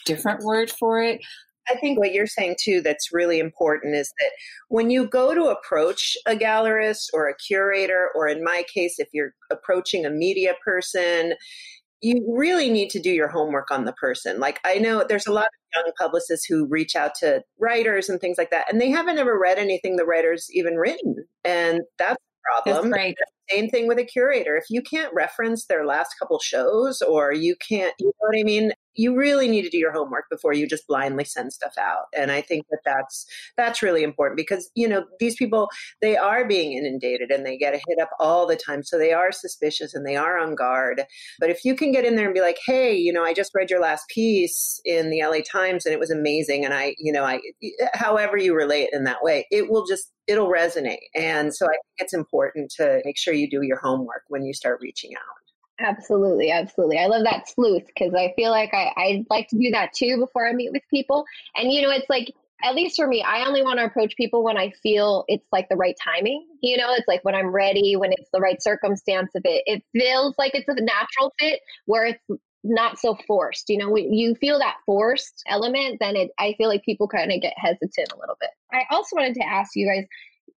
different 0.07 0.45
word 0.45 0.71
for 0.71 1.01
it. 1.03 1.21
I 1.69 1.77
think 1.77 1.99
what 1.99 2.13
you're 2.13 2.27
saying 2.27 2.57
too 2.61 2.81
that's 2.81 3.13
really 3.13 3.39
important 3.39 3.95
is 3.95 4.13
that 4.19 4.31
when 4.69 4.91
you 4.91 5.07
go 5.07 5.35
to 5.35 5.45
approach 5.45 6.17
a 6.27 6.35
gallerist 6.35 7.09
or 7.13 7.29
a 7.29 7.37
curator, 7.37 8.09
or 8.15 8.27
in 8.27 8.43
my 8.43 8.65
case, 8.73 8.99
if 8.99 9.09
you're 9.13 9.35
approaching 9.53 10.05
a 10.05 10.11
media 10.11 10.55
person, 10.65 11.35
you 12.03 12.25
really 12.29 12.71
need 12.71 12.91
to 12.91 13.01
do 13.01 13.11
your 13.11 13.29
homework 13.29 13.71
on 13.71 13.85
the 13.85 13.93
person. 13.93 14.41
Like 14.41 14.61
I 14.65 14.75
know 14.75 15.05
there's 15.07 15.27
a 15.27 15.33
lot 15.33 15.47
of 15.47 15.85
young 15.85 15.93
publicists 15.99 16.47
who 16.47 16.67
reach 16.67 16.97
out 16.97 17.15
to 17.17 17.43
writers 17.59 18.09
and 18.09 18.21
things 18.21 18.39
like 18.39 18.51
that, 18.51 18.71
and 18.73 18.81
they 18.81 18.91
haven't 18.91 19.19
ever 19.19 19.39
read 19.39 19.59
anything 19.59 19.97
the 19.97 20.05
writer's 20.05 20.49
even 20.53 20.77
written, 20.77 21.17
and 21.45 21.83
that's 21.99 22.17
a 22.17 22.63
problem. 22.63 22.91
That's 22.91 23.01
right. 23.01 23.17
Same 23.51 23.69
thing 23.69 23.89
with 23.89 23.99
a 23.99 24.05
curator. 24.05 24.57
If 24.57 24.65
you 24.71 24.83
can't 24.83 25.13
reference 25.15 25.67
their 25.67 25.85
last 25.85 26.15
couple 26.19 26.39
shows, 26.39 27.03
or 27.03 27.33
you 27.33 27.57
can't, 27.69 27.95
you 27.99 28.07
know 28.07 28.13
what 28.19 28.39
I 28.39 28.43
mean? 28.43 28.73
You 28.95 29.17
really 29.17 29.49
need 29.49 29.63
to 29.63 29.71
do 29.71 29.79
your 29.79 29.93
homework 29.93 30.25
before 30.31 30.53
you 30.53 30.67
just 30.67 30.87
blindly 30.87 31.25
send 31.25 31.53
stuff 31.53 31.75
out. 31.79 32.07
And 32.15 32.31
i 32.33 32.41
think 32.41 32.67
that 32.71 32.81
that's 32.85 33.25
that's 33.57 33.83
really 33.83 34.03
important 34.03 34.37
because 34.37 34.71
you 34.75 34.89
know 34.89 35.05
these 35.21 35.37
people 35.37 35.69
they 36.03 36.17
are 36.17 36.47
being 36.47 36.73
inundated 36.73 37.31
and 37.31 37.47
they 37.47 37.57
get 37.57 37.73
a 37.73 37.81
hit 37.89 37.99
up 38.01 38.11
all 38.19 38.47
the 38.47 38.57
time. 38.57 38.83
So 38.83 38.99
they 38.99 39.13
are 39.13 39.31
suspicious 39.33 39.95
and 39.95 40.05
they 40.05 40.17
are 40.17 40.39
on 40.39 40.55
guard. 40.55 41.05
But 41.39 41.51
if 41.51 41.65
you 41.65 41.77
can 41.77 41.93
get 41.93 42.05
in 42.05 42.17
there 42.17 42.27
and 42.27 42.35
be 42.35 42.41
like 42.41 42.59
hey 42.67 42.95
you 42.95 43.13
know 43.13 43.25
i 43.25 43.33
just 43.33 43.53
read 43.55 43.71
your 43.71 43.81
last 43.81 44.09
piece 44.09 44.81
in 44.85 45.11
the 45.11 45.23
la 45.23 45.41
times 45.51 45.87
and 45.87 45.93
it 45.93 46.01
was 46.01 46.11
amazing 46.11 46.65
and 46.65 46.75
i 46.75 46.95
you 46.99 47.13
know 47.13 47.25
i 47.25 47.41
however 47.95 48.37
you 48.37 48.55
relate 48.55 48.89
in 48.93 49.05
that 49.05 49.23
way 49.23 49.47
it 49.51 49.71
will 49.71 49.87
just 49.87 50.13
it'll 50.27 50.51
resonate. 50.51 51.09
And 51.15 51.55
so 51.55 51.67
i 51.67 51.71
think 51.71 51.81
it's 51.99 52.15
important 52.15 52.73
to 52.77 53.01
make 53.05 53.19
sure 53.19 53.35
you 53.35 53.40
do 53.49 53.63
your 53.63 53.79
homework 53.79 54.25
when 54.29 54.45
you 54.45 54.53
start 54.53 54.81
reaching 54.81 55.15
out 55.15 55.41
Absolutely, 55.81 56.51
absolutely. 56.51 56.99
I 56.99 57.07
love 57.07 57.25
that 57.25 57.49
sleuth 57.49 57.87
because 57.87 58.15
I 58.15 58.35
feel 58.37 58.51
like 58.51 58.75
I, 58.75 58.93
I'd 58.97 59.27
like 59.31 59.49
to 59.49 59.57
do 59.57 59.71
that 59.71 59.93
too 59.95 60.19
before 60.19 60.47
I 60.47 60.53
meet 60.53 60.73
with 60.73 60.83
people. 60.91 61.25
And 61.57 61.73
you 61.73 61.81
know, 61.81 61.91
it's 61.91 62.09
like 62.11 62.35
at 62.63 62.75
least 62.75 62.97
for 62.97 63.07
me, 63.07 63.23
I 63.23 63.47
only 63.47 63.63
want 63.63 63.79
to 63.79 63.87
approach 63.87 64.15
people 64.17 64.45
when 64.45 64.59
I 64.59 64.71
feel 64.83 65.25
it's 65.29 65.47
like 65.51 65.69
the 65.71 65.77
right 65.77 65.97
timing. 66.03 66.47
You 66.61 66.77
know, 66.77 66.93
it's 66.93 67.09
like 67.09 67.25
when 67.25 67.35
I'm 67.35 67.49
ready, 67.49 67.97
when 67.97 68.13
it's 68.13 68.29
the 68.33 68.41
right 68.41 68.63
circumstance 68.63 69.31
of 69.35 69.43
it. 69.45 69.63
It 69.67 69.83
feels 69.93 70.35
like 70.37 70.55
it's 70.55 70.69
a 70.69 70.75
natural 70.75 71.33
fit 71.39 71.61
where 71.87 72.05
it's 72.07 72.41
not 72.63 72.99
so 72.99 73.17
forced. 73.27 73.71
You 73.71 73.79
know, 73.79 73.91
when 73.91 74.13
you 74.13 74.35
feel 74.35 74.59
that 74.59 74.77
forced 74.85 75.43
element, 75.49 75.99
then 76.01 76.17
it 76.17 76.31
I 76.39 76.55
feel 76.59 76.69
like 76.69 76.85
people 76.85 77.09
kind 77.09 77.33
of 77.33 77.41
get 77.41 77.55
hesitant 77.57 78.13
a 78.13 78.19
little 78.19 78.37
bit. 78.39 78.51
I 78.73 78.83
also 78.91 79.17
wanted 79.17 79.35
to 79.37 79.47
ask 79.47 79.71
you 79.75 79.87
guys 79.87 80.05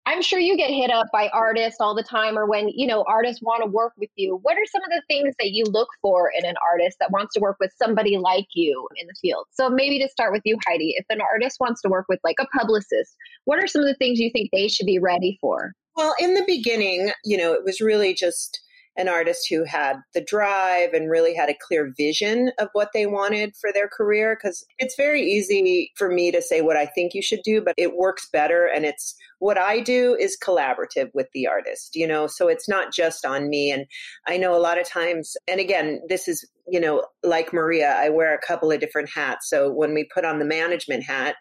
I'm 0.04 0.20
sure 0.20 0.40
you 0.40 0.56
get 0.56 0.70
hit 0.70 0.90
up 0.90 1.06
by 1.12 1.28
artists 1.28 1.80
all 1.80 1.94
the 1.94 2.02
time 2.02 2.36
or 2.36 2.46
when, 2.46 2.68
you 2.68 2.88
know, 2.88 3.04
artists 3.06 3.40
want 3.40 3.62
to 3.62 3.70
work 3.70 3.92
with 3.96 4.10
you. 4.16 4.40
What 4.42 4.56
are 4.56 4.66
some 4.66 4.82
of 4.82 4.90
the 4.90 5.02
things 5.08 5.34
that 5.38 5.50
you 5.50 5.64
look 5.64 5.88
for 6.00 6.30
in 6.36 6.44
an 6.44 6.56
artist 6.72 6.96
that 6.98 7.12
wants 7.12 7.34
to 7.34 7.40
work 7.40 7.56
with 7.60 7.72
somebody 7.80 8.18
like 8.18 8.46
you 8.54 8.88
in 8.96 9.06
the 9.06 9.14
field? 9.22 9.46
So 9.52 9.70
maybe 9.70 10.00
to 10.00 10.08
start 10.08 10.32
with 10.32 10.42
you, 10.44 10.58
Heidi, 10.66 10.94
if 10.96 11.06
an 11.08 11.20
artist 11.20 11.58
wants 11.60 11.80
to 11.82 11.88
work 11.88 12.06
with 12.08 12.18
like 12.24 12.36
a 12.40 12.46
publicist, 12.46 13.14
what 13.44 13.62
are 13.62 13.68
some 13.68 13.82
of 13.82 13.88
the 13.88 13.94
things 13.94 14.18
you 14.18 14.30
think 14.32 14.50
they 14.52 14.66
should 14.66 14.86
be 14.86 14.98
ready 14.98 15.38
for? 15.40 15.72
Well, 15.94 16.14
in 16.18 16.34
the 16.34 16.44
beginning, 16.46 17.12
you 17.24 17.36
know, 17.36 17.52
it 17.52 17.64
was 17.64 17.80
really 17.80 18.12
just 18.12 18.60
an 18.96 19.08
artist 19.08 19.46
who 19.48 19.64
had 19.64 19.96
the 20.14 20.20
drive 20.20 20.92
and 20.92 21.10
really 21.10 21.34
had 21.34 21.48
a 21.48 21.56
clear 21.66 21.92
vision 21.96 22.52
of 22.58 22.68
what 22.72 22.90
they 22.92 23.06
wanted 23.06 23.54
for 23.56 23.72
their 23.72 23.88
career 23.88 24.36
because 24.36 24.64
it's 24.78 24.96
very 24.96 25.22
easy 25.22 25.90
for 25.96 26.10
me 26.10 26.30
to 26.30 26.42
say 26.42 26.60
what 26.60 26.76
I 26.76 26.86
think 26.86 27.14
you 27.14 27.22
should 27.22 27.42
do 27.42 27.60
but 27.62 27.74
it 27.76 27.96
works 27.96 28.28
better 28.32 28.66
and 28.66 28.84
it's 28.84 29.14
what 29.38 29.58
I 29.58 29.80
do 29.80 30.14
is 30.14 30.36
collaborative 30.42 31.10
with 31.14 31.28
the 31.32 31.46
artist 31.46 31.94
you 31.94 32.06
know? 32.06 32.26
So 32.26 32.48
it's 32.48 32.68
not 32.68 32.92
just 32.92 33.24
on 33.24 33.48
me 33.48 33.70
and 33.70 33.86
I 34.26 34.36
know 34.36 34.54
a 34.54 34.60
lot 34.60 34.78
of 34.78 34.88
times 34.88 35.36
and 35.48 35.60
again 35.60 36.00
this 36.08 36.28
is 36.28 36.46
you 36.68 36.80
know 36.80 37.04
like 37.22 37.52
Maria 37.52 37.96
I 37.98 38.08
wear 38.08 38.34
a 38.34 38.46
couple 38.46 38.70
of 38.70 38.80
different 38.80 39.10
hats 39.10 39.48
so 39.48 39.70
when 39.70 39.94
we 39.94 40.08
put 40.14 40.24
on 40.24 40.38
the 40.38 40.44
management 40.44 41.04
hat 41.04 41.36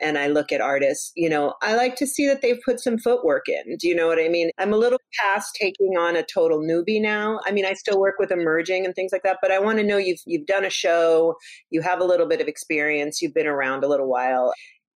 and 0.00 0.18
I 0.18 0.26
look 0.26 0.52
at 0.52 0.60
artists, 0.60 1.12
you 1.14 1.28
know, 1.28 1.54
I 1.62 1.74
like 1.76 1.96
to 1.96 2.06
see 2.06 2.26
that 2.26 2.42
they've 2.42 2.60
put 2.64 2.80
some 2.80 2.98
footwork 2.98 3.48
in. 3.48 3.76
Do 3.78 3.88
you 3.88 3.94
know 3.94 4.06
what 4.06 4.18
I 4.18 4.28
mean? 4.28 4.50
I'm 4.58 4.72
a 4.72 4.76
little 4.76 4.98
past 5.20 5.56
taking 5.60 5.96
on 5.98 6.16
a 6.16 6.22
total 6.22 6.60
newbie 6.60 7.00
now. 7.00 7.40
I 7.46 7.52
mean, 7.52 7.64
I 7.64 7.72
still 7.74 7.98
work 7.98 8.16
with 8.18 8.30
emerging 8.30 8.84
and 8.84 8.94
things 8.94 9.12
like 9.12 9.22
that, 9.22 9.38
but 9.40 9.50
I 9.50 9.58
want 9.58 9.78
to 9.78 9.84
know 9.84 9.96
you've 9.96 10.20
you've 10.26 10.46
done 10.46 10.64
a 10.64 10.70
show, 10.70 11.36
you 11.70 11.80
have 11.80 12.00
a 12.00 12.04
little 12.04 12.26
bit 12.26 12.40
of 12.40 12.48
experience, 12.48 13.22
you've 13.22 13.34
been 13.34 13.46
around 13.46 13.84
a 13.84 13.88
little 13.88 14.08
while 14.08 14.52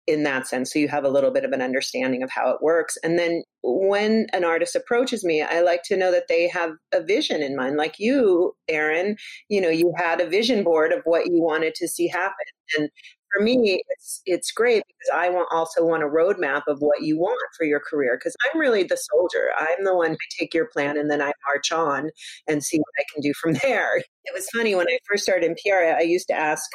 in 0.07 0.22
that 0.22 0.47
sense 0.47 0.72
so 0.72 0.79
you 0.79 0.89
have 0.89 1.05
a 1.05 1.09
little 1.09 1.31
bit 1.31 1.45
of 1.45 1.53
an 1.53 1.61
understanding 1.61 2.22
of 2.22 2.31
how 2.31 2.49
it 2.49 2.57
works 2.62 2.97
and 3.05 3.18
then 3.18 3.43
when 3.76 4.26
an 4.32 4.44
artist 4.44 4.74
approaches 4.74 5.24
me 5.24 5.42
i 5.42 5.60
like 5.60 5.82
to 5.82 5.96
know 5.96 6.10
that 6.10 6.28
they 6.28 6.48
have 6.48 6.72
a 6.92 7.02
vision 7.02 7.42
in 7.42 7.56
mind 7.56 7.76
like 7.76 7.98
you 7.98 8.54
erin 8.68 9.16
you 9.48 9.60
know 9.60 9.68
you 9.68 9.92
had 9.96 10.20
a 10.20 10.28
vision 10.28 10.62
board 10.62 10.92
of 10.92 11.00
what 11.04 11.26
you 11.26 11.42
wanted 11.42 11.74
to 11.74 11.88
see 11.88 12.08
happen 12.08 12.46
and 12.76 12.90
for 13.32 13.42
me, 13.42 13.82
it's 13.88 14.22
it's 14.26 14.50
great 14.50 14.82
because 14.86 15.10
I 15.14 15.28
want 15.28 15.48
also 15.52 15.84
want 15.84 16.02
a 16.02 16.06
roadmap 16.06 16.62
of 16.66 16.78
what 16.80 17.02
you 17.02 17.18
want 17.18 17.38
for 17.56 17.64
your 17.64 17.80
career. 17.80 18.16
Because 18.16 18.34
I'm 18.44 18.60
really 18.60 18.84
the 18.84 18.96
soldier. 18.96 19.50
I'm 19.56 19.84
the 19.84 19.94
one 19.94 20.12
who 20.12 20.16
take 20.38 20.54
your 20.54 20.66
plan 20.66 20.96
and 20.96 21.10
then 21.10 21.20
I 21.20 21.32
march 21.46 21.72
on 21.72 22.10
and 22.46 22.62
see 22.62 22.78
what 22.78 22.86
I 22.98 23.04
can 23.12 23.22
do 23.22 23.32
from 23.40 23.52
there. 23.62 24.02
It 24.29 24.35
was 24.35 24.49
funny 24.55 24.74
when 24.74 24.89
I 24.89 24.99
first 25.09 25.22
started 25.22 25.47
in 25.47 25.55
PR. 25.55 25.97
I 25.97 26.03
used 26.03 26.29
to 26.29 26.35
ask 26.35 26.70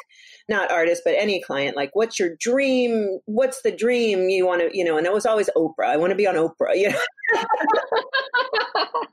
not 0.48 0.70
artists 0.70 1.02
but 1.04 1.14
any 1.16 1.40
client 1.40 1.76
like, 1.76 1.90
"What's 1.94 2.18
your 2.18 2.36
dream? 2.40 3.20
What's 3.26 3.62
the 3.62 3.72
dream 3.72 4.28
you 4.28 4.46
want 4.46 4.60
to?" 4.62 4.76
You 4.76 4.84
know, 4.84 4.96
and 4.96 5.06
it 5.06 5.12
was 5.12 5.26
always 5.26 5.48
Oprah. 5.56 5.86
I 5.86 5.96
want 5.96 6.10
to 6.10 6.16
be 6.16 6.26
on 6.26 6.34
Oprah. 6.34 6.74
You 6.74 6.90
know. 6.90 6.98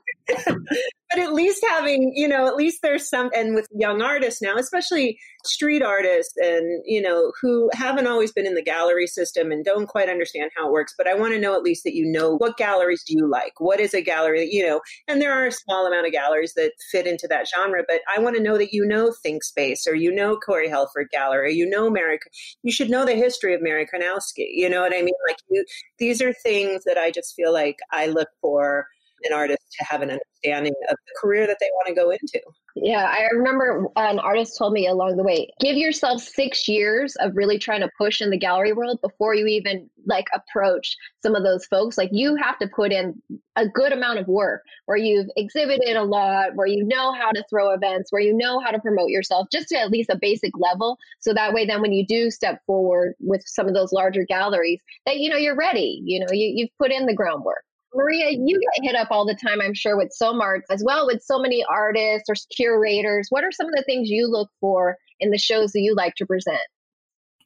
but 1.12 1.20
at 1.20 1.32
least 1.32 1.62
having, 1.68 2.12
you 2.14 2.26
know, 2.26 2.46
at 2.46 2.56
least 2.56 2.80
there's 2.82 3.08
some, 3.08 3.30
and 3.34 3.54
with 3.54 3.68
young 3.72 4.00
artists 4.00 4.40
now, 4.40 4.56
especially 4.56 5.18
street 5.44 5.82
artists 5.82 6.32
and, 6.38 6.82
you 6.86 7.02
know, 7.02 7.32
who 7.40 7.68
haven't 7.74 8.06
always 8.06 8.32
been 8.32 8.46
in 8.46 8.54
the 8.54 8.62
gallery 8.62 9.06
system 9.06 9.52
and 9.52 9.64
don't 9.64 9.86
quite 9.86 10.08
understand 10.08 10.50
how 10.56 10.68
it 10.68 10.72
works. 10.72 10.94
But 10.96 11.08
I 11.08 11.14
want 11.14 11.34
to 11.34 11.40
know 11.40 11.54
at 11.54 11.62
least 11.62 11.84
that 11.84 11.94
you 11.94 12.06
know 12.06 12.36
what 12.36 12.56
galleries 12.56 13.04
do 13.06 13.14
you 13.16 13.28
like? 13.28 13.52
What 13.58 13.80
is 13.80 13.92
a 13.92 14.00
gallery 14.00 14.40
that, 14.40 14.52
you 14.52 14.66
know, 14.66 14.80
and 15.06 15.20
there 15.20 15.32
are 15.32 15.46
a 15.46 15.52
small 15.52 15.86
amount 15.86 16.06
of 16.06 16.12
galleries 16.12 16.54
that 16.54 16.72
fit 16.90 17.06
into 17.06 17.26
that 17.28 17.46
genre, 17.46 17.82
but 17.86 18.00
I 18.14 18.18
want 18.18 18.31
to 18.34 18.42
know 18.42 18.58
that 18.58 18.72
you 18.72 18.84
know 18.86 19.12
Think 19.22 19.42
Space 19.44 19.86
or 19.86 19.94
you 19.94 20.12
know 20.12 20.36
Corey 20.36 20.68
Helford 20.68 21.08
Gallery, 21.10 21.54
you 21.54 21.68
know 21.68 21.90
Merry, 21.90 22.18
you 22.62 22.72
should 22.72 22.90
know 22.90 23.04
the 23.04 23.14
history 23.14 23.54
of 23.54 23.62
Merry 23.62 23.86
Karnowsky. 23.86 24.48
You 24.52 24.68
know 24.68 24.80
what 24.80 24.94
I 24.94 25.02
mean? 25.02 25.14
Like 25.28 25.38
you, 25.50 25.64
these 25.98 26.20
are 26.22 26.32
things 26.32 26.84
that 26.84 26.98
I 26.98 27.10
just 27.10 27.34
feel 27.34 27.52
like 27.52 27.76
I 27.90 28.06
look 28.06 28.28
for 28.40 28.86
an 29.24 29.32
artist 29.32 29.62
to 29.78 29.84
have 29.84 30.02
an 30.02 30.10
understanding 30.10 30.74
of 30.90 30.96
the 31.06 31.20
career 31.20 31.46
that 31.46 31.58
they 31.60 31.68
want 31.74 31.88
to 31.88 31.94
go 31.94 32.10
into. 32.10 32.40
Yeah, 32.74 33.04
I 33.04 33.28
remember 33.34 33.86
an 33.96 34.18
artist 34.18 34.56
told 34.56 34.72
me 34.72 34.86
along 34.86 35.16
the 35.16 35.22
way, 35.22 35.48
give 35.60 35.76
yourself 35.76 36.22
six 36.22 36.66
years 36.66 37.14
of 37.16 37.36
really 37.36 37.58
trying 37.58 37.82
to 37.82 37.90
push 37.98 38.22
in 38.22 38.30
the 38.30 38.38
gallery 38.38 38.72
world 38.72 38.98
before 39.02 39.34
you 39.34 39.46
even 39.46 39.90
like 40.06 40.26
approach 40.34 40.96
some 41.22 41.34
of 41.34 41.42
those 41.42 41.66
folks. 41.66 41.98
Like 41.98 42.08
you 42.12 42.34
have 42.36 42.58
to 42.60 42.68
put 42.68 42.90
in 42.90 43.20
a 43.56 43.68
good 43.68 43.92
amount 43.92 44.20
of 44.20 44.26
work 44.26 44.62
where 44.86 44.96
you've 44.96 45.28
exhibited 45.36 45.96
a 45.96 46.02
lot, 46.02 46.54
where 46.54 46.66
you 46.66 46.82
know 46.84 47.12
how 47.12 47.30
to 47.30 47.44
throw 47.50 47.72
events, 47.72 48.10
where 48.10 48.22
you 48.22 48.34
know 48.34 48.58
how 48.58 48.70
to 48.70 48.80
promote 48.80 49.10
yourself, 49.10 49.48
just 49.52 49.68
to 49.68 49.78
at 49.78 49.90
least 49.90 50.08
a 50.08 50.18
basic 50.18 50.52
level. 50.58 50.96
So 51.20 51.34
that 51.34 51.52
way, 51.52 51.66
then 51.66 51.82
when 51.82 51.92
you 51.92 52.06
do 52.06 52.30
step 52.30 52.60
forward 52.66 53.14
with 53.20 53.42
some 53.44 53.68
of 53.68 53.74
those 53.74 53.92
larger 53.92 54.24
galleries, 54.24 54.80
that 55.04 55.18
you 55.18 55.28
know 55.28 55.36
you're 55.36 55.56
ready. 55.56 56.00
You 56.04 56.20
know, 56.20 56.32
you, 56.32 56.52
you've 56.54 56.78
put 56.78 56.90
in 56.90 57.04
the 57.04 57.14
groundwork. 57.14 57.64
Maria, 57.94 58.30
you 58.30 58.60
get 58.60 58.90
hit 58.90 58.96
up 58.96 59.08
all 59.10 59.26
the 59.26 59.34
time, 59.34 59.60
I'm 59.60 59.74
sure, 59.74 59.96
with 59.96 60.12
SOMArts 60.20 60.70
as 60.70 60.82
well, 60.84 61.06
with 61.06 61.22
so 61.22 61.38
many 61.38 61.64
artists 61.68 62.28
or 62.28 62.34
curators. 62.54 63.26
What 63.30 63.44
are 63.44 63.52
some 63.52 63.66
of 63.66 63.74
the 63.74 63.84
things 63.84 64.08
you 64.08 64.28
look 64.30 64.50
for 64.60 64.96
in 65.20 65.30
the 65.30 65.38
shows 65.38 65.72
that 65.72 65.80
you 65.80 65.94
like 65.94 66.14
to 66.16 66.26
present? 66.26 66.60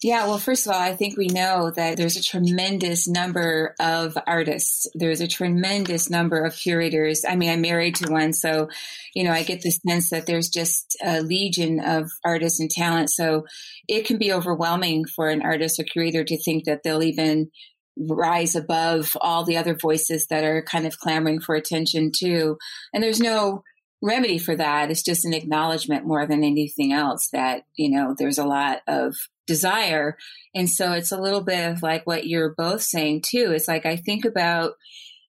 Yeah, 0.02 0.26
well, 0.26 0.38
first 0.38 0.66
of 0.66 0.72
all, 0.74 0.80
I 0.80 0.94
think 0.94 1.16
we 1.16 1.28
know 1.28 1.70
that 1.70 1.96
there's 1.96 2.18
a 2.18 2.22
tremendous 2.22 3.08
number 3.08 3.74
of 3.80 4.16
artists. 4.26 4.86
There's 4.94 5.22
a 5.22 5.26
tremendous 5.26 6.10
number 6.10 6.44
of 6.44 6.54
curators. 6.54 7.24
I 7.26 7.34
mean, 7.34 7.50
I'm 7.50 7.62
married 7.62 7.94
to 7.96 8.12
one, 8.12 8.34
so, 8.34 8.68
you 9.14 9.24
know, 9.24 9.32
I 9.32 9.42
get 9.42 9.62
the 9.62 9.70
sense 9.70 10.10
that 10.10 10.26
there's 10.26 10.50
just 10.50 10.96
a 11.02 11.22
legion 11.22 11.80
of 11.80 12.10
artists 12.24 12.60
and 12.60 12.70
talent. 12.70 13.10
So 13.10 13.46
it 13.88 14.04
can 14.06 14.18
be 14.18 14.32
overwhelming 14.32 15.06
for 15.06 15.30
an 15.30 15.40
artist 15.40 15.80
or 15.80 15.84
curator 15.84 16.24
to 16.24 16.42
think 16.42 16.64
that 16.64 16.82
they'll 16.82 17.02
even 17.02 17.50
rise 17.96 18.54
above 18.54 19.16
all 19.20 19.44
the 19.44 19.56
other 19.56 19.74
voices 19.74 20.26
that 20.28 20.44
are 20.44 20.62
kind 20.62 20.86
of 20.86 20.98
clamoring 20.98 21.40
for 21.40 21.54
attention 21.54 22.12
too. 22.16 22.58
And 22.92 23.02
there's 23.02 23.20
no 23.20 23.62
remedy 24.02 24.38
for 24.38 24.54
that. 24.54 24.90
It's 24.90 25.02
just 25.02 25.24
an 25.24 25.32
acknowledgement 25.32 26.06
more 26.06 26.26
than 26.26 26.44
anything 26.44 26.92
else 26.92 27.28
that, 27.32 27.64
you 27.76 27.90
know, 27.90 28.14
there's 28.16 28.38
a 28.38 28.44
lot 28.44 28.80
of 28.86 29.14
desire. 29.46 30.16
And 30.54 30.68
so 30.68 30.92
it's 30.92 31.12
a 31.12 31.20
little 31.20 31.42
bit 31.42 31.70
of 31.70 31.82
like 31.82 32.06
what 32.06 32.26
you're 32.26 32.54
both 32.54 32.82
saying 32.82 33.22
too. 33.26 33.52
It's 33.52 33.68
like 33.68 33.86
I 33.86 33.96
think 33.96 34.24
about 34.24 34.72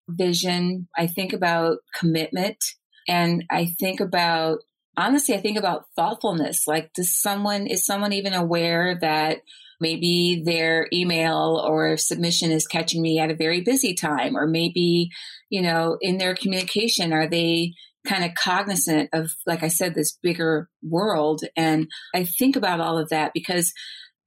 vision, 0.10 0.88
I 0.98 1.08
think 1.08 1.34
about 1.34 1.80
commitment, 1.98 2.64
and 3.08 3.44
I 3.50 3.76
think 3.80 4.00
about 4.00 4.60
honestly, 4.98 5.36
I 5.36 5.42
think 5.42 5.58
about 5.58 5.86
thoughtfulness. 5.96 6.68
Like, 6.68 6.92
does 6.94 7.16
someone, 7.16 7.68
is 7.68 7.86
someone 7.86 8.14
even 8.14 8.34
aware 8.34 8.98
that 9.00 9.42
Maybe 9.80 10.42
their 10.44 10.88
email 10.92 11.64
or 11.66 11.98
submission 11.98 12.52
is 12.52 12.68
catching 12.68 13.02
me 13.02 13.20
at 13.20 13.32
a 13.32 13.36
very 13.36 13.62
busy 13.62 13.94
time, 13.94 14.36
or 14.36 14.48
maybe, 14.48 15.10
you 15.50 15.62
know, 15.62 15.98
in 16.02 16.18
their 16.18 16.36
communication, 16.36 17.14
are 17.14 17.28
they 17.28 17.74
kind 18.06 18.24
of 18.24 18.32
cognizant 18.36 19.10
of, 19.14 19.32
like 19.46 19.64
I 19.64 19.68
said, 19.68 19.94
this 19.94 20.18
bigger 20.24 20.70
world? 20.82 21.42
And 21.56 21.88
I 22.16 22.24
think 22.24 22.56
about 22.56 22.80
all 22.80 22.98
of 22.98 23.10
that 23.10 23.32
because 23.34 23.74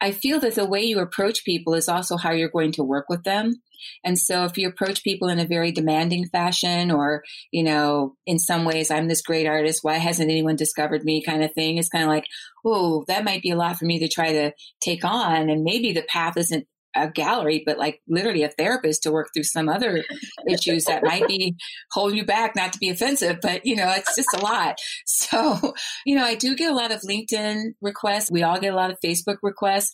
I 0.00 0.12
feel 0.12 0.40
that 0.40 0.54
the 0.54 0.66
way 0.66 0.82
you 0.82 0.98
approach 0.98 1.44
people 1.44 1.74
is 1.74 1.88
also 1.88 2.16
how 2.16 2.32
you're 2.32 2.48
going 2.48 2.72
to 2.72 2.84
work 2.84 3.06
with 3.08 3.24
them. 3.24 3.60
And 4.04 4.18
so 4.18 4.44
if 4.44 4.58
you 4.58 4.68
approach 4.68 5.02
people 5.02 5.28
in 5.28 5.38
a 5.38 5.46
very 5.46 5.72
demanding 5.72 6.26
fashion 6.26 6.90
or, 6.90 7.22
you 7.50 7.62
know, 7.62 8.14
in 8.26 8.38
some 8.38 8.64
ways, 8.64 8.90
I'm 8.90 9.08
this 9.08 9.22
great 9.22 9.46
artist. 9.46 9.80
Why 9.82 9.96
hasn't 9.96 10.30
anyone 10.30 10.56
discovered 10.56 11.04
me 11.04 11.22
kind 11.22 11.42
of 11.42 11.52
thing? 11.54 11.78
It's 11.78 11.88
kind 11.88 12.04
of 12.04 12.10
like, 12.10 12.26
oh, 12.64 13.04
that 13.08 13.24
might 13.24 13.42
be 13.42 13.50
a 13.50 13.56
lot 13.56 13.78
for 13.78 13.86
me 13.86 13.98
to 14.00 14.08
try 14.08 14.32
to 14.32 14.52
take 14.82 15.04
on. 15.04 15.48
And 15.48 15.64
maybe 15.64 15.92
the 15.92 16.02
path 16.02 16.36
isn't 16.36 16.66
a 16.96 17.08
gallery, 17.08 17.62
but 17.64 17.78
like 17.78 18.00
literally 18.08 18.42
a 18.42 18.48
therapist 18.48 19.02
to 19.02 19.12
work 19.12 19.28
through 19.32 19.44
some 19.44 19.68
other 19.68 20.04
issues 20.48 20.84
that 20.84 21.04
might 21.04 21.26
be 21.26 21.56
holding 21.92 22.18
you 22.18 22.24
back, 22.24 22.56
not 22.56 22.72
to 22.72 22.78
be 22.78 22.88
offensive, 22.88 23.38
but 23.40 23.64
you 23.64 23.76
know, 23.76 23.90
it's 23.90 24.16
just 24.16 24.34
a 24.34 24.40
lot. 24.40 24.76
So, 25.06 25.74
you 26.06 26.16
know, 26.16 26.24
I 26.24 26.34
do 26.34 26.56
get 26.56 26.70
a 26.70 26.74
lot 26.74 26.92
of 26.92 27.02
LinkedIn 27.02 27.74
requests. 27.80 28.30
We 28.30 28.42
all 28.42 28.58
get 28.58 28.72
a 28.72 28.76
lot 28.76 28.90
of 28.90 28.98
Facebook 29.04 29.36
requests. 29.42 29.92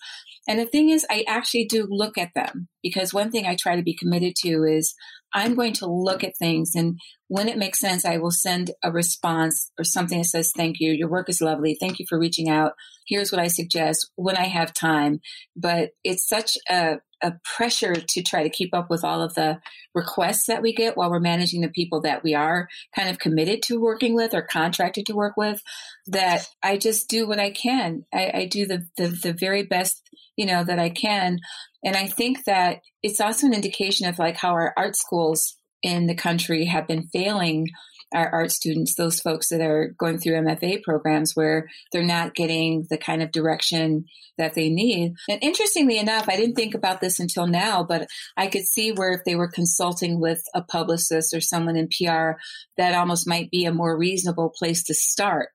And 0.48 0.58
the 0.58 0.66
thing 0.66 0.90
is, 0.90 1.04
I 1.10 1.24
actually 1.26 1.64
do 1.64 1.86
look 1.88 2.16
at 2.16 2.30
them 2.34 2.68
because 2.82 3.12
one 3.12 3.30
thing 3.30 3.46
I 3.46 3.56
try 3.56 3.76
to 3.76 3.82
be 3.82 3.96
committed 3.96 4.34
to 4.44 4.62
is 4.62 4.94
I'm 5.34 5.54
going 5.54 5.74
to 5.74 5.86
look 5.86 6.24
at 6.24 6.36
things 6.38 6.72
and 6.74 6.98
when 7.28 7.48
it 7.48 7.58
makes 7.58 7.80
sense, 7.80 8.04
I 8.04 8.18
will 8.18 8.30
send 8.30 8.70
a 8.84 8.92
response 8.92 9.70
or 9.78 9.84
something 9.84 10.18
that 10.18 10.26
says, 10.26 10.52
thank 10.56 10.76
you. 10.78 10.92
Your 10.92 11.08
work 11.08 11.28
is 11.28 11.40
lovely. 11.40 11.76
Thank 11.78 11.98
you 11.98 12.06
for 12.08 12.18
reaching 12.18 12.48
out. 12.48 12.72
Here's 13.06 13.32
what 13.32 13.40
I 13.40 13.48
suggest 13.48 14.10
when 14.14 14.36
I 14.36 14.44
have 14.44 14.72
time. 14.72 15.20
But 15.56 15.90
it's 16.04 16.28
such 16.28 16.56
a, 16.70 16.98
a 17.26 17.40
pressure 17.44 17.96
to 17.96 18.22
try 18.22 18.42
to 18.42 18.48
keep 18.48 18.72
up 18.72 18.88
with 18.88 19.04
all 19.04 19.20
of 19.20 19.34
the 19.34 19.58
requests 19.94 20.46
that 20.46 20.62
we 20.62 20.72
get 20.72 20.96
while 20.96 21.10
we're 21.10 21.20
managing 21.20 21.60
the 21.60 21.68
people 21.68 22.00
that 22.00 22.22
we 22.22 22.34
are 22.34 22.68
kind 22.94 23.08
of 23.08 23.18
committed 23.18 23.62
to 23.62 23.80
working 23.80 24.14
with 24.14 24.32
or 24.32 24.42
contracted 24.42 25.04
to 25.06 25.14
work 25.14 25.36
with 25.36 25.62
that 26.06 26.48
I 26.62 26.78
just 26.78 27.08
do 27.08 27.26
what 27.26 27.40
I 27.40 27.50
can. 27.50 28.04
I, 28.14 28.30
I 28.32 28.46
do 28.46 28.66
the, 28.66 28.86
the, 28.96 29.08
the 29.08 29.32
very 29.32 29.64
best, 29.64 30.08
you 30.36 30.46
know, 30.46 30.62
that 30.62 30.78
I 30.78 30.88
can. 30.88 31.40
And 31.84 31.96
I 31.96 32.06
think 32.06 32.44
that 32.44 32.80
it's 33.02 33.20
also 33.20 33.46
an 33.46 33.54
indication 33.54 34.08
of 34.08 34.18
like 34.18 34.36
how 34.36 34.50
our 34.50 34.72
art 34.76 34.96
schools 34.96 35.56
in 35.82 36.06
the 36.06 36.14
country 36.14 36.66
have 36.66 36.86
been 36.86 37.08
failing 37.08 37.68
our 38.14 38.28
art 38.28 38.52
students, 38.52 38.94
those 38.94 39.20
folks 39.20 39.48
that 39.48 39.60
are 39.60 39.94
going 39.98 40.18
through 40.18 40.34
MFA 40.34 40.82
programs 40.82 41.32
where 41.34 41.68
they're 41.92 42.04
not 42.04 42.34
getting 42.34 42.86
the 42.88 42.98
kind 42.98 43.22
of 43.22 43.32
direction 43.32 44.04
that 44.38 44.54
they 44.54 44.68
need. 44.68 45.14
And 45.28 45.42
interestingly 45.42 45.98
enough, 45.98 46.28
I 46.28 46.36
didn't 46.36 46.54
think 46.54 46.74
about 46.74 47.00
this 47.00 47.18
until 47.18 47.46
now, 47.46 47.82
but 47.82 48.08
I 48.36 48.46
could 48.46 48.64
see 48.64 48.92
where 48.92 49.12
if 49.12 49.24
they 49.24 49.34
were 49.34 49.50
consulting 49.50 50.20
with 50.20 50.42
a 50.54 50.62
publicist 50.62 51.34
or 51.34 51.40
someone 51.40 51.76
in 51.76 51.88
PR, 51.88 52.32
that 52.76 52.94
almost 52.94 53.28
might 53.28 53.50
be 53.50 53.64
a 53.64 53.72
more 53.72 53.96
reasonable 53.96 54.52
place 54.56 54.82
to 54.84 54.94
start 54.94 55.48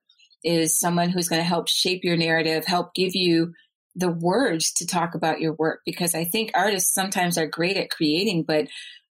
is 0.44 0.78
someone 0.78 1.08
who's 1.08 1.28
going 1.28 1.40
to 1.40 1.48
help 1.48 1.68
shape 1.68 2.02
your 2.02 2.16
narrative, 2.16 2.64
help 2.66 2.94
give 2.94 3.14
you 3.14 3.52
the 3.94 4.10
words 4.10 4.72
to 4.72 4.86
talk 4.86 5.14
about 5.14 5.40
your 5.40 5.52
work 5.54 5.80
because 5.84 6.14
I 6.14 6.24
think 6.24 6.50
artists 6.54 6.94
sometimes 6.94 7.36
are 7.36 7.46
great 7.46 7.76
at 7.76 7.90
creating, 7.90 8.44
but 8.46 8.66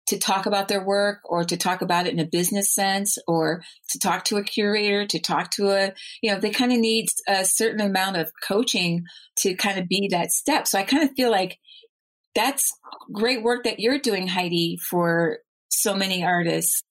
to 0.07 0.19
talk 0.19 0.47
about 0.47 0.69
their 0.69 0.85
work 0.85 1.21
or 1.25 1.45
to 1.45 1.57
talk 1.57 1.83
about 1.83 2.07
it 2.07 2.13
in 2.13 2.21
a 2.21 2.27
business 2.27 2.73
sense 2.73 3.19
or 3.27 3.63
to 3.91 3.99
talk 3.99 4.25
to 4.25 4.37
a 4.37 4.43
curator, 4.43 5.07
to 5.07 5.19
talk 5.19 5.51
to 5.51 5.71
a, 5.71 5.93
you 6.23 6.31
know, 6.31 6.39
they 6.39 6.51
kind 6.51 6.73
of 6.73 6.79
need 6.79 7.09
a 7.29 7.45
certain 7.45 7.81
amount 7.81 8.17
of 8.17 8.31
coaching 8.43 9.05
to 9.39 9.55
kind 9.55 9.79
of 9.79 9.89
be 9.89 10.09
that 10.11 10.31
step. 10.31 10.67
So 10.67 10.79
I 10.79 10.85
kind 10.85 11.03
of 11.03 11.15
feel 11.17 11.31
like 11.31 11.59
that's 12.35 12.71
great 13.13 13.43
work 13.43 13.65
that 13.65 13.81
you're 13.81 13.99
doing, 13.99 14.29
Heidi, 14.29 14.79
for 14.79 15.39
so 15.69 15.95
many 15.95 16.23
artists 16.25 16.83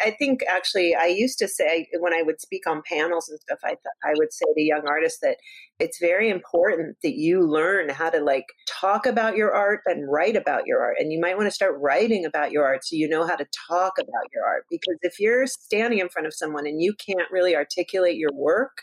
I 0.00 0.10
think 0.10 0.40
actually, 0.48 0.94
I 0.94 1.06
used 1.06 1.38
to 1.38 1.48
say 1.48 1.88
when 1.98 2.14
I 2.14 2.22
would 2.22 2.40
speak 2.40 2.66
on 2.66 2.82
panels 2.88 3.28
and 3.28 3.38
stuff, 3.40 3.58
I 3.64 3.68
th- 3.68 3.78
I 4.04 4.12
would 4.16 4.32
say 4.32 4.44
to 4.54 4.60
young 4.60 4.86
artists 4.86 5.20
that 5.22 5.36
it's 5.78 5.98
very 5.98 6.28
important 6.28 6.96
that 7.02 7.14
you 7.16 7.46
learn 7.46 7.88
how 7.88 8.10
to 8.10 8.20
like 8.20 8.46
talk 8.68 9.06
about 9.06 9.36
your 9.36 9.52
art 9.52 9.80
and 9.86 10.10
write 10.10 10.36
about 10.36 10.66
your 10.66 10.80
art, 10.80 10.96
and 10.98 11.12
you 11.12 11.20
might 11.20 11.36
want 11.36 11.46
to 11.46 11.54
start 11.54 11.76
writing 11.80 12.24
about 12.24 12.52
your 12.52 12.64
art 12.64 12.84
so 12.84 12.96
you 12.96 13.08
know 13.08 13.26
how 13.26 13.36
to 13.36 13.46
talk 13.68 13.94
about 13.98 14.26
your 14.34 14.44
art. 14.44 14.64
Because 14.70 14.96
if 15.02 15.20
you're 15.20 15.46
standing 15.46 15.98
in 15.98 16.08
front 16.08 16.26
of 16.26 16.34
someone 16.34 16.66
and 16.66 16.80
you 16.80 16.94
can't 16.94 17.30
really 17.30 17.54
articulate 17.54 18.16
your 18.16 18.32
work, 18.32 18.82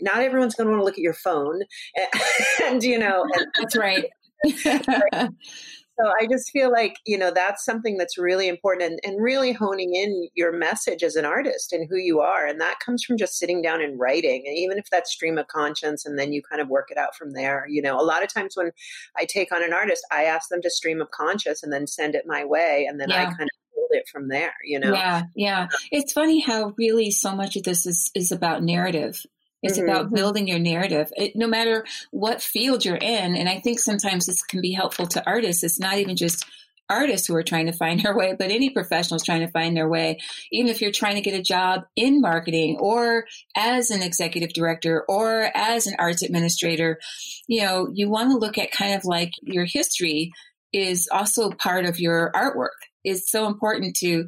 not 0.00 0.20
everyone's 0.20 0.54
going 0.54 0.66
to 0.66 0.72
want 0.72 0.80
to 0.80 0.84
look 0.84 0.98
at 0.98 1.02
your 1.04 1.14
phone, 1.14 1.60
and, 1.96 2.22
and 2.64 2.82
you 2.82 2.98
know, 2.98 3.24
and, 3.34 3.46
that's 3.58 3.76
right. 3.76 4.06
so 6.00 6.12
I 6.20 6.26
just 6.26 6.50
feel 6.50 6.70
like, 6.70 6.96
you 7.04 7.18
know, 7.18 7.32
that's 7.32 7.64
something 7.64 7.96
that's 7.96 8.16
really 8.16 8.48
important 8.48 8.92
and, 8.92 9.00
and 9.02 9.22
really 9.22 9.52
honing 9.52 9.94
in 9.94 10.28
your 10.34 10.52
message 10.52 11.02
as 11.02 11.16
an 11.16 11.24
artist 11.24 11.72
and 11.72 11.88
who 11.88 11.96
you 11.96 12.20
are. 12.20 12.46
And 12.46 12.60
that 12.60 12.78
comes 12.78 13.02
from 13.02 13.16
just 13.16 13.36
sitting 13.36 13.62
down 13.62 13.82
and 13.82 13.98
writing. 13.98 14.44
And 14.46 14.56
even 14.56 14.78
if 14.78 14.88
that's 14.90 15.10
stream 15.10 15.38
of 15.38 15.48
conscience 15.48 16.06
and 16.06 16.18
then 16.18 16.32
you 16.32 16.40
kind 16.42 16.62
of 16.62 16.68
work 16.68 16.90
it 16.90 16.98
out 16.98 17.16
from 17.16 17.32
there, 17.32 17.66
you 17.68 17.82
know, 17.82 18.00
a 18.00 18.02
lot 18.02 18.22
of 18.22 18.32
times 18.32 18.54
when 18.54 18.70
I 19.16 19.24
take 19.24 19.50
on 19.50 19.64
an 19.64 19.72
artist, 19.72 20.06
I 20.12 20.24
ask 20.24 20.48
them 20.48 20.62
to 20.62 20.70
stream 20.70 21.00
of 21.00 21.10
conscious 21.10 21.62
and 21.62 21.72
then 21.72 21.86
send 21.86 22.14
it 22.14 22.24
my 22.26 22.44
way. 22.44 22.86
And 22.88 23.00
then 23.00 23.08
yeah. 23.08 23.22
I 23.22 23.24
kind 23.24 23.42
of 23.42 23.74
build 23.74 23.90
it 23.90 24.08
from 24.08 24.28
there, 24.28 24.54
you 24.64 24.78
know? 24.78 24.92
Yeah. 24.92 25.22
Yeah. 25.34 25.62
Um, 25.62 25.68
it's 25.90 26.12
funny 26.12 26.40
how 26.40 26.74
really 26.78 27.10
so 27.10 27.34
much 27.34 27.56
of 27.56 27.64
this 27.64 27.86
is, 27.86 28.10
is 28.14 28.30
about 28.30 28.62
narrative 28.62 29.24
it's 29.62 29.78
mm-hmm. 29.78 29.88
about 29.88 30.12
building 30.12 30.46
your 30.46 30.58
narrative, 30.58 31.12
it, 31.16 31.32
no 31.34 31.46
matter 31.46 31.84
what 32.10 32.42
field 32.42 32.84
you're 32.84 32.96
in. 32.96 33.36
And 33.36 33.48
I 33.48 33.60
think 33.60 33.80
sometimes 33.80 34.26
this 34.26 34.42
can 34.42 34.60
be 34.60 34.72
helpful 34.72 35.06
to 35.08 35.26
artists. 35.26 35.64
It's 35.64 35.80
not 35.80 35.98
even 35.98 36.16
just 36.16 36.44
artists 36.90 37.26
who 37.26 37.34
are 37.34 37.42
trying 37.42 37.66
to 37.66 37.72
find 37.72 38.00
their 38.04 38.16
way, 38.16 38.34
but 38.38 38.50
any 38.50 38.70
professionals 38.70 39.24
trying 39.24 39.40
to 39.40 39.52
find 39.52 39.76
their 39.76 39.88
way. 39.88 40.18
Even 40.52 40.70
if 40.70 40.80
you're 40.80 40.92
trying 40.92 41.16
to 41.16 41.20
get 41.20 41.38
a 41.38 41.42
job 41.42 41.84
in 41.96 42.20
marketing 42.20 42.76
or 42.80 43.26
as 43.56 43.90
an 43.90 44.02
executive 44.02 44.52
director 44.52 45.04
or 45.08 45.50
as 45.54 45.86
an 45.86 45.96
arts 45.98 46.22
administrator, 46.22 46.98
you 47.46 47.62
know, 47.62 47.88
you 47.92 48.08
want 48.08 48.30
to 48.30 48.38
look 48.38 48.58
at 48.58 48.72
kind 48.72 48.94
of 48.94 49.04
like 49.04 49.32
your 49.42 49.64
history 49.64 50.32
is 50.72 51.08
also 51.10 51.50
part 51.50 51.84
of 51.84 51.98
your 51.98 52.30
artwork. 52.34 52.76
It's 53.04 53.30
so 53.30 53.46
important 53.46 53.96
to 53.96 54.26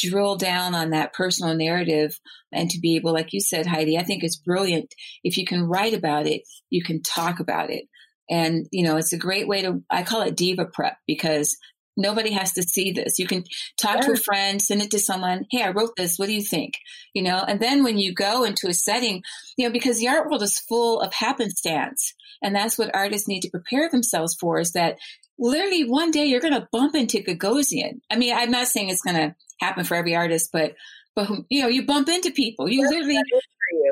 drill 0.00 0.36
down 0.36 0.74
on 0.74 0.90
that 0.90 1.12
personal 1.12 1.54
narrative 1.54 2.18
and 2.52 2.70
to 2.70 2.80
be 2.80 2.96
able, 2.96 3.12
like 3.12 3.32
you 3.32 3.40
said, 3.40 3.66
Heidi, 3.66 3.98
I 3.98 4.02
think 4.02 4.24
it's 4.24 4.36
brilliant. 4.36 4.94
If 5.22 5.36
you 5.36 5.44
can 5.44 5.62
write 5.62 5.94
about 5.94 6.26
it, 6.26 6.42
you 6.70 6.82
can 6.82 7.02
talk 7.02 7.40
about 7.40 7.70
it. 7.70 7.84
And, 8.28 8.66
you 8.70 8.84
know, 8.84 8.96
it's 8.96 9.12
a 9.12 9.18
great 9.18 9.48
way 9.48 9.62
to, 9.62 9.82
I 9.90 10.02
call 10.02 10.22
it 10.22 10.36
diva 10.36 10.64
prep 10.64 10.96
because 11.06 11.56
nobody 11.96 12.32
has 12.32 12.52
to 12.52 12.62
see 12.62 12.92
this. 12.92 13.18
You 13.18 13.26
can 13.26 13.44
talk 13.80 13.96
yeah. 13.96 14.06
to 14.06 14.12
a 14.12 14.16
friend, 14.16 14.62
send 14.62 14.82
it 14.82 14.92
to 14.92 14.98
someone. 14.98 15.46
Hey, 15.50 15.62
I 15.62 15.70
wrote 15.70 15.96
this. 15.96 16.16
What 16.16 16.26
do 16.26 16.32
you 16.32 16.42
think? 16.42 16.74
You 17.12 17.22
know, 17.22 17.44
and 17.46 17.60
then 17.60 17.82
when 17.82 17.98
you 17.98 18.14
go 18.14 18.44
into 18.44 18.68
a 18.68 18.74
setting, 18.74 19.22
you 19.56 19.66
know, 19.66 19.72
because 19.72 19.98
the 19.98 20.08
art 20.08 20.28
world 20.28 20.42
is 20.42 20.60
full 20.60 21.00
of 21.00 21.12
happenstance. 21.12 22.14
And 22.42 22.54
that's 22.54 22.78
what 22.78 22.94
artists 22.94 23.28
need 23.28 23.40
to 23.40 23.50
prepare 23.50 23.90
themselves 23.90 24.36
for 24.40 24.60
is 24.60 24.72
that 24.72 24.96
literally 25.38 25.84
one 25.84 26.10
day 26.10 26.24
you're 26.24 26.40
going 26.40 26.54
to 26.54 26.68
bump 26.72 26.94
into 26.94 27.22
Gagosian. 27.22 28.00
I 28.10 28.16
mean, 28.16 28.34
I'm 28.34 28.50
not 28.50 28.68
saying 28.68 28.88
it's 28.88 29.02
going 29.02 29.16
to 29.16 29.34
happen 29.60 29.84
for 29.84 29.94
every 29.94 30.14
artist, 30.14 30.50
but 30.52 30.74
but 31.16 31.28
you 31.48 31.62
know, 31.62 31.68
you 31.68 31.84
bump 31.84 32.08
into 32.08 32.30
people. 32.30 32.68
You 32.68 32.88
literally 32.88 33.14
you, 33.14 33.40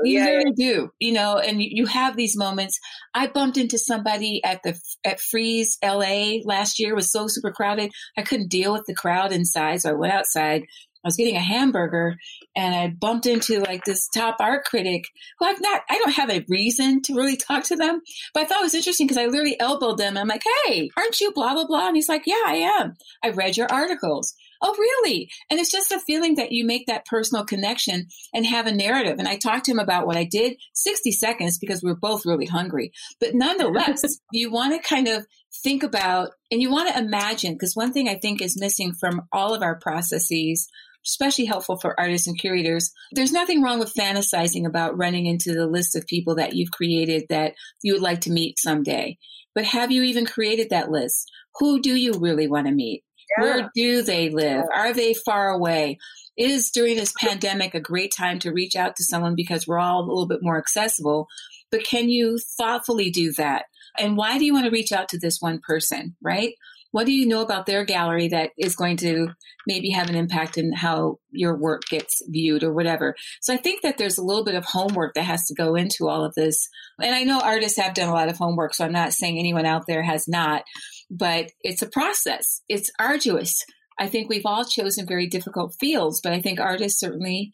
you 0.05 0.19
yeah, 0.19 0.25
literally 0.25 0.55
yeah. 0.57 0.73
do, 0.73 0.91
you 0.99 1.13
know, 1.13 1.39
and 1.39 1.61
you, 1.61 1.69
you 1.71 1.87
have 1.87 2.17
these 2.17 2.37
moments. 2.37 2.79
I 3.15 3.27
bumped 3.27 3.57
into 3.57 3.79
somebody 3.79 4.43
at 4.45 4.63
the 4.63 4.79
at 5.05 5.21
Frieze 5.21 5.79
LA 5.85 6.39
last 6.45 6.79
year. 6.79 6.93
It 6.93 6.97
was 6.97 7.13
so 7.13 7.27
super 7.27 7.51
crowded. 7.51 7.93
I 8.17 8.23
couldn't 8.23 8.49
deal 8.49 8.73
with 8.73 8.85
the 8.87 8.95
crowd 8.95 9.33
inside, 9.33 9.81
so 9.81 9.91
I 9.91 9.95
went 9.95 10.13
outside. 10.13 10.65
I 11.05 11.09
was 11.09 11.17
getting 11.17 11.37
a 11.37 11.41
hamburger 11.41 12.17
and 12.57 12.75
I 12.75 12.89
bumped 12.89 13.27
into 13.27 13.61
like 13.61 13.85
this 13.85 14.09
top 14.09 14.37
art 14.41 14.65
critic 14.65 15.05
who 15.39 15.47
I've 15.47 15.61
not, 15.61 15.83
I 15.89 15.97
don't 15.99 16.15
have 16.15 16.29
a 16.29 16.45
reason 16.49 17.03
to 17.03 17.15
really 17.15 17.37
talk 17.49 17.65
to 17.65 17.77
them, 17.77 18.01
but 18.35 18.43
I 18.43 18.47
thought 18.47 18.61
it 18.61 18.65
was 18.65 18.75
interesting 18.75 19.07
because 19.07 19.17
I 19.17 19.27
literally 19.27 19.59
elbowed 19.61 19.99
them. 19.99 20.17
I'm 20.17 20.27
like, 20.27 20.43
Hey, 20.65 20.91
aren't 20.97 21.21
you 21.21 21.33
blah, 21.33 21.55
blah, 21.55 21.67
blah? 21.67 21.87
And 21.87 21.97
he's 21.97 22.09
like, 22.09 22.25
yeah, 22.27 22.43
I 22.45 22.57
am. 22.81 22.97
I 23.23 23.31
read 23.31 23.57
your 23.57 23.71
articles. 23.71 24.35
Oh, 24.61 24.75
really? 24.79 25.31
And 25.51 25.61
it's 25.61 25.71
just 25.71 25.93
a 25.93 26.01
feeling 26.01 26.35
that 26.37 26.53
you 26.53 26.67
make 26.67 26.87
that 26.87 27.07
personal 27.07 27.45
connection 27.45 28.07
and 28.35 28.47
have 28.47 28.67
a 28.67 28.73
narrative. 28.73 29.19
And 29.19 29.29
I 29.29 29.37
talked 29.37 29.67
to 29.67 29.71
him 29.71 29.79
about 29.79 30.07
what 30.07 30.17
I 30.17 30.25
did 30.25 30.57
60 30.75 31.13
seconds 31.13 31.59
because 31.59 31.83
we 31.83 31.91
were 31.91 31.99
both 31.99 32.27
really 32.27 32.47
hungry. 32.47 32.93
But 33.21 33.35
nonetheless, 33.35 34.05
you 34.33 34.51
want 34.51 34.75
to 34.75 34.89
kind 34.89 35.09
of 35.09 35.27
think 35.63 35.83
about 35.83 36.31
and 36.51 36.61
you 36.61 36.71
want 36.71 36.93
to 36.93 36.99
imagine 36.99 37.55
because 37.55 37.75
one 37.75 37.93
thing 37.93 38.09
I 38.09 38.17
think 38.17 38.43
is 38.43 38.61
missing 38.61 38.93
from 38.99 39.23
all 39.33 39.55
of 39.55 39.63
our 39.63 39.79
processes 39.79 40.69
especially 41.07 41.47
helpful 41.47 41.79
for 41.79 41.99
artists 41.99 42.27
and 42.27 42.39
curators. 42.39 42.91
There's 43.13 43.33
nothing 43.33 43.63
wrong 43.63 43.79
with 43.79 43.95
fantasizing 43.95 44.67
about 44.67 44.99
running 44.99 45.27
into 45.27 45.55
the 45.55 45.67
list 45.67 45.97
of 45.97 46.07
people 46.07 46.35
that 46.35 46.55
you've 46.55 46.71
created 46.71 47.25
that 47.31 47.55
you 47.83 47.95
would 47.95 48.03
like 48.03 48.23
to 48.23 48.31
meet 48.31 48.59
someday. 48.59 49.17
But 49.55 49.65
have 49.65 49.91
you 49.91 50.03
even 50.03 50.27
created 50.27 50.71
that 50.71 50.91
list? 50.91 51.31
Who 51.59 51.81
do 51.81 51.95
you 51.95 52.13
really 52.19 52.47
want 52.47 52.67
to 52.67 52.73
meet? 52.73 53.05
Yeah. 53.37 53.45
Where 53.45 53.71
do 53.75 54.03
they 54.03 54.31
live? 54.31 54.65
Are 54.75 54.93
they 54.93 55.15
far 55.15 55.51
away? 55.51 55.99
Is 56.37 56.71
during 56.71 56.97
this 56.97 57.13
pandemic 57.19 57.75
a 57.75 57.81
great 57.81 58.13
time 58.17 58.39
to 58.41 58.53
reach 58.53 58.77
out 58.77 58.97
to 58.97 59.05
someone 59.05 59.35
because 59.35 59.67
we're 59.67 59.79
all 59.79 60.01
a 60.01 60.07
little 60.07 60.27
bit 60.27 60.43
more 60.43 60.59
accessible? 60.59 61.27
But 61.71 61.85
can 61.85 62.09
you 62.09 62.39
thoughtfully 62.57 63.11
do 63.11 63.33
that? 63.33 63.65
And 63.99 64.17
why 64.17 64.39
do 64.39 64.45
you 64.45 64.55
want 64.55 64.67
to 64.67 64.71
reach 64.71 64.93
out 64.93 65.09
to 65.11 65.19
this 65.19 65.39
one 65.41 65.61
person, 65.67 66.17
right? 66.23 66.55
What 66.91 67.05
do 67.05 67.13
you 67.13 67.27
know 67.27 67.43
about 67.43 67.67
their 67.67 67.85
gallery 67.85 68.29
that 68.29 68.51
is 68.57 68.75
going 68.75 68.97
to 68.99 69.29
maybe 69.67 69.91
have 69.91 70.09
an 70.09 70.15
impact 70.15 70.57
in 70.57 70.73
how 70.73 71.19
your 71.31 71.55
work 71.55 71.83
gets 71.91 72.23
viewed 72.29 72.63
or 72.65 72.73
whatever? 72.73 73.15
So 73.43 73.53
I 73.53 73.59
think 73.59 73.83
that 73.83 73.99
there's 73.99 74.17
a 74.17 74.23
little 74.23 74.45
bit 74.45 74.55
of 74.55 74.65
homework 74.65 75.15
that 75.15 75.25
has 75.25 75.45
to 75.47 75.55
go 75.55 75.75
into 75.75 76.09
all 76.09 76.25
of 76.25 76.35
this. 76.35 76.69
And 77.03 77.15
I 77.15 77.25
know 77.25 77.41
artists 77.41 77.79
have 77.79 77.93
done 77.93 78.09
a 78.09 78.15
lot 78.15 78.31
of 78.31 78.39
homework, 78.39 78.75
so 78.75 78.85
I'm 78.87 78.93
not 78.93 79.13
saying 79.13 79.39
anyone 79.39 79.67
out 79.67 79.85
there 79.87 80.03
has 80.03 80.27
not 80.29 80.63
but 81.11 81.51
it's 81.63 81.83
a 81.83 81.89
process. 81.89 82.63
It's 82.69 82.91
arduous. 82.99 83.65
I 83.99 84.09
think 84.09 84.29
we've 84.29 84.47
all 84.47 84.65
chosen 84.65 85.07
very 85.07 85.27
difficult 85.27 85.75
fields, 85.81 86.21
but 86.23 86.33
I 86.33 86.41
think 86.41 86.61
artists 86.61 87.01
certainly 87.01 87.53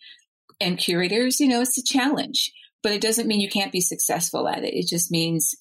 and 0.60 0.78
curators, 0.78 1.40
you 1.40 1.48
know, 1.48 1.62
it's 1.62 1.78
a 1.78 1.84
challenge, 1.84 2.52
but 2.82 2.92
it 2.92 3.00
doesn't 3.00 3.26
mean 3.26 3.40
you 3.40 3.48
can't 3.48 3.72
be 3.72 3.80
successful 3.80 4.48
at 4.48 4.64
it. 4.64 4.74
It 4.74 4.86
just 4.86 5.10
means 5.10 5.54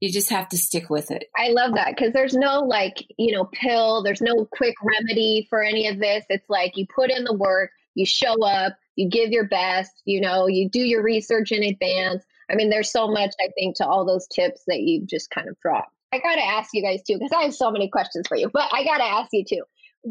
you 0.00 0.12
just 0.12 0.30
have 0.30 0.48
to 0.50 0.56
stick 0.56 0.88
with 0.90 1.10
it. 1.10 1.24
I 1.36 1.48
love 1.48 1.74
that 1.74 1.96
because 1.96 2.12
there's 2.12 2.34
no 2.34 2.60
like, 2.60 3.04
you 3.18 3.34
know, 3.34 3.44
pill, 3.52 4.02
there's 4.02 4.22
no 4.22 4.46
quick 4.52 4.74
remedy 4.82 5.46
for 5.50 5.62
any 5.62 5.88
of 5.88 5.98
this. 5.98 6.24
It's 6.28 6.48
like 6.48 6.76
you 6.76 6.86
put 6.94 7.10
in 7.10 7.24
the 7.24 7.34
work, 7.34 7.70
you 7.94 8.06
show 8.06 8.40
up, 8.44 8.76
you 8.94 9.10
give 9.10 9.30
your 9.30 9.48
best, 9.48 9.90
you 10.04 10.20
know, 10.20 10.46
you 10.46 10.68
do 10.70 10.80
your 10.80 11.02
research 11.02 11.50
in 11.50 11.64
advance. 11.64 12.24
I 12.50 12.54
mean, 12.54 12.70
there's 12.70 12.92
so 12.92 13.08
much, 13.08 13.34
I 13.40 13.48
think, 13.58 13.76
to 13.76 13.86
all 13.86 14.06
those 14.06 14.26
tips 14.28 14.62
that 14.68 14.80
you've 14.80 15.08
just 15.08 15.30
kind 15.30 15.48
of 15.48 15.58
dropped. 15.60 15.92
I 16.12 16.18
got 16.18 16.36
to 16.36 16.44
ask 16.44 16.70
you 16.72 16.82
guys 16.82 17.02
too, 17.02 17.14
because 17.18 17.32
I 17.32 17.42
have 17.42 17.54
so 17.54 17.70
many 17.70 17.88
questions 17.88 18.26
for 18.26 18.36
you, 18.36 18.50
but 18.52 18.68
I 18.72 18.84
got 18.84 18.98
to 18.98 19.04
ask 19.04 19.28
you 19.32 19.44
too. 19.44 19.62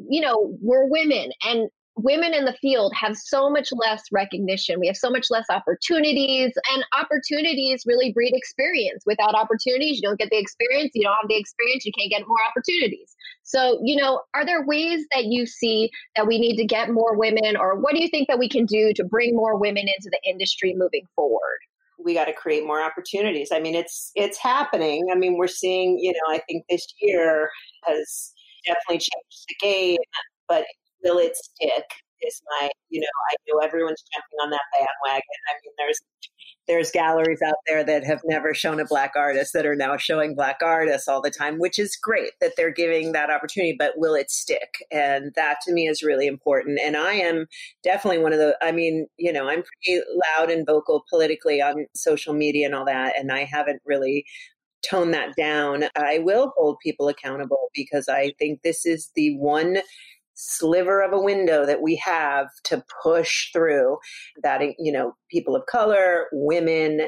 You 0.10 0.22
know, 0.22 0.56
we're 0.62 0.88
women 0.88 1.32
and 1.44 1.70
women 1.96 2.32
in 2.32 2.46
the 2.46 2.54
field 2.54 2.94
have 2.96 3.18
so 3.18 3.50
much 3.50 3.70
less 3.72 4.04
recognition. 4.12 4.80
We 4.80 4.86
have 4.86 4.98
so 4.98 5.10
much 5.10 5.28
less 5.32 5.46
opportunities, 5.50 6.54
and 6.72 6.86
opportunities 7.00 7.84
really 7.88 8.14
breed 8.14 8.34
experience. 8.36 9.04
Without 9.08 9.34
opportunities, 9.34 9.96
you 9.96 10.04
don't 10.04 10.20
get 10.20 10.30
the 10.30 10.38
experience. 10.38 10.92
You 10.94 11.04
don't 11.06 11.18
have 11.20 11.28
the 11.28 11.38
experience, 11.38 11.86
you 11.86 11.92
can't 11.98 12.12
get 12.12 12.28
more 12.28 12.38
opportunities. 12.48 13.16
So, 13.42 13.80
you 13.84 13.96
know, 13.96 14.22
are 14.36 14.46
there 14.46 14.66
ways 14.68 15.06
that 15.16 15.26
you 15.26 15.48
see 15.48 15.90
that 16.16 16.28
we 16.28 16.38
need 16.38 16.58
to 16.58 16.66
get 16.66 16.92
more 16.92 17.18
women, 17.18 17.58
or 17.58 17.80
what 17.80 17.96
do 17.96 18.02
you 18.04 18.10
think 18.10 18.28
that 18.28 18.38
we 18.38 18.50
can 18.50 18.66
do 18.66 18.94
to 18.94 19.04
bring 19.04 19.36
more 19.36 19.58
women 19.58 19.88
into 19.88 20.12
the 20.12 20.20
industry 20.30 20.76
moving 20.78 21.08
forward? 21.16 21.60
We 22.04 22.14
got 22.14 22.26
to 22.26 22.34
create 22.34 22.66
more 22.66 22.82
opportunities. 22.82 23.50
I 23.52 23.60
mean, 23.60 23.76
it's 23.76 24.12
it's 24.16 24.38
happening. 24.38 25.08
I 25.12 25.16
mean, 25.16 25.38
we're 25.38 25.48
seeing, 25.48 25.98
you 26.00 26.14
know, 26.14 26.36
I 26.36 26.40
think 26.48 26.66
this 26.70 26.86
year 27.02 27.50
has 27.86 28.34
definitely 28.66 29.00
changed 29.00 29.46
the 29.48 29.56
game, 29.62 29.98
but 30.48 30.66
will 31.04 31.18
it 31.18 31.36
stick? 31.36 31.84
Is 32.22 32.42
my, 32.60 32.70
you 32.90 33.02
know, 33.02 33.16
I 33.32 33.36
know 33.48 33.60
everyone's 33.60 34.04
jumping 34.14 34.40
on 34.44 34.50
that 34.52 34.62
bandwagon. 34.74 35.40
I 35.50 35.54
mean, 35.64 35.74
there's 35.78 36.00
there's 36.68 36.92
galleries 36.92 37.42
out 37.42 37.56
there 37.66 37.84
that 37.84 38.04
have 38.04 38.20
never 38.26 38.54
shown 38.54 38.80
a 38.80 38.86
black 38.86 39.14
artist 39.16 39.54
that 39.54 39.66
are 39.66 39.76
now 39.76 39.96
showing 39.96 40.36
black 40.36 40.58
artists 40.62 41.08
all 41.08 41.22
the 41.22 41.32
time, 41.32 41.60
which 41.60 41.80
is 41.80 41.96
great 41.96 42.32
that 42.42 42.54
they're 42.58 42.74
giving 42.74 43.14
that 43.14 43.30
opportunity, 43.30 43.76
but 43.78 43.94
will 43.96 44.16
it 44.16 44.30
stick? 44.30 44.70
And 44.92 45.32
that 45.36 45.60
to 45.66 45.72
me 45.72 45.88
is 45.88 46.04
really 46.04 46.28
important. 46.28 46.80
And 46.84 46.98
I 46.98 47.14
am 47.14 47.46
definitely 47.84 48.22
one 48.22 48.34
of 48.34 48.40
the, 48.40 48.58
I 48.62 48.74
mean, 48.74 49.08
you 49.18 49.32
know, 49.32 49.48
I'm 49.48 49.64
pretty 49.64 50.02
loud 50.38 50.52
and 50.52 50.66
vocal 50.66 51.06
politically 51.10 51.62
on 51.62 51.86
social 51.96 52.34
media 52.34 52.66
and 52.66 52.76
all 52.76 52.86
that. 52.86 53.18
And 53.18 53.32
I 53.32 53.46
haven't 53.46 53.82
really 53.86 54.26
tone 54.88 55.12
that 55.12 55.36
down. 55.38 55.86
I 55.96 56.20
will 56.20 56.54
hold 56.58 56.78
people 56.84 57.08
accountable 57.08 57.70
because 57.74 58.08
I 58.10 58.34
think 58.38 58.62
this 58.62 58.86
is 58.86 59.10
the 59.16 59.36
one 59.38 59.78
sliver 60.38 61.02
of 61.02 61.12
a 61.12 61.20
window 61.20 61.66
that 61.66 61.82
we 61.82 61.96
have 61.96 62.48
to 62.64 62.84
push 63.04 63.52
through 63.52 63.98
that 64.44 64.62
you 64.78 64.92
know 64.92 65.14
people 65.32 65.56
of 65.56 65.66
color 65.66 66.28
women 66.32 67.02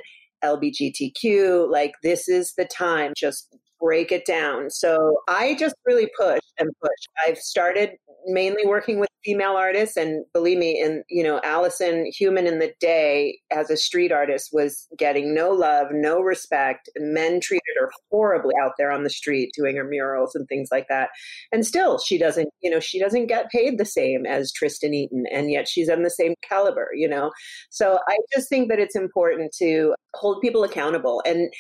lbgtq 0.44 1.70
like 1.70 1.94
this 2.02 2.28
is 2.28 2.54
the 2.58 2.66
time 2.66 3.14
just 3.16 3.56
break 3.80 4.12
it 4.12 4.26
down. 4.26 4.70
So 4.70 5.22
i 5.28 5.56
just 5.56 5.76
really 5.86 6.10
push 6.20 6.42
and 6.58 6.70
push. 6.82 7.28
I've 7.28 7.38
started 7.38 7.92
mainly 8.26 8.66
working 8.66 9.00
with 9.00 9.10
female 9.24 9.56
artists. 9.56 9.98
And 9.98 10.26
believe 10.34 10.58
me 10.58 10.82
and 10.82 11.04
you 11.10 11.24
know 11.24 11.40
allison 11.44 12.10
Hueman 12.20 12.46
in 12.46 12.60
the 12.60 12.74
day 12.80 13.40
as 13.52 13.70
a 13.70 13.78
street 13.78 14.12
artist 14.12 14.50
was 14.54 14.88
getting 14.98 15.34
no 15.34 15.50
love 15.52 15.88
no 15.92 16.22
respect. 16.22 16.90
Men 16.98 17.40
treated 17.42 17.76
her 17.80 17.92
horribly 18.12 18.54
out 18.62 18.74
there 18.78 18.92
on 18.92 19.04
the 19.04 19.10
street 19.10 19.52
doing 19.56 19.76
her 19.76 19.84
murals 19.84 20.36
and 20.36 20.48
things 20.48 20.70
like 20.72 20.88
that. 20.90 21.10
And 21.52 21.66
still 21.66 22.00
she 22.00 22.18
doesn't 22.18 22.50
you 22.62 22.70
know 22.70 22.80
she 22.80 23.00
doesn't 23.00 23.28
get 23.28 23.52
paid 23.52 23.78
the 23.78 23.86
same 23.86 24.26
as 24.26 24.52
tristan 24.52 24.94
eaton 24.94 25.26
and 25.32 25.52
yet 25.52 25.68
she's 25.68 25.90
on 25.90 26.04
the 26.04 26.10
same 26.10 26.34
caliber 26.48 26.90
you 26.94 27.08
know? 27.08 27.32
So 27.70 28.00
i 28.08 28.18
just 28.34 28.50
think 28.50 28.70
that 28.70 28.80
it's 28.80 28.96
important 28.96 29.54
to 29.60 29.94
hold 30.16 30.42
people 30.42 30.64
accountable. 30.64 31.22
And 31.26 31.52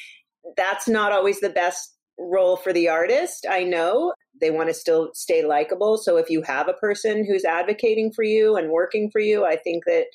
that's 0.57 0.87
not 0.87 1.11
always 1.11 1.39
the 1.39 1.49
best 1.49 1.95
role 2.19 2.57
for 2.57 2.73
the 2.73 2.89
artist. 2.89 3.45
I 3.49 3.63
know 3.63 4.13
they 4.39 4.51
want 4.51 4.69
to 4.69 4.73
still 4.73 5.11
stay 5.13 5.45
likable. 5.45 5.97
So 5.97 6.17
if 6.17 6.29
you 6.29 6.41
have 6.43 6.67
a 6.67 6.73
person 6.73 7.25
who's 7.25 7.45
advocating 7.45 8.11
for 8.11 8.23
you 8.23 8.55
and 8.57 8.69
working 8.69 9.09
for 9.11 9.19
you, 9.19 9.45
I 9.45 9.55
think 9.55 9.85
that 9.85 10.05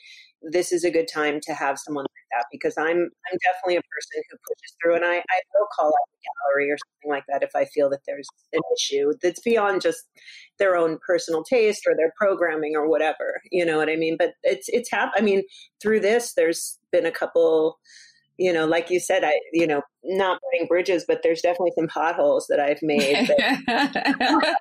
this 0.50 0.72
is 0.72 0.84
a 0.84 0.90
good 0.90 1.08
time 1.08 1.40
to 1.42 1.54
have 1.54 1.78
someone 1.78 2.02
like 2.04 2.38
that 2.38 2.46
because 2.52 2.74
I'm 2.76 2.84
I'm 2.86 3.38
definitely 3.44 3.76
a 3.76 3.82
person 3.82 4.22
who 4.30 4.36
pushes 4.36 4.76
through 4.82 4.96
and 4.96 5.04
I, 5.04 5.16
I 5.16 5.40
will 5.54 5.66
call 5.74 5.86
out 5.86 6.08
the 6.10 6.28
gallery 6.28 6.70
or 6.70 6.76
something 6.76 7.10
like 7.10 7.24
that 7.28 7.42
if 7.42 7.50
I 7.54 7.64
feel 7.66 7.88
that 7.90 8.00
there's 8.06 8.28
an 8.52 8.60
issue 8.76 9.12
that's 9.22 9.40
beyond 9.40 9.80
just 9.80 10.02
their 10.58 10.76
own 10.76 10.98
personal 11.06 11.44
taste 11.44 11.84
or 11.86 11.94
their 11.96 12.12
programming 12.18 12.76
or 12.76 12.88
whatever. 12.88 13.40
You 13.50 13.64
know 13.64 13.78
what 13.78 13.88
I 13.88 13.96
mean? 13.96 14.16
But 14.18 14.34
it's 14.42 14.68
it's 14.68 14.90
hap- 14.90 15.14
I 15.16 15.22
mean, 15.22 15.42
through 15.80 16.00
this 16.00 16.34
there's 16.34 16.78
been 16.92 17.06
a 17.06 17.12
couple 17.12 17.78
you 18.38 18.52
know, 18.52 18.66
like 18.66 18.90
you 18.90 19.00
said, 19.00 19.24
I, 19.24 19.32
you 19.52 19.66
know, 19.66 19.82
not 20.02 20.40
burning 20.42 20.66
bridges, 20.66 21.04
but 21.06 21.20
there's 21.22 21.40
definitely 21.40 21.72
some 21.76 21.88
potholes 21.88 22.46
that 22.48 22.60
I've 22.60 22.82
made. 22.82 23.28
That- 23.28 24.56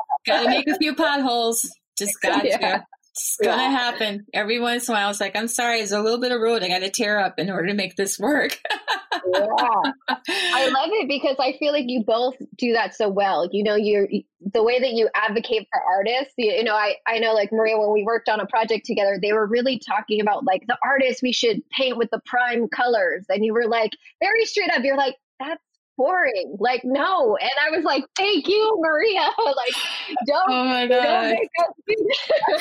Gotta 0.26 0.48
make 0.48 0.68
a 0.68 0.76
few 0.78 0.94
potholes. 0.94 1.68
Just 1.98 2.14
got 2.22 2.44
yeah. 2.44 2.58
to. 2.58 2.84
It's 3.16 3.38
gonna 3.42 3.62
yeah. 3.62 3.70
happen 3.70 4.26
every 4.34 4.60
once 4.60 4.88
in 4.88 4.94
a 4.94 4.98
while. 4.98 5.08
It's 5.08 5.20
like, 5.20 5.36
I'm 5.36 5.48
sorry, 5.48 5.78
there's 5.78 5.92
a 5.92 6.02
little 6.02 6.20
bit 6.20 6.32
of 6.32 6.40
road 6.40 6.62
I 6.62 6.68
got 6.68 6.80
to 6.80 6.90
tear 6.90 7.18
up 7.18 7.38
in 7.38 7.48
order 7.48 7.68
to 7.68 7.74
make 7.74 7.96
this 7.96 8.18
work. 8.18 8.60
yeah, 8.68 9.46
I 10.28 10.68
love 10.68 10.90
it 10.92 11.08
because 11.08 11.36
I 11.38 11.56
feel 11.58 11.72
like 11.72 11.86
you 11.86 12.04
both 12.04 12.34
do 12.58 12.74
that 12.74 12.94
so 12.94 13.08
well. 13.08 13.48
You 13.50 13.64
know, 13.64 13.74
you're 13.74 14.06
the 14.52 14.62
way 14.62 14.80
that 14.80 14.92
you 14.92 15.08
advocate 15.14 15.66
for 15.72 15.80
artists. 15.80 16.34
You, 16.36 16.52
you 16.52 16.64
know, 16.64 16.74
I 16.74 16.96
I 17.06 17.18
know 17.18 17.32
like 17.32 17.52
Maria 17.52 17.78
when 17.78 17.90
we 17.90 18.04
worked 18.04 18.28
on 18.28 18.38
a 18.38 18.46
project 18.46 18.84
together, 18.84 19.18
they 19.20 19.32
were 19.32 19.46
really 19.46 19.78
talking 19.78 20.20
about 20.20 20.44
like 20.44 20.66
the 20.66 20.76
artists 20.84 21.22
we 21.22 21.32
should 21.32 21.62
paint 21.70 21.96
with 21.96 22.10
the 22.10 22.20
prime 22.26 22.68
colors, 22.68 23.24
and 23.30 23.42
you 23.42 23.54
were 23.54 23.66
like 23.66 23.92
very 24.20 24.44
straight 24.44 24.70
up. 24.70 24.84
You're 24.84 24.98
like, 24.98 25.16
that's 25.40 25.62
boring. 25.96 26.56
Like, 26.58 26.82
no. 26.84 27.36
And 27.36 27.50
I 27.60 27.70
was 27.74 27.84
like, 27.84 28.04
thank 28.16 28.48
you, 28.48 28.78
Maria. 28.80 29.20
like, 29.44 29.74
don't. 30.26 30.50
Oh 30.50 30.64
my 30.64 30.86
God. 30.86 31.36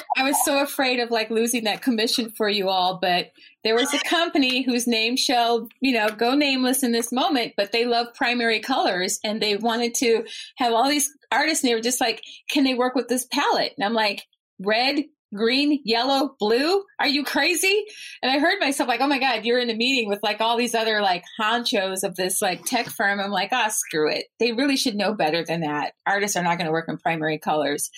I 0.17 0.23
was 0.23 0.37
so 0.45 0.61
afraid 0.61 0.99
of 0.99 1.11
like 1.11 1.29
losing 1.29 1.65
that 1.65 1.81
commission 1.81 2.31
for 2.31 2.49
you 2.49 2.69
all, 2.69 2.99
but 3.01 3.31
there 3.63 3.75
was 3.75 3.93
a 3.93 3.99
company 3.99 4.61
whose 4.61 4.87
name 4.87 5.17
shall, 5.17 5.67
you 5.81 5.93
know, 5.93 6.09
go 6.09 6.35
nameless 6.35 6.83
in 6.83 6.91
this 6.91 7.11
moment, 7.11 7.53
but 7.57 7.71
they 7.71 7.85
love 7.85 8.13
primary 8.13 8.59
colors 8.59 9.19
and 9.23 9.41
they 9.41 9.55
wanted 9.57 9.95
to 9.95 10.23
have 10.57 10.73
all 10.73 10.87
these 10.87 11.11
artists 11.31 11.63
and 11.63 11.71
they 11.71 11.75
were 11.75 11.81
just 11.81 12.01
like, 12.01 12.23
can 12.49 12.63
they 12.63 12.75
work 12.75 12.95
with 12.95 13.07
this 13.07 13.25
palette? 13.25 13.73
And 13.77 13.83
I'm 13.83 13.93
like, 13.93 14.25
red, 14.59 15.03
green, 15.33 15.81
yellow, 15.83 16.35
blue. 16.39 16.83
Are 16.99 17.07
you 17.07 17.23
crazy? 17.23 17.85
And 18.21 18.31
I 18.31 18.39
heard 18.39 18.59
myself 18.59 18.87
like, 18.87 19.01
oh 19.01 19.07
my 19.07 19.19
God, 19.19 19.45
you're 19.45 19.59
in 19.59 19.69
a 19.69 19.75
meeting 19.75 20.09
with 20.09 20.19
like 20.23 20.41
all 20.41 20.57
these 20.57 20.75
other 20.75 21.01
like 21.01 21.23
honchos 21.39 22.03
of 22.03 22.15
this 22.15 22.41
like 22.41 22.65
tech 22.65 22.87
firm. 22.87 23.19
I'm 23.19 23.31
like, 23.31 23.49
ah, 23.51 23.65
oh, 23.67 23.71
screw 23.71 24.09
it. 24.09 24.25
They 24.39 24.51
really 24.51 24.77
should 24.77 24.95
know 24.95 25.13
better 25.13 25.43
than 25.43 25.61
that. 25.61 25.93
Artists 26.05 26.37
are 26.37 26.43
not 26.43 26.57
going 26.57 26.67
to 26.67 26.71
work 26.71 26.87
in 26.87 26.97
primary 26.97 27.37
colors. 27.37 27.89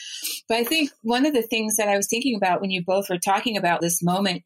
But 0.48 0.58
I 0.58 0.64
think 0.64 0.92
one 1.02 1.26
of 1.26 1.34
the 1.34 1.44
things 1.44 1.78
that 1.78 1.90
I 1.90 1.98
was 1.98 2.08
thinking 2.08 2.36
about 2.36 2.62
when 2.62 2.72
you 2.72 2.84
both 2.84 3.10
were 3.10 3.20
talking 3.20 3.58
about 3.58 3.82
this 3.82 4.02
moment 4.02 4.44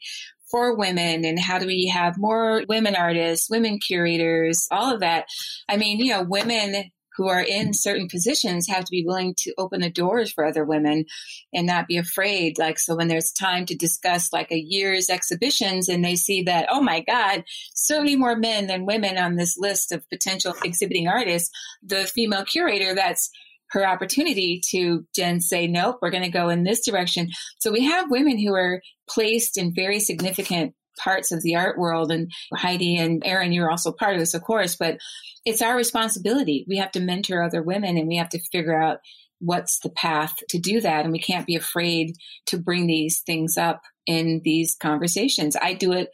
for 0.49 0.75
women 0.75 1.23
and 1.23 1.39
how 1.39 1.57
do 1.57 1.65
we 1.65 1.87
have 1.87 2.17
more 2.17 2.63
women 2.67 2.95
artists, 2.95 3.49
women 3.49 3.79
curators, 3.79 4.67
all 4.69 4.93
of 4.93 4.99
that. 4.99 5.25
I 5.69 5.77
mean, 5.77 5.99
you 5.99 6.11
know, 6.11 6.23
women 6.23 6.91
who 7.17 7.27
are 7.27 7.41
in 7.41 7.73
certain 7.73 8.07
positions 8.07 8.67
have 8.67 8.85
to 8.85 8.91
be 8.91 9.03
willing 9.05 9.35
to 9.37 9.53
open 9.57 9.81
the 9.81 9.89
doors 9.89 10.31
for 10.31 10.45
other 10.45 10.63
women 10.63 11.05
and 11.53 11.67
not 11.67 11.87
be 11.87 11.97
afraid. 11.97 12.57
Like, 12.57 12.79
so 12.79 12.95
when 12.95 13.07
there's 13.07 13.31
time 13.31 13.65
to 13.65 13.75
discuss 13.75 14.31
like 14.31 14.51
a 14.51 14.59
year's 14.59 15.09
exhibitions 15.09 15.89
and 15.89 16.03
they 16.03 16.15
see 16.15 16.43
that, 16.43 16.67
oh 16.69 16.81
my 16.81 17.01
God, 17.01 17.43
so 17.73 17.99
many 17.99 18.15
more 18.15 18.35
men 18.35 18.67
than 18.67 18.85
women 18.85 19.17
on 19.17 19.35
this 19.35 19.57
list 19.57 19.91
of 19.91 20.07
potential 20.09 20.55
exhibiting 20.63 21.07
artists, 21.07 21.49
the 21.83 22.05
female 22.05 22.45
curator 22.45 22.95
that's 22.95 23.29
her 23.71 23.87
opportunity 23.87 24.61
to 24.69 25.05
then 25.15 25.39
say, 25.39 25.65
nope, 25.65 25.99
we're 26.01 26.11
going 26.11 26.23
to 26.23 26.29
go 26.29 26.49
in 26.49 26.63
this 26.63 26.85
direction. 26.85 27.29
So 27.59 27.71
we 27.71 27.85
have 27.85 28.11
women 28.11 28.37
who 28.37 28.53
are 28.53 28.81
placed 29.09 29.57
in 29.57 29.73
very 29.73 29.99
significant 29.99 30.73
parts 30.99 31.31
of 31.31 31.41
the 31.41 31.55
art 31.55 31.77
world. 31.77 32.11
And 32.11 32.31
Heidi 32.53 32.97
and 32.97 33.21
Erin, 33.25 33.51
you're 33.51 33.71
also 33.71 33.91
part 33.91 34.13
of 34.13 34.19
this, 34.19 34.33
of 34.33 34.41
course, 34.41 34.75
but 34.75 34.97
it's 35.45 35.61
our 35.61 35.75
responsibility. 35.75 36.65
We 36.67 36.77
have 36.77 36.91
to 36.91 36.99
mentor 36.99 37.41
other 37.41 37.61
women 37.61 37.97
and 37.97 38.07
we 38.07 38.17
have 38.17 38.29
to 38.29 38.41
figure 38.51 38.79
out 38.79 38.99
what's 39.39 39.79
the 39.79 39.89
path 39.89 40.33
to 40.49 40.59
do 40.59 40.81
that. 40.81 41.03
And 41.03 41.11
we 41.11 41.19
can't 41.19 41.47
be 41.47 41.55
afraid 41.55 42.15
to 42.47 42.57
bring 42.57 42.87
these 42.87 43.21
things 43.21 43.57
up 43.57 43.81
in 44.05 44.41
these 44.43 44.75
conversations. 44.79 45.57
I 45.59 45.73
do 45.73 45.91
it 45.93 46.09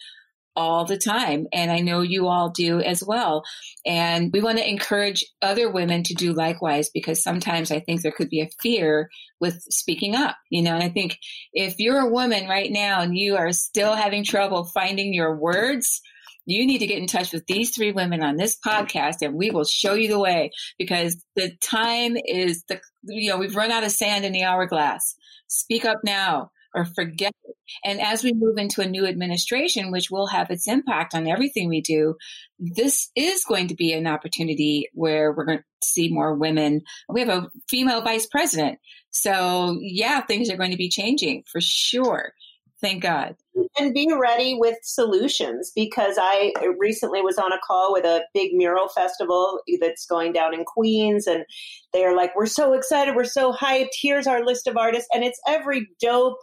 all 0.57 0.85
the 0.85 0.97
time. 0.97 1.45
And 1.53 1.71
I 1.71 1.79
know 1.79 2.01
you 2.01 2.27
all 2.27 2.49
do 2.49 2.81
as 2.81 3.03
well. 3.03 3.43
And 3.85 4.33
we 4.33 4.41
want 4.41 4.57
to 4.57 4.67
encourage 4.67 5.23
other 5.39 5.71
women 5.71 6.01
to 6.03 6.15
do 6.15 6.33
likewise 6.33 6.89
because 6.89 7.21
sometimes 7.21 7.71
I 7.71 7.79
think 7.79 8.01
there 8.01 8.11
could 8.11 8.29
be 8.29 8.41
a 8.41 8.49
fear 8.59 9.09
with 9.39 9.61
speaking 9.69 10.15
up, 10.15 10.35
you 10.49 10.63
know, 10.63 10.73
and 10.73 10.83
I 10.83 10.89
think 10.89 11.19
if 11.53 11.75
you're 11.77 11.99
a 11.99 12.09
woman 12.09 12.49
right 12.49 12.71
now 12.71 13.01
and 13.01 13.15
you 13.15 13.37
are 13.37 13.51
still 13.51 13.93
having 13.93 14.23
trouble 14.23 14.65
finding 14.65 15.13
your 15.13 15.37
words, 15.37 16.01
you 16.47 16.65
need 16.65 16.79
to 16.79 16.87
get 16.87 16.97
in 16.97 17.07
touch 17.07 17.33
with 17.33 17.45
these 17.45 17.75
three 17.75 17.91
women 17.91 18.23
on 18.23 18.37
this 18.37 18.57
podcast 18.65 19.17
and 19.21 19.35
we 19.35 19.51
will 19.51 19.65
show 19.65 19.93
you 19.93 20.07
the 20.07 20.19
way 20.19 20.49
because 20.79 21.23
the 21.35 21.51
time 21.61 22.17
is 22.25 22.63
the 22.69 22.79
you 23.03 23.29
know 23.29 23.37
we've 23.37 23.55
run 23.55 23.69
out 23.69 23.83
of 23.83 23.91
sand 23.91 24.23
in 24.23 24.31
the 24.31 24.43
hourglass 24.43 25.15
speak 25.49 25.83
up 25.83 25.99
now 26.05 26.49
or 26.77 26.85
forget 26.85 27.33
it. 27.43 27.55
And 27.83 27.99
as 27.99 28.23
we 28.23 28.33
move 28.33 28.57
into 28.57 28.81
a 28.81 28.87
new 28.87 29.05
administration, 29.05 29.91
which 29.91 30.09
will 30.09 30.27
have 30.27 30.49
its 30.49 30.67
impact 30.67 31.13
on 31.13 31.27
everything 31.27 31.67
we 31.67 31.81
do, 31.81 32.15
this 32.59 33.09
is 33.15 33.43
going 33.43 33.67
to 33.67 33.75
be 33.75 33.91
an 33.91 34.07
opportunity 34.07 34.87
where 34.93 35.33
we're 35.33 35.45
going 35.45 35.57
to 35.59 35.63
see 35.83 36.09
more 36.09 36.33
women. 36.35 36.81
We 37.09 37.19
have 37.21 37.29
a 37.29 37.49
female 37.69 38.01
vice 38.01 38.25
president. 38.25 38.79
So, 39.09 39.77
yeah, 39.81 40.21
things 40.21 40.49
are 40.49 40.57
going 40.57 40.71
to 40.71 40.77
be 40.77 40.89
changing 40.89 41.43
for 41.51 41.59
sure. 41.59 42.33
Thank 42.79 43.01
God. 43.01 43.35
And 43.79 43.91
be 43.91 44.13
ready 44.13 44.55
with 44.59 44.77
solutions 44.83 45.71
because 45.75 46.17
I 46.19 46.53
recently 46.77 47.21
was 47.21 47.39
on 47.39 47.51
a 47.51 47.57
call 47.65 47.91
with 47.91 48.05
a 48.05 48.23
big 48.35 48.53
mural 48.53 48.87
festival 48.87 49.61
that's 49.81 50.05
going 50.05 50.31
down 50.31 50.53
in 50.53 50.63
Queens, 50.63 51.25
and 51.25 51.43
they're 51.91 52.15
like, 52.15 52.35
We're 52.35 52.45
so 52.45 52.73
excited, 52.73 53.15
we're 53.15 53.23
so 53.25 53.51
hyped. 53.51 53.89
Here's 53.99 54.27
our 54.27 54.45
list 54.45 54.67
of 54.67 54.77
artists, 54.77 55.09
and 55.11 55.23
it's 55.23 55.39
every 55.47 55.87
dope 55.99 56.37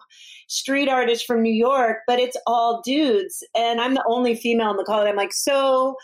street 0.49 0.89
artist 0.89 1.25
from 1.25 1.41
New 1.41 1.55
York, 1.55 1.99
but 2.09 2.19
it's 2.19 2.37
all 2.49 2.83
dudes. 2.85 3.45
And 3.55 3.81
I'm 3.81 3.95
the 3.95 4.05
only 4.09 4.35
female 4.35 4.73
in 4.73 4.77
the 4.77 4.85
call, 4.85 5.01
and 5.01 5.09
I'm 5.09 5.17
like, 5.17 5.33
So 5.33 5.95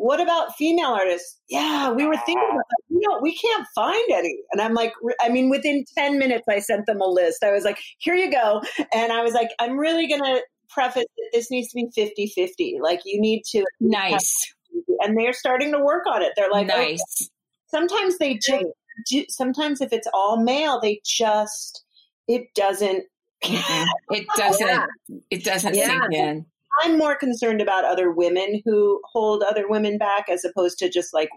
what 0.00 0.18
about 0.18 0.56
female 0.56 0.88
artists? 0.88 1.38
Yeah, 1.50 1.90
we 1.90 2.06
were 2.06 2.16
thinking 2.24 2.48
about 2.50 2.64
that. 2.70 2.82
You 2.88 3.00
know, 3.06 3.18
we 3.20 3.36
can't 3.36 3.66
find 3.74 4.10
any. 4.10 4.38
And 4.50 4.60
I'm 4.62 4.72
like, 4.72 4.94
I 5.20 5.28
mean, 5.28 5.50
within 5.50 5.84
10 5.94 6.18
minutes, 6.18 6.44
I 6.48 6.60
sent 6.60 6.86
them 6.86 7.02
a 7.02 7.06
list. 7.06 7.44
I 7.44 7.52
was 7.52 7.64
like, 7.64 7.78
here 7.98 8.14
you 8.14 8.30
go. 8.32 8.62
And 8.94 9.12
I 9.12 9.22
was 9.22 9.34
like, 9.34 9.50
I'm 9.58 9.76
really 9.78 10.08
going 10.08 10.22
to 10.22 10.40
preface 10.70 11.04
that 11.04 11.30
this 11.34 11.50
needs 11.50 11.68
to 11.72 11.76
be 11.76 11.88
50 11.94 12.32
50. 12.34 12.78
Like, 12.82 13.00
you 13.04 13.20
need 13.20 13.42
to. 13.50 13.62
Nice. 13.78 14.54
And 15.00 15.18
they're 15.18 15.34
starting 15.34 15.70
to 15.72 15.78
work 15.78 16.06
on 16.06 16.22
it. 16.22 16.32
They're 16.34 16.50
like, 16.50 16.66
nice. 16.66 17.02
Okay. 17.20 17.30
Sometimes 17.68 18.16
they 18.16 18.38
just, 18.38 19.36
sometimes 19.36 19.82
if 19.82 19.92
it's 19.92 20.08
all 20.14 20.42
male, 20.42 20.80
they 20.80 21.02
just, 21.04 21.84
it 22.26 22.54
doesn't. 22.54 23.04
it 23.42 24.26
doesn't. 24.36 24.66
Yeah. 24.66 24.86
It 25.30 25.44
doesn't 25.44 25.74
yeah. 25.74 25.88
sink 25.88 26.14
in. 26.14 26.46
I'm 26.80 26.98
more 26.98 27.16
concerned 27.16 27.60
about 27.60 27.84
other 27.84 28.10
women 28.10 28.62
who 28.64 29.00
hold 29.12 29.42
other 29.42 29.68
women 29.68 29.98
back 29.98 30.28
as 30.30 30.44
opposed 30.44 30.78
to 30.78 30.88
just 30.88 31.12
like 31.12 31.28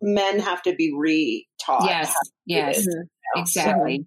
men 0.00 0.38
have 0.38 0.62
to 0.62 0.74
be 0.74 0.92
re-taught. 0.96 1.84
Yes, 1.84 2.14
yes, 2.46 2.86
exactly. 3.36 3.98
So, 3.98 4.06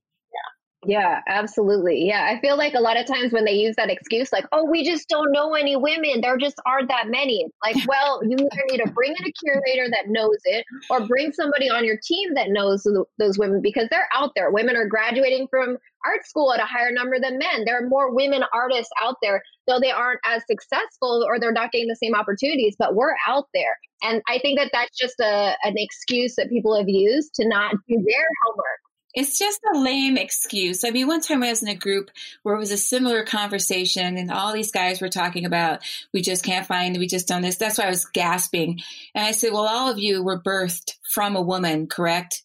yeah, 0.86 1.20
absolutely. 1.28 2.08
Yeah, 2.08 2.26
I 2.32 2.40
feel 2.40 2.58
like 2.58 2.74
a 2.74 2.80
lot 2.80 2.98
of 2.98 3.06
times 3.06 3.34
when 3.34 3.44
they 3.44 3.52
use 3.54 3.76
that 3.76 3.90
excuse, 3.90 4.32
like, 4.32 4.46
oh, 4.54 4.64
we 4.64 4.86
just 4.86 5.10
don't 5.10 5.34
know 5.34 5.54
any 5.54 5.76
women, 5.76 6.22
there 6.22 6.38
just 6.38 6.56
aren't 6.66 6.88
that 6.88 7.10
many. 7.10 7.46
Like, 7.62 7.76
well, 7.88 8.22
you 8.24 8.38
either 8.38 8.64
need 8.70 8.78
to 8.86 8.92
bring 8.92 9.12
in 9.12 9.26
a 9.28 9.32
curator 9.44 9.90
that 9.90 10.08
knows 10.08 10.38
it 10.46 10.66
or 10.90 11.06
bring 11.06 11.34
somebody 11.34 11.70
on 11.70 11.84
your 11.84 11.98
team 12.02 12.34
that 12.36 12.50
knows 12.50 12.88
those 13.18 13.38
women 13.38 13.62
because 13.62 13.88
they're 13.92 14.08
out 14.14 14.32
there. 14.36 14.52
Women 14.52 14.78
are 14.78 14.88
graduating 14.88 15.48
from 15.50 15.78
art 16.06 16.26
school 16.26 16.54
at 16.54 16.62
a 16.62 16.66
higher 16.66 16.94
number 16.94 17.20
than 17.20 17.38
men. 17.38 17.66
There 17.66 17.78
are 17.84 17.90
more 17.90 18.16
women 18.16 18.44
artists 18.54 18.92
out 19.02 19.18
there, 19.22 19.44
though 19.68 19.82
they 19.82 19.92
aren't 19.92 20.22
as 20.26 20.44
successful 20.50 21.26
or 21.28 21.40
they're 21.40 21.52
not 21.52 21.74
getting 21.74 21.90
the 21.90 21.98
same 21.98 22.16
opportunities, 22.16 22.78
but 22.80 22.96
we're 22.96 23.16
out 23.28 23.48
there. 23.54 23.78
And 24.02 24.22
I 24.30 24.40
think 24.40 24.58
that 24.60 24.70
that's 24.72 24.98
just 24.98 25.20
a, 25.20 25.58
an 25.64 25.74
excuse 25.76 26.36
that 26.36 26.50
people 26.50 26.78
have 26.78 26.88
used 26.88 27.36
to 27.36 27.48
not 27.50 27.76
do 27.90 27.96
their 27.98 28.28
homework 28.46 28.80
it's 29.14 29.40
just 29.40 29.60
a 29.74 29.78
lame 29.78 30.18
excuse. 30.18 30.84
I 30.84 30.92
mean, 30.92 31.08
one 31.08 31.22
time 31.22 31.44
I 31.44 31.50
was 31.50 31.64
in 31.64 31.70
a 31.70 31.76
group 31.76 32.12
where 32.44 32.56
it 32.56 32.60
was 32.60 32.72
a 32.72 32.78
similar 32.78 33.24
conversation, 33.24 34.18
and 34.18 34.32
all 34.32 34.54
these 34.54 34.72
guys 34.72 35.02
were 35.02 35.10
talking 35.10 35.46
about, 35.46 35.82
we 36.14 36.22
just 36.22 36.44
can't 36.44 36.68
find, 36.68 36.98
we 36.98 37.08
just 37.08 37.28
done 37.28 37.42
this. 37.42 37.58
That's 37.58 37.78
why 37.78 37.86
I 37.86 37.90
was 37.90 38.06
gasping. 38.06 38.80
And 39.16 39.26
I 39.26 39.32
said, 39.32 39.52
well, 39.52 39.68
all 39.68 39.90
of 39.90 40.00
you 40.00 40.24
were 40.24 40.40
birthed 40.40 40.94
from 41.12 41.36
a 41.36 41.42
woman, 41.42 41.88
correct? 41.88 42.44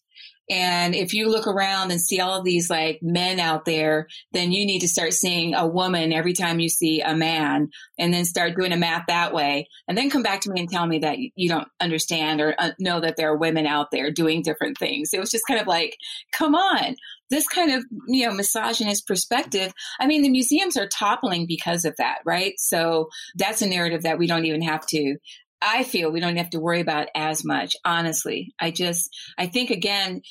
And 0.49 0.93
if 0.93 1.13
you 1.13 1.29
look 1.29 1.47
around 1.47 1.91
and 1.91 1.99
see 1.99 2.19
all 2.19 2.37
of 2.37 2.45
these 2.45 2.69
like 2.69 2.99
men 3.01 3.39
out 3.39 3.65
there, 3.65 4.07
then 4.31 4.51
you 4.51 4.65
need 4.65 4.79
to 4.79 4.87
start 4.87 5.13
seeing 5.13 5.55
a 5.55 5.65
woman 5.65 6.13
every 6.13 6.33
time 6.33 6.59
you 6.59 6.69
see 6.69 7.01
a 7.01 7.15
man 7.15 7.69
and 7.97 8.13
then 8.13 8.25
start 8.25 8.55
doing 8.55 8.71
a 8.71 8.77
math 8.77 9.05
that 9.07 9.33
way. 9.33 9.67
And 9.87 9.97
then 9.97 10.09
come 10.09 10.23
back 10.23 10.41
to 10.41 10.51
me 10.51 10.59
and 10.59 10.69
tell 10.69 10.85
me 10.85 10.99
that 10.99 11.17
you 11.35 11.49
don't 11.49 11.67
understand 11.79 12.41
or 12.41 12.55
uh, 12.59 12.71
know 12.79 12.99
that 12.99 13.17
there 13.17 13.31
are 13.31 13.37
women 13.37 13.65
out 13.65 13.89
there 13.91 14.11
doing 14.11 14.43
different 14.43 14.77
things. 14.77 15.13
It 15.13 15.19
was 15.19 15.31
just 15.31 15.47
kind 15.47 15.59
of 15.59 15.67
like, 15.67 15.97
come 16.31 16.53
on. 16.53 16.95
This 17.31 17.47
kind 17.47 17.71
of, 17.71 17.83
you 18.07 18.27
know, 18.27 18.35
misogynist 18.35 19.07
perspective. 19.07 19.73
I 19.99 20.05
mean, 20.05 20.21
the 20.21 20.29
museums 20.29 20.77
are 20.77 20.87
toppling 20.87 21.47
because 21.47 21.83
of 21.83 21.95
that, 21.97 22.19
right? 22.23 22.53
So 22.59 23.09
that's 23.33 23.63
a 23.63 23.67
narrative 23.67 24.03
that 24.03 24.19
we 24.19 24.27
don't 24.27 24.45
even 24.45 24.61
have 24.61 24.85
to 24.87 25.17
I 25.61 25.83
feel 25.83 26.11
we 26.11 26.19
don't 26.19 26.37
have 26.37 26.51
to 26.51 26.59
worry 26.59 26.81
about 26.81 27.07
as 27.15 27.43
much, 27.43 27.75
honestly. 27.83 28.53
I 28.59 28.71
just, 28.71 29.09
I 29.37 29.47
think 29.47 29.69
again, 29.69 30.21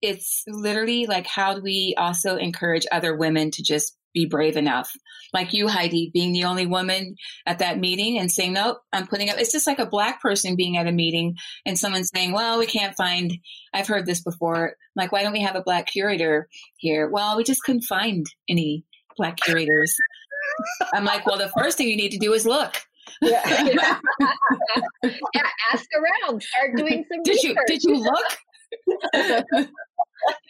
it's 0.00 0.44
literally 0.46 1.06
like 1.06 1.26
how 1.26 1.54
do 1.54 1.62
we 1.62 1.94
also 1.98 2.36
encourage 2.36 2.86
other 2.92 3.16
women 3.16 3.50
to 3.52 3.62
just 3.62 3.96
be 4.14 4.26
brave 4.26 4.56
enough? 4.56 4.92
Like 5.32 5.52
you, 5.52 5.68
Heidi, 5.68 6.10
being 6.12 6.32
the 6.32 6.44
only 6.44 6.66
woman 6.66 7.16
at 7.46 7.58
that 7.58 7.78
meeting 7.78 8.18
and 8.18 8.30
saying, 8.30 8.52
nope, 8.52 8.78
I'm 8.92 9.06
putting 9.06 9.28
up, 9.30 9.38
it's 9.38 9.52
just 9.52 9.66
like 9.66 9.78
a 9.78 9.86
black 9.86 10.22
person 10.22 10.56
being 10.56 10.76
at 10.76 10.86
a 10.86 10.92
meeting 10.92 11.36
and 11.66 11.78
someone 11.78 12.04
saying, 12.04 12.32
well, 12.32 12.58
we 12.58 12.66
can't 12.66 12.96
find, 12.96 13.36
I've 13.74 13.88
heard 13.88 14.06
this 14.06 14.22
before. 14.22 14.76
like, 14.96 15.12
why 15.12 15.22
don't 15.22 15.32
we 15.32 15.42
have 15.42 15.56
a 15.56 15.62
black 15.62 15.86
curator 15.86 16.48
here? 16.76 17.08
Well, 17.08 17.36
we 17.36 17.44
just 17.44 17.62
couldn't 17.62 17.82
find 17.82 18.26
any 18.48 18.84
black 19.16 19.36
curators. 19.36 19.94
I'm 20.94 21.04
like, 21.04 21.26
well, 21.26 21.38
the 21.38 21.52
first 21.58 21.76
thing 21.76 21.88
you 21.88 21.96
need 21.96 22.12
to 22.12 22.18
do 22.18 22.32
is 22.32 22.46
look. 22.46 22.76
Yeah. 23.20 23.98
yeah, 25.02 25.48
ask 25.72 25.86
around. 25.94 26.42
Start 26.42 26.76
doing 26.76 27.04
some. 27.10 27.22
Did 27.22 27.32
research. 27.32 27.56
you 27.56 27.64
did 27.66 27.82
you 27.84 27.96
look? 28.02 29.68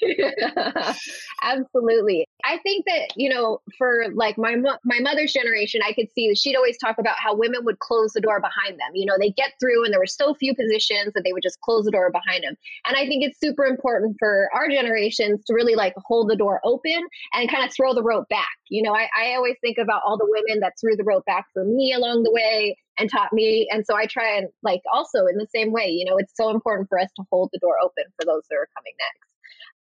Absolutely. 1.43 2.27
I 2.45 2.59
think 2.59 2.85
that, 2.87 3.09
you 3.17 3.29
know, 3.29 3.61
for 3.77 4.07
like 4.15 4.39
my 4.39 4.57
my 4.85 5.01
mother's 5.01 5.33
generation, 5.33 5.81
I 5.85 5.93
could 5.93 6.11
see 6.13 6.29
that 6.29 6.39
she'd 6.39 6.57
always 6.57 6.79
talk 6.79 6.99
about 6.99 7.17
how 7.19 7.35
women 7.35 7.65
would 7.65 7.79
close 7.81 8.13
the 8.13 8.21
door 8.21 8.41
behind 8.41 8.79
them. 8.79 8.91
You 8.95 9.07
know, 9.07 9.17
they 9.19 9.31
get 9.31 9.53
through 9.61 9.85
and 9.85 9.93
there 9.93 10.01
were 10.01 10.07
so 10.07 10.35
few 10.35 10.55
positions 10.55 11.13
that 11.15 11.23
they 11.25 11.33
would 11.33 11.43
just 11.43 11.61
close 11.61 11.85
the 11.85 11.91
door 11.91 12.11
behind 12.11 12.45
them. 12.45 12.55
And 12.87 12.97
I 12.97 13.07
think 13.07 13.25
it's 13.25 13.41
super 13.41 13.65
important 13.65 14.17
for 14.19 14.49
our 14.55 14.69
generations 14.69 15.45
to 15.47 15.55
really 15.55 15.75
like 15.75 15.95
hold 16.07 16.29
the 16.31 16.37
door 16.37 16.61
open 16.65 17.01
and 17.35 17.51
kind 17.51 17.65
of 17.65 17.73
throw 17.75 17.95
the 17.95 18.03
rope 18.03 18.29
back. 18.29 18.49
You 18.71 18.83
know, 18.83 18.95
I, 18.95 19.09
I 19.19 19.35
always 19.35 19.57
think 19.61 19.79
about 19.79 20.03
all 20.07 20.17
the 20.17 20.29
women 20.29 20.61
that 20.61 20.75
threw 20.81 20.97
the 20.97 21.05
rope 21.05 21.25
back 21.25 21.47
for 21.53 21.65
me 21.65 21.93
along 21.93 22.23
the 22.23 22.33
way 22.33 22.77
and 22.99 23.11
taught 23.11 23.33
me. 23.33 23.69
And 23.71 23.85
so 23.87 23.97
I 23.97 24.07
try 24.07 24.37
and 24.37 24.49
like 24.63 24.81
also 24.93 25.27
in 25.27 25.37
the 25.37 25.47
same 25.55 25.73
way, 25.73 25.89
you 25.89 26.05
know, 26.05 26.17
it's 26.19 26.33
so 26.37 26.51
important 26.51 26.89
for 26.89 26.99
us 26.99 27.09
to 27.17 27.25
hold 27.31 27.51
the 27.53 27.59
door 27.59 27.77
open 27.83 28.05
for 28.17 28.25
those 28.27 28.43
that 28.51 28.57
are 28.57 28.69
coming 28.77 28.95
next. 28.99 29.38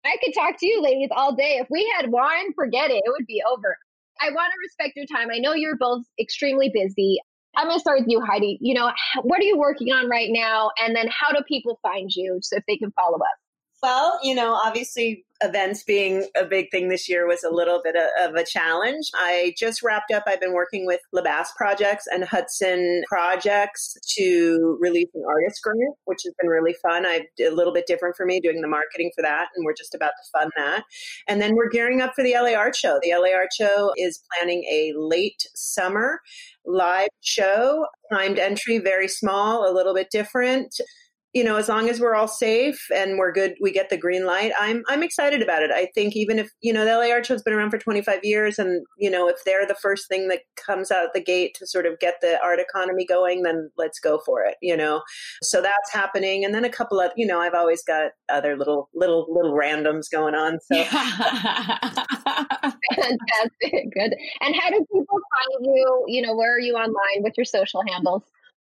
I 0.05 0.17
could 0.23 0.33
talk 0.33 0.59
to 0.59 0.65
you 0.65 0.81
ladies 0.81 1.09
all 1.15 1.35
day. 1.35 1.57
If 1.61 1.67
we 1.69 1.91
had 1.97 2.11
wine, 2.11 2.53
forget 2.53 2.91
it. 2.91 3.01
It 3.05 3.11
would 3.11 3.25
be 3.27 3.41
over. 3.49 3.77
I 4.21 4.29
want 4.31 4.51
to 4.51 4.59
respect 4.63 4.95
your 4.95 5.05
time. 5.05 5.29
I 5.33 5.39
know 5.39 5.53
you're 5.53 5.77
both 5.77 6.03
extremely 6.19 6.71
busy. 6.73 7.19
I'm 7.57 7.67
going 7.67 7.77
to 7.77 7.81
start 7.81 7.99
with 7.99 8.09
you, 8.09 8.21
Heidi. 8.21 8.57
You 8.61 8.73
know, 8.73 8.91
what 9.23 9.39
are 9.39 9.43
you 9.43 9.57
working 9.57 9.91
on 9.91 10.09
right 10.09 10.29
now? 10.31 10.71
And 10.83 10.95
then 10.95 11.07
how 11.07 11.31
do 11.31 11.41
people 11.47 11.79
find 11.81 12.09
you 12.13 12.39
so 12.41 12.57
if 12.57 12.63
they 12.67 12.77
can 12.77 12.91
follow 12.91 13.17
up? 13.17 13.44
Well, 13.85 14.19
you 14.23 14.33
know, 14.33 14.55
obviously 14.55 15.25
events 15.41 15.83
being 15.83 16.27
a 16.35 16.43
big 16.43 16.71
thing 16.71 16.89
this 16.89 17.07
year 17.07 17.27
was 17.27 17.43
a 17.43 17.53
little 17.53 17.81
bit 17.83 17.95
of 18.19 18.33
a 18.33 18.43
challenge. 18.43 19.11
I 19.13 19.53
just 19.59 19.83
wrapped 19.83 20.11
up, 20.11 20.23
I've 20.25 20.41
been 20.41 20.55
working 20.55 20.87
with 20.87 21.01
Lebasse 21.13 21.49
Projects 21.55 22.05
and 22.11 22.23
Hudson 22.23 23.03
Projects 23.07 23.95
to 24.17 24.75
release 24.81 25.09
an 25.13 25.21
artist 25.29 25.61
grant, 25.61 25.93
which 26.05 26.21
has 26.25 26.33
been 26.41 26.49
really 26.49 26.75
fun. 26.81 27.05
I've 27.05 27.27
a 27.39 27.51
little 27.51 27.71
bit 27.71 27.85
different 27.85 28.15
for 28.15 28.25
me 28.25 28.39
doing 28.39 28.61
the 28.61 28.67
marketing 28.67 29.11
for 29.15 29.21
that, 29.21 29.49
and 29.55 29.63
we're 29.63 29.75
just 29.77 29.93
about 29.93 30.13
to 30.17 30.39
fund 30.39 30.51
that. 30.57 30.83
And 31.27 31.39
then 31.39 31.53
we're 31.53 31.69
gearing 31.69 32.01
up 32.01 32.13
for 32.15 32.23
the 32.23 32.33
LA 32.33 32.57
Art 32.57 32.75
Show. 32.75 32.99
The 33.03 33.13
LA 33.13 33.35
Art 33.37 33.49
Show 33.55 33.91
is 33.97 34.23
planning 34.33 34.63
a 34.63 34.93
late 34.97 35.43
summer 35.53 36.21
live 36.65 37.09
show, 37.21 37.85
timed 38.11 38.39
entry, 38.39 38.79
very 38.79 39.07
small, 39.07 39.69
a 39.69 39.71
little 39.71 39.93
bit 39.93 40.07
different 40.09 40.73
you 41.35 41.43
know, 41.43 41.57
as 41.57 41.67
long 41.67 41.89
as 41.89 41.99
we're 41.99 42.15
all 42.15 42.29
safe 42.29 42.87
and 42.95 43.17
we're 43.17 43.33
good, 43.33 43.55
we 43.59 43.73
get 43.73 43.89
the 43.89 43.97
green 43.97 44.25
light. 44.25 44.53
I'm 44.57 44.85
I'm 44.87 45.03
excited 45.03 45.41
about 45.41 45.63
it. 45.63 45.69
I 45.69 45.89
think 45.93 46.15
even 46.15 46.39
if 46.39 46.49
you 46.61 46.71
know 46.71 46.85
the 46.85 46.95
LA 46.95 47.13
Art 47.13 47.25
Show's 47.25 47.43
been 47.43 47.53
around 47.53 47.71
for 47.71 47.77
25 47.77 48.21
years, 48.23 48.57
and 48.57 48.85
you 48.97 49.11
know 49.11 49.27
if 49.27 49.43
they're 49.43 49.67
the 49.67 49.75
first 49.75 50.07
thing 50.07 50.29
that 50.29 50.43
comes 50.55 50.91
out 50.91 51.13
the 51.13 51.19
gate 51.19 51.53
to 51.59 51.67
sort 51.67 51.85
of 51.85 51.99
get 51.99 52.21
the 52.21 52.41
art 52.41 52.61
economy 52.61 53.05
going, 53.05 53.43
then 53.43 53.69
let's 53.77 53.99
go 53.99 54.21
for 54.25 54.45
it. 54.45 54.55
You 54.61 54.77
know, 54.77 55.01
so 55.43 55.61
that's 55.61 55.91
happening, 55.91 56.45
and 56.45 56.55
then 56.55 56.63
a 56.63 56.69
couple 56.69 57.01
of 57.01 57.11
you 57.17 57.27
know 57.27 57.41
I've 57.41 57.53
always 57.53 57.83
got 57.83 58.11
other 58.29 58.57
little 58.57 58.87
little 58.95 59.27
little 59.29 59.51
randoms 59.51 60.09
going 60.09 60.35
on. 60.35 60.61
So 60.61 60.83
fantastic, 60.85 61.51
good. 63.93 64.15
And 64.39 64.55
how 64.55 64.69
do 64.69 64.85
people 64.89 65.19
find 65.35 65.65
you? 65.65 66.05
You 66.07 66.21
know, 66.21 66.33
where 66.33 66.55
are 66.55 66.61
you 66.61 66.75
online? 66.75 67.23
What's 67.23 67.37
your 67.37 67.43
social 67.43 67.83
handles? 67.89 68.23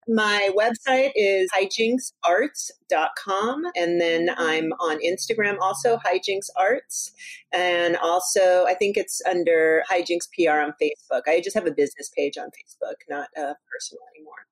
My 0.09 0.50
website 0.57 1.12
is 1.14 1.48
hijinksarts.com. 1.53 3.62
And 3.76 4.00
then 4.00 4.30
I'm 4.36 4.72
on 4.80 4.98
Instagram 4.98 5.59
also, 5.61 5.98
hijinksarts. 5.98 7.12
And 7.53 7.96
also, 7.96 8.64
I 8.66 8.74
think 8.74 8.96
it's 8.96 9.22
under 9.28 9.84
hijinks 9.90 10.28
PR 10.36 10.59
on 10.61 10.74
Facebook. 10.82 11.22
I 11.28 11.40
just 11.40 11.55
have 11.55 11.66
a 11.66 11.72
business 11.72 12.11
page 12.16 12.36
on 12.36 12.48
Facebook, 12.48 12.96
not 13.09 13.28
a 13.36 13.55
personal 13.70 14.03
anymore. 14.16 14.48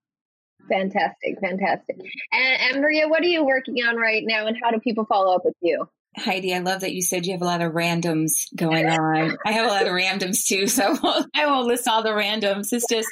Fantastic, 0.69 1.41
fantastic. 1.41 1.97
And, 2.33 2.63
and 2.63 2.81
Maria, 2.81 3.09
what 3.09 3.23
are 3.23 3.29
you 3.29 3.45
working 3.45 3.79
on 3.79 3.97
right 3.97 4.23
now 4.25 4.47
and 4.47 4.57
how 4.63 4.71
do 4.71 4.79
people 4.79 5.05
follow 5.07 5.35
up 5.35 5.45
with 5.45 5.57
you? 5.61 5.89
Heidi, 6.17 6.53
I 6.55 6.59
love 6.59 6.81
that 6.81 6.93
you 6.93 7.03
said 7.03 7.25
you 7.25 7.33
have 7.33 7.43
a 7.43 7.47
lot 7.47 7.63
of 7.63 7.73
randoms 7.73 8.49
going 8.57 8.87
on. 8.87 9.37
I 9.47 9.53
have 9.53 9.67
a 9.67 9.69
lot 9.69 9.87
of 9.87 9.93
randoms 9.93 10.45
too, 10.45 10.67
so 10.67 10.85
I 10.85 10.99
won't, 11.01 11.27
I 11.35 11.47
won't 11.47 11.69
list 11.69 11.87
all 11.87 12.03
the 12.03 12.11
randoms. 12.11 12.73
It's 12.73 12.85
just, 12.91 13.09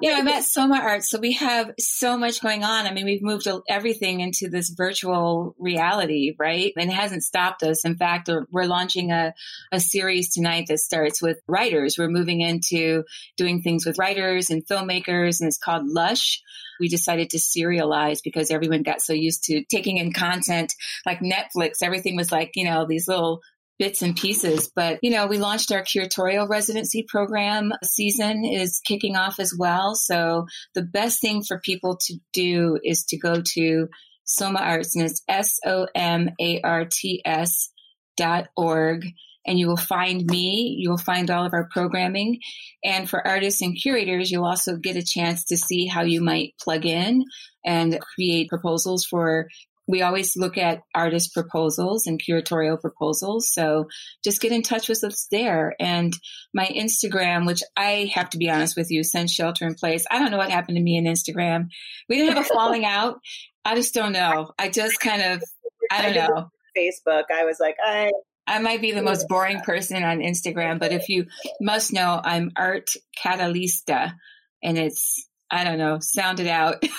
you 0.00 0.10
know, 0.10 0.18
I'm 0.18 0.28
at 0.28 0.44
Soma 0.44 0.80
Art, 0.80 1.04
so 1.04 1.18
we 1.18 1.32
have 1.32 1.72
so 1.78 2.16
much 2.16 2.40
going 2.40 2.64
on. 2.64 2.86
I 2.86 2.92
mean, 2.92 3.04
we've 3.04 3.22
moved 3.22 3.46
everything 3.68 4.20
into 4.20 4.48
this 4.48 4.70
virtual 4.70 5.54
reality, 5.58 6.34
right? 6.38 6.72
And 6.76 6.90
it 6.90 6.94
hasn't 6.94 7.22
stopped 7.22 7.62
us. 7.62 7.84
In 7.84 7.96
fact, 7.96 8.30
we're 8.50 8.64
launching 8.64 9.12
a, 9.12 9.34
a 9.70 9.78
series 9.78 10.32
tonight 10.32 10.66
that 10.68 10.78
starts 10.78 11.20
with 11.20 11.38
writers. 11.46 11.96
We're 11.98 12.08
moving 12.08 12.40
into 12.40 13.04
doing 13.36 13.60
things 13.60 13.84
with 13.84 13.98
writers 13.98 14.48
and 14.48 14.66
filmmakers, 14.66 15.40
and 15.40 15.48
it's 15.48 15.58
called 15.58 15.86
Lush 15.86 16.40
we 16.82 16.88
decided 16.88 17.30
to 17.30 17.38
serialize 17.38 18.18
because 18.24 18.50
everyone 18.50 18.82
got 18.82 19.00
so 19.00 19.12
used 19.12 19.44
to 19.44 19.64
taking 19.70 19.98
in 19.98 20.12
content 20.12 20.74
like 21.06 21.20
Netflix. 21.20 21.76
Everything 21.80 22.16
was 22.16 22.32
like, 22.32 22.50
you 22.56 22.64
know, 22.64 22.84
these 22.84 23.06
little 23.06 23.40
bits 23.78 24.02
and 24.02 24.16
pieces. 24.16 24.68
But, 24.74 24.98
you 25.00 25.10
know, 25.10 25.28
we 25.28 25.38
launched 25.38 25.70
our 25.70 25.82
curatorial 25.82 26.48
residency 26.48 27.06
program 27.08 27.72
season 27.84 28.44
is 28.44 28.80
kicking 28.84 29.14
off 29.14 29.38
as 29.38 29.54
well. 29.56 29.94
So 29.94 30.46
the 30.74 30.82
best 30.82 31.20
thing 31.20 31.44
for 31.44 31.60
people 31.60 31.98
to 32.06 32.14
do 32.32 32.80
is 32.82 33.04
to 33.10 33.16
go 33.16 33.40
to 33.54 33.88
SOMArts 34.26 34.96
and 34.96 35.04
it's 35.04 35.22
S 35.28 35.60
O 35.64 35.86
M 35.94 36.30
A 36.40 36.60
R 36.62 36.84
T 36.90 37.22
S 37.24 37.70
dot 38.16 38.48
org 38.56 39.04
and 39.46 39.58
you 39.58 39.68
will 39.68 39.76
find 39.76 40.24
me. 40.26 40.76
You 40.78 40.90
will 40.90 40.98
find 40.98 41.30
all 41.30 41.44
of 41.44 41.52
our 41.52 41.68
programming. 41.72 42.40
And 42.84 43.08
for 43.08 43.26
artists 43.26 43.62
and 43.62 43.76
curators, 43.80 44.30
you'll 44.30 44.44
also 44.44 44.76
get 44.76 44.96
a 44.96 45.02
chance 45.02 45.44
to 45.44 45.56
see 45.56 45.86
how 45.86 46.02
you 46.02 46.20
might 46.20 46.54
plug 46.60 46.86
in 46.86 47.24
and 47.64 47.98
create 48.00 48.48
proposals 48.48 49.04
for 49.04 49.48
we 49.88 50.02
always 50.02 50.36
look 50.36 50.56
at 50.56 50.82
artist 50.94 51.34
proposals 51.34 52.06
and 52.06 52.22
curatorial 52.22 52.80
proposals. 52.80 53.52
So 53.52 53.88
just 54.22 54.40
get 54.40 54.52
in 54.52 54.62
touch 54.62 54.88
with 54.88 55.02
us 55.04 55.26
there. 55.30 55.74
And 55.80 56.16
my 56.54 56.66
Instagram, 56.66 57.46
which 57.46 57.62
I 57.76 58.10
have 58.14 58.30
to 58.30 58.38
be 58.38 58.48
honest 58.48 58.76
with 58.76 58.90
you, 58.90 59.02
since 59.02 59.32
shelter 59.32 59.66
in 59.66 59.74
place, 59.74 60.04
I 60.10 60.18
don't 60.18 60.30
know 60.30 60.38
what 60.38 60.50
happened 60.50 60.76
to 60.76 60.82
me 60.82 60.96
in 60.96 61.04
Instagram. 61.04 61.66
We 62.08 62.16
didn't 62.16 62.36
have 62.36 62.46
a 62.46 62.48
falling 62.48 62.84
out. 62.84 63.18
I 63.64 63.74
just 63.74 63.94
don't 63.94 64.12
know. 64.12 64.52
I 64.58 64.68
just 64.68 65.00
kind 65.00 65.22
of, 65.22 65.42
I 65.90 66.10
don't 66.10 66.14
know. 66.14 66.50
Facebook, 66.76 67.24
I 67.32 67.44
was 67.44 67.58
like, 67.60 67.76
I. 67.84 68.10
I 68.46 68.58
might 68.58 68.80
be 68.80 68.92
the 68.92 69.02
most 69.02 69.28
boring 69.28 69.60
person 69.60 70.02
on 70.02 70.18
Instagram, 70.18 70.78
but 70.78 70.92
if 70.92 71.08
you 71.08 71.26
must 71.60 71.92
know, 71.92 72.20
I'm 72.22 72.50
Art 72.56 72.90
Catalista, 73.18 74.14
and 74.62 74.78
it's 74.78 75.26
I 75.50 75.64
don't 75.64 75.78
know, 75.78 75.98
sound 76.00 76.40
it 76.40 76.48
out. 76.48 76.82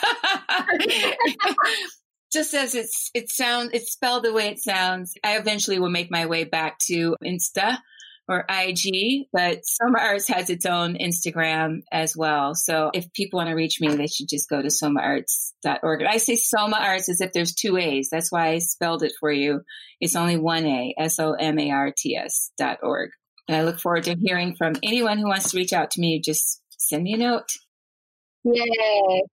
just 2.31 2.53
as 2.53 2.73
it's 2.75 3.11
it 3.13 3.29
sounds 3.29 3.69
it's 3.73 3.91
spelled 3.91 4.23
the 4.23 4.33
way 4.33 4.47
it 4.47 4.59
sounds. 4.59 5.13
I 5.23 5.37
eventually 5.37 5.79
will 5.79 5.89
make 5.89 6.11
my 6.11 6.25
way 6.25 6.43
back 6.43 6.79
to 6.87 7.15
Insta 7.23 7.77
or 8.27 8.45
IG, 8.49 9.27
but 9.33 9.63
SOMArts 9.63 10.33
has 10.33 10.49
its 10.49 10.65
own 10.65 10.95
Instagram 10.95 11.81
as 11.91 12.15
well. 12.15 12.55
So 12.55 12.89
if 12.93 13.11
people 13.13 13.37
want 13.37 13.49
to 13.49 13.55
reach 13.55 13.81
me, 13.81 13.93
they 13.95 14.07
should 14.07 14.29
just 14.29 14.49
go 14.49 14.61
to 14.61 14.69
somaarts.org. 14.69 16.03
I 16.03 16.17
say 16.17 16.35
Soma 16.35 16.77
Arts 16.77 17.09
as 17.09 17.21
if 17.21 17.33
there's 17.33 17.53
two 17.53 17.77
A's. 17.77 18.09
That's 18.09 18.31
why 18.31 18.49
I 18.49 18.59
spelled 18.59 19.03
it 19.03 19.13
for 19.19 19.31
you. 19.31 19.61
It's 19.99 20.15
only 20.15 20.37
one 20.37 20.65
A, 20.65 20.95
S 20.97 21.19
O 21.19 21.33
M 21.33 21.59
A 21.59 21.71
R 21.71 21.93
T 21.95 22.15
S 22.15 22.51
dot 22.57 22.79
org. 22.81 23.11
And 23.47 23.57
I 23.57 23.63
look 23.63 23.79
forward 23.79 24.05
to 24.05 24.15
hearing 24.15 24.55
from 24.55 24.75
anyone 24.81 25.17
who 25.17 25.27
wants 25.27 25.51
to 25.51 25.57
reach 25.57 25.73
out 25.73 25.91
to 25.91 26.01
me. 26.01 26.21
Just 26.23 26.61
send 26.77 27.03
me 27.03 27.13
a 27.13 27.17
note. 27.17 27.49
Yay. 28.45 29.23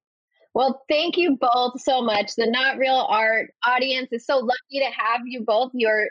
Well, 0.52 0.82
thank 0.88 1.16
you 1.16 1.38
both 1.40 1.80
so 1.80 2.02
much. 2.02 2.34
The 2.34 2.46
Not 2.46 2.76
Real 2.76 3.06
Art 3.08 3.54
audience 3.64 4.08
is 4.10 4.26
so 4.26 4.38
lucky 4.38 4.80
to 4.80 4.86
have 4.86 5.20
you 5.24 5.42
both. 5.42 5.70
You're 5.74 6.08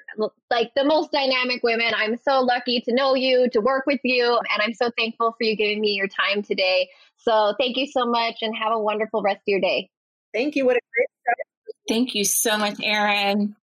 like 0.49 0.71
the 0.75 0.85
most 0.85 1.11
dynamic 1.11 1.61
women. 1.61 1.91
I'm 1.93 2.15
so 2.17 2.39
lucky 2.39 2.79
to 2.81 2.93
know 2.93 3.15
you, 3.15 3.49
to 3.51 3.59
work 3.59 3.85
with 3.85 3.99
you, 4.03 4.25
and 4.25 4.61
I'm 4.61 4.73
so 4.73 4.91
thankful 4.97 5.35
for 5.37 5.43
you 5.43 5.57
giving 5.57 5.81
me 5.81 5.89
your 5.89 6.07
time 6.07 6.41
today. 6.41 6.89
So, 7.17 7.53
thank 7.59 7.75
you 7.75 7.85
so 7.85 8.05
much 8.05 8.37
and 8.41 8.55
have 8.55 8.71
a 8.71 8.79
wonderful 8.79 9.21
rest 9.21 9.39
of 9.39 9.47
your 9.47 9.59
day. 9.59 9.89
Thank 10.33 10.55
you. 10.55 10.65
What 10.65 10.77
a 10.77 10.81
great 10.95 11.07
start. 11.21 11.37
Thank 11.89 12.15
you 12.15 12.23
so 12.23 12.57
much, 12.57 12.79
Erin. 12.81 13.55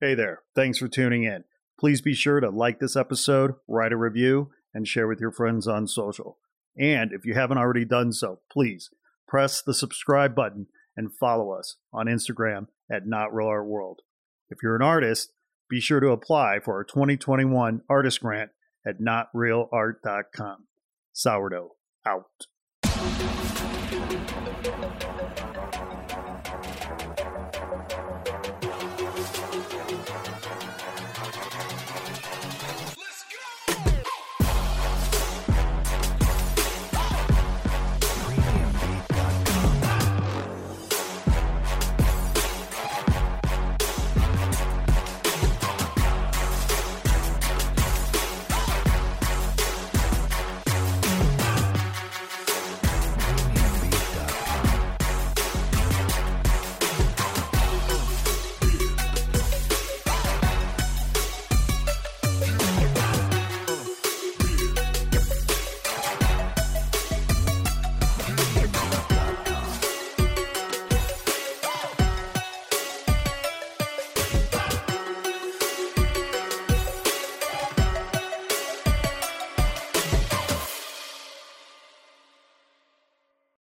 Hey 0.00 0.14
there. 0.14 0.42
Thanks 0.54 0.78
for 0.78 0.86
tuning 0.86 1.24
in. 1.24 1.42
Please 1.80 2.00
be 2.00 2.14
sure 2.14 2.38
to 2.38 2.50
like 2.50 2.78
this 2.78 2.94
episode, 2.94 3.54
write 3.66 3.92
a 3.92 3.96
review, 3.96 4.50
and 4.72 4.86
share 4.86 5.08
with 5.08 5.20
your 5.20 5.32
friends 5.32 5.66
on 5.66 5.88
social. 5.88 6.38
And 6.78 7.12
if 7.12 7.24
you 7.24 7.34
haven't 7.34 7.58
already 7.58 7.84
done 7.84 8.12
so, 8.12 8.40
please 8.48 8.90
press 9.28 9.62
the 9.62 9.74
subscribe 9.74 10.34
button 10.34 10.66
and 10.96 11.14
follow 11.14 11.52
us 11.52 11.76
on 11.92 12.06
Instagram 12.06 12.66
at 12.90 13.06
Not 13.06 13.32
Real 13.32 13.46
Art 13.46 13.66
World. 13.66 14.00
If 14.48 14.58
you're 14.62 14.76
an 14.76 14.82
artist, 14.82 15.32
be 15.68 15.80
sure 15.80 16.00
to 16.00 16.08
apply 16.08 16.58
for 16.64 16.74
our 16.74 16.84
2021 16.84 17.82
artist 17.88 18.20
grant 18.20 18.50
at 18.86 19.00
notrealart.com. 19.00 20.64
Sourdough 21.12 21.76
out. 22.06 22.46